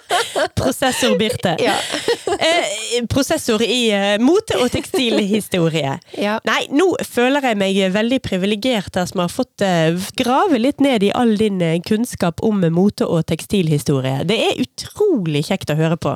prosessor 0.59 1.15
Birte. 1.17 1.55
Ja. 1.63 1.73
eh, 2.49 2.99
prosessor 3.09 3.63
i 3.65 3.87
eh, 3.95 4.17
mote- 4.21 4.59
og 4.61 4.69
tekstilhistorie. 4.75 5.95
Ja. 6.21 6.37
Nei, 6.45 6.59
nå 6.69 6.91
føler 7.01 7.49
jeg 7.49 7.59
meg 7.63 7.79
veldig 7.95 8.19
privilegert 8.25 8.99
her 9.01 9.09
som 9.09 9.23
har 9.23 9.33
fått 9.33 9.65
eh, 9.65 9.97
grave 10.21 10.61
litt 10.61 10.83
ned 10.85 11.07
i 11.07 11.13
all 11.17 11.33
din 11.39 11.57
eh, 11.63 11.79
kunnskap 11.81 12.43
om 12.45 12.61
mote- 12.75 13.09
og 13.09 13.25
tekstilhistorie. 13.31 14.21
Det 14.29 14.37
er 14.51 14.61
utrolig 14.61 15.47
kjekt 15.49 15.73
å 15.73 15.79
høre 15.81 15.97
på. 15.97 16.13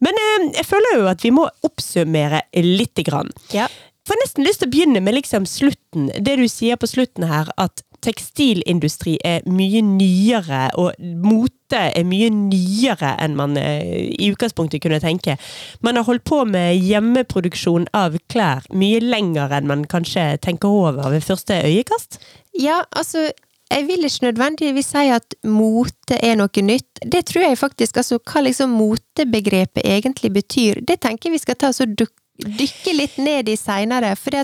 Men 0.00 0.16
eh, 0.22 0.48
jeg 0.62 0.70
føler 0.72 1.02
jo 1.02 1.10
at 1.12 1.28
vi 1.28 1.34
må 1.36 1.44
oppsummere 1.68 2.46
lite 2.64 3.04
grann. 3.04 3.28
Ja 3.52 3.68
får 4.06 4.22
nesten 4.22 4.46
lyst 4.46 4.62
til 4.62 4.70
å 4.70 4.74
begynne 4.74 5.02
med 5.02 5.18
liksom 5.18 5.46
slutten. 5.48 6.10
Det 6.14 6.36
du 6.38 6.46
sier 6.50 6.78
på 6.80 6.88
slutten 6.90 7.26
her, 7.30 7.50
at 7.60 7.82
tekstilindustri 8.04 9.16
er 9.26 9.46
mye 9.50 9.82
nyere, 9.84 10.68
og 10.78 10.94
mote 11.00 11.80
er 11.88 12.04
mye 12.06 12.28
nyere 12.30 13.14
enn 13.22 13.36
man 13.38 13.56
eh, 13.58 14.12
i 14.14 14.30
utgangspunktet 14.30 14.84
kunne 14.84 15.00
tenke. 15.02 15.36
Man 15.84 15.98
har 15.98 16.06
holdt 16.06 16.26
på 16.28 16.44
med 16.48 16.76
hjemmeproduksjon 16.76 17.88
av 17.96 18.18
klær 18.30 18.68
mye 18.74 19.00
lenger 19.02 19.56
enn 19.56 19.70
man 19.70 19.86
kanskje 19.90 20.36
tenker 20.44 20.70
over 20.70 21.10
ved 21.14 21.26
første 21.26 21.58
øyekast? 21.66 22.20
Ja, 22.56 22.84
altså 22.94 23.28
jeg 23.66 23.86
vil 23.88 24.06
ikke 24.06 24.28
nødvendigvis 24.28 24.92
si 24.94 25.08
at 25.10 25.34
mote 25.42 26.20
er 26.22 26.36
noe 26.38 26.62
nytt. 26.62 27.00
Det 27.02 27.24
tror 27.26 27.48
jeg 27.48 27.58
faktisk, 27.58 27.98
altså 27.98 28.20
hva 28.22 28.44
liksom 28.46 28.76
motebegrepet 28.78 29.82
egentlig 29.82 30.30
betyr, 30.36 30.84
det 30.86 31.00
tenker 31.02 31.28
jeg 31.28 31.40
vi 31.40 31.42
skal 31.42 31.58
ta 31.58 31.72
oss 31.74 31.82
og 31.82 31.96
dukke 31.98 32.25
dykke 32.38 32.94
litt 32.96 33.16
ned 33.22 33.48
i 33.48 33.56
seinere. 33.56 34.14
For 34.18 34.36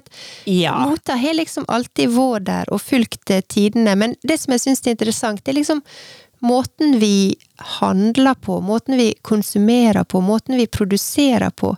ja. 0.48 0.74
mota 0.86 1.16
har 1.18 1.38
liksom 1.38 1.66
alltid 1.68 2.12
vært 2.14 2.48
der 2.48 2.72
og 2.72 2.82
fulgt 2.82 3.30
eh, 3.30 3.44
tidene. 3.46 3.96
Men 3.98 4.16
det 4.22 4.40
som 4.42 4.56
jeg 4.56 4.66
syns 4.66 4.84
er 4.86 4.96
interessant, 4.96 5.44
det 5.44 5.54
er 5.54 5.60
liksom 5.60 5.82
måten 6.42 6.98
vi 6.98 7.34
handler 7.78 8.34
på, 8.34 8.60
måten 8.60 8.98
vi 8.98 9.12
konsumerer 9.22 10.04
på, 10.04 10.20
måten 10.20 10.56
vi 10.58 10.66
produserer 10.66 11.50
på. 11.50 11.76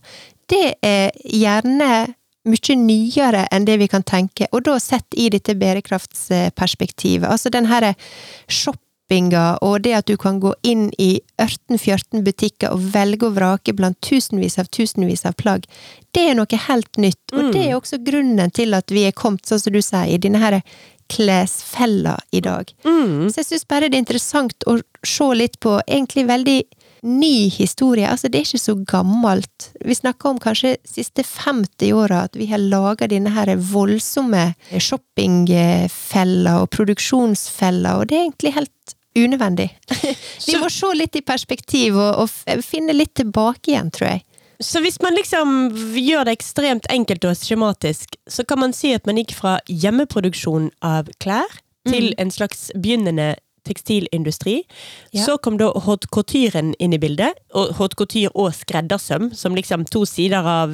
Det 0.49 0.77
er 0.85 1.11
gjerne 1.25 2.15
mye 2.45 2.77
nyere 2.77 3.47
enn 3.53 3.65
det 3.65 3.79
vi 3.81 3.89
kan 3.89 4.05
tenke, 4.05 4.49
og 4.53 4.67
da 4.67 4.77
sett 4.81 5.17
i 5.17 5.31
dette 5.33 5.55
bærekraftsperspektivet. 5.57 7.29
Altså 7.29 7.53
den 7.53 7.69
herre 7.71 7.95
shop 8.49 8.81
shoppinga 9.05 9.59
og 9.63 9.83
det 9.83 9.95
at 9.95 10.07
du 10.07 10.17
kan 10.17 10.41
gå 10.41 10.55
inn 10.63 10.91
i 10.99 11.21
18-14 11.39 12.25
butikker 12.25 12.73
og 12.73 12.81
velge 12.95 13.27
og 13.27 13.37
vrake 13.37 13.75
blant 13.75 14.01
tusenvis 14.01 14.59
av 14.59 14.67
tusenvis 14.67 15.25
av 15.27 15.35
plagg, 15.35 15.67
det 16.13 16.31
er 16.31 16.35
noe 16.35 16.47
helt 16.69 16.97
nytt. 16.97 17.33
Og 17.33 17.45
mm. 17.45 17.53
det 17.53 17.69
er 17.69 17.77
også 17.77 17.99
grunnen 18.05 18.51
til 18.51 18.75
at 18.75 18.91
vi 18.91 19.05
er 19.07 19.13
kommet, 19.13 19.47
sånn 19.47 19.61
som 19.61 19.73
du 19.73 19.83
sier, 19.83 20.09
i 20.09 20.19
denne 20.19 20.39
her 20.39 20.61
klesfella 21.09 22.19
i 22.33 22.41
dag. 22.41 22.73
Mm. 22.85 23.29
Så 23.31 23.43
jeg 23.43 23.47
syns 23.47 23.69
bare 23.69 23.89
det 23.89 23.99
er 23.99 24.05
interessant 24.05 24.65
å 24.67 24.79
se 25.05 25.29
litt 25.35 25.61
på 25.61 25.81
egentlig 25.87 26.27
veldig 26.27 26.63
ny 27.05 27.51
historie. 27.53 28.09
Altså, 28.09 28.31
det 28.33 28.41
er 28.41 28.47
ikke 28.47 28.63
så 28.63 28.75
gammelt. 28.89 29.69
Vi 29.85 29.95
snakker 29.95 30.33
om 30.33 30.41
kanskje 30.41 30.77
siste 30.89 31.25
50 31.27 31.93
åra 31.93 32.25
at 32.25 32.39
vi 32.39 32.49
har 32.49 32.63
laga 32.63 33.09
denne 33.11 33.35
her 33.35 33.53
voldsomme 33.61 34.55
shoppingfella 34.73 36.57
og 36.63 36.71
produksjonsfella, 36.73 37.99
og 37.99 38.09
det 38.09 38.19
er 38.19 38.25
egentlig 38.25 38.55
helt 38.57 38.94
unødvendig. 39.19 39.71
Vi 40.49 40.57
må 40.61 40.71
se 40.73 40.91
litt 40.97 41.17
i 41.19 41.25
perspektiv 41.25 41.99
og, 41.99 42.25
og, 42.25 42.63
finne 42.65 42.97
litt 42.97 43.15
tilbake 43.19 43.73
igjen, 43.73 43.93
tror 43.95 44.15
jeg. 44.15 44.25
Så 44.63 44.81
hvis 44.85 45.01
man 45.03 45.17
liksom 45.19 45.55
gjør 45.99 46.29
det 46.29 46.37
ekstremt 46.39 46.87
enkelt 46.93 47.27
og 47.27 47.37
skjematisk, 47.37 48.17
så 48.31 48.45
kan 48.47 48.63
man 48.63 48.75
si 48.77 48.95
at 48.95 49.07
man 49.07 49.19
gikk 49.19 49.35
fra 49.37 49.59
hjemmeproduksjon 49.67 50.71
av 50.87 51.11
klær 51.23 51.59
til 51.89 52.13
mm. 52.13 52.21
en 52.23 52.31
slags 52.33 52.69
begynnende 52.79 53.35
tekstilindustri. 53.67 54.61
Ja. 55.15 55.25
Så 55.27 55.37
kom 55.43 55.59
da 55.61 55.71
haute 55.87 56.11
couturen 56.15 56.73
inn 56.79 56.95
i 56.97 57.01
bildet. 57.01 57.39
Og 57.55 57.75
haute 57.79 57.99
couture 57.99 58.33
og 58.35 58.55
skreddersøm, 58.57 59.31
som 59.37 59.57
liksom 59.57 59.87
to 59.91 60.05
sider 60.09 60.47
av 60.47 60.73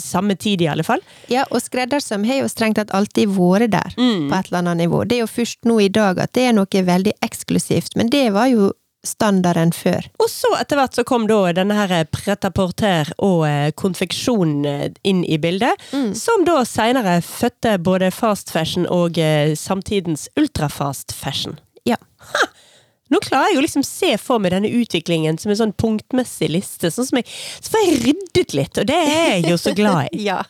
samme 0.00 0.36
tid, 0.38 0.64
i 0.64 0.70
alle 0.72 0.86
fall. 0.86 1.04
Ja, 1.32 1.46
og 1.50 1.62
skreddersøm 1.64 2.26
har 2.28 2.42
jo 2.42 2.50
strengt 2.52 2.80
tatt 2.80 2.94
alltid 2.96 3.30
vært 3.36 3.72
der, 3.72 3.94
mm. 3.96 4.26
på 4.30 4.38
et 4.38 4.50
eller 4.50 4.62
annet 4.62 4.84
nivå. 4.84 5.04
Det 5.04 5.20
er 5.20 5.24
jo 5.24 5.30
først 5.30 5.68
nå 5.68 5.78
i 5.84 5.92
dag 5.92 6.18
at 6.22 6.34
det 6.36 6.48
er 6.48 6.56
noe 6.56 6.82
veldig 6.86 7.14
eksklusivt, 7.24 7.96
men 7.96 8.10
det 8.12 8.28
var 8.34 8.50
jo 8.52 8.72
standarden 9.06 9.70
før. 9.70 10.08
Og 10.18 10.26
så 10.30 10.50
etter 10.58 10.80
hvert 10.80 10.96
så 10.98 11.04
kom 11.06 11.28
da 11.30 11.38
denne 11.54 11.76
her 11.78 11.92
pret-à-porter 12.10 13.12
og 13.22 13.46
konfeksjonen 13.78 14.06
konfeksjon 14.06 14.64
eh, 14.66 14.90
inn 15.02 15.24
i 15.24 15.38
bildet, 15.38 15.74
mm. 15.92 16.14
som 16.14 16.44
da 16.46 16.64
seinere 16.66 17.20
fødte 17.22 17.78
både 17.78 18.10
fast 18.10 18.50
fashion 18.50 18.86
og 18.86 19.18
eh, 19.18 19.54
samtidens 19.56 20.28
ultrafast 20.36 21.14
fashion. 21.14 21.58
Ja. 21.86 21.98
Nå 23.12 23.20
klarer 23.22 23.52
jeg 23.52 23.60
å 23.60 23.62
liksom 23.62 23.84
se 23.86 24.16
for 24.18 24.42
meg 24.42 24.50
denne 24.56 24.70
utviklingen 24.80 25.38
som 25.38 25.52
en 25.52 25.60
sånn 25.60 25.74
punktmessig 25.78 26.48
liste. 26.50 26.90
Sånn 26.90 27.06
som 27.06 27.20
jeg, 27.20 27.28
så 27.60 27.74
får 27.74 27.84
jeg 27.84 27.98
ryddet 28.02 28.56
litt, 28.58 28.80
og 28.82 28.88
det 28.90 28.96
er 28.98 29.28
jeg 29.36 29.52
jo 29.52 29.58
så 29.62 29.74
glad 29.78 30.10
i. 30.10 30.24
ja. 30.30 30.40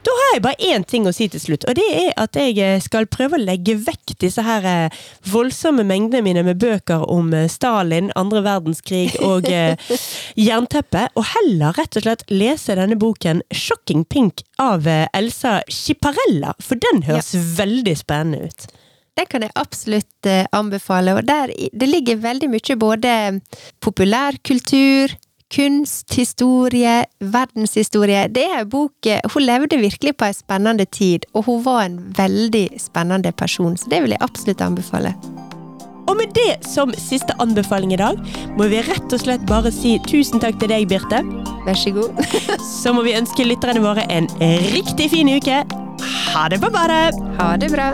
Da 0.00 0.12
har 0.16 0.30
jeg 0.32 0.42
bare 0.44 0.68
én 0.72 0.84
ting 0.88 1.04
å 1.08 1.12
si 1.12 1.26
til 1.28 1.42
slutt, 1.42 1.66
og 1.68 1.76
det 1.76 1.84
er 1.92 2.12
at 2.20 2.36
jeg 2.38 2.56
eh, 2.64 2.80
skal 2.80 3.08
prøve 3.10 3.36
å 3.36 3.42
legge 3.42 3.74
vekk 3.84 4.14
disse 4.22 4.42
her 4.44 4.64
eh, 4.68 4.98
voldsomme 5.28 5.84
mengdene 5.84 6.24
mine 6.24 6.44
med 6.46 6.60
bøker 6.62 7.04
om 7.12 7.28
eh, 7.36 7.48
Stalin, 7.52 8.08
andre 8.16 8.40
verdenskrig 8.46 9.18
og 9.26 9.48
jernteppe, 10.48 11.06
og 11.12 11.28
heller 11.34 11.76
rett 11.76 12.00
og 12.00 12.06
slett 12.06 12.24
lese 12.32 12.78
denne 12.78 12.96
boken 13.00 13.44
'Shocking 13.52 14.06
Pink' 14.08 14.44
av 14.60 14.88
Elsa 14.88 15.60
Chiparella, 15.68 16.54
for 16.64 16.80
den 16.80 17.04
høres 17.04 17.34
ja. 17.36 17.44
veldig 17.60 17.96
spennende 18.00 18.48
ut. 18.48 18.68
Den 19.18 19.28
kan 19.28 19.44
jeg 19.44 19.52
absolutt 19.58 20.28
anbefale, 20.56 21.12
og 21.18 21.26
der, 21.28 21.52
det 21.52 21.88
ligger 21.88 22.22
veldig 22.22 22.48
mye 22.48 22.76
både 22.80 23.14
populærkultur, 23.84 25.12
kunst, 25.50 26.14
historie, 26.14 27.04
verdenshistorie. 27.18 28.28
Det 28.28 28.46
er 28.46 28.62
en 28.62 28.70
bok 28.70 29.06
eh, 29.06 29.20
Hun 29.34 29.44
levde 29.44 29.80
virkelig 29.80 30.16
på 30.16 30.28
en 30.28 30.34
spennende 30.34 30.86
tid, 30.86 31.26
og 31.34 31.44
hun 31.48 31.64
var 31.64 31.84
en 31.84 31.98
veldig 32.16 32.68
spennende 32.78 33.32
person, 33.32 33.76
så 33.76 33.90
det 33.90 34.02
vil 34.04 34.14
jeg 34.14 34.22
absolutt 34.22 34.64
anbefale. 34.64 35.14
Og 36.08 36.16
med 36.18 36.32
det 36.34 36.66
som 36.66 36.90
siste 36.98 37.34
anbefaling 37.42 37.92
i 37.94 38.00
dag, 38.00 38.18
må 38.58 38.66
vi 38.70 38.82
rett 38.82 39.14
og 39.14 39.22
slett 39.22 39.44
bare 39.46 39.70
si 39.74 39.94
tusen 40.08 40.42
takk 40.42 40.58
til 40.58 40.72
deg, 40.72 40.88
Birte. 40.90 41.22
Vær 41.66 41.78
så 41.78 41.94
god. 41.94 42.24
så 42.82 42.94
må 42.96 43.06
vi 43.06 43.14
ønske 43.18 43.46
lytterne 43.46 43.84
våre 43.84 44.06
en 44.10 44.26
riktig 44.74 45.10
fin 45.14 45.30
uke. 45.30 45.62
Ha 46.34 46.48
det 46.50 46.62
på 46.62 46.72
badet! 46.74 47.14
Ha 47.38 47.54
det 47.60 47.70
bra. 47.74 47.92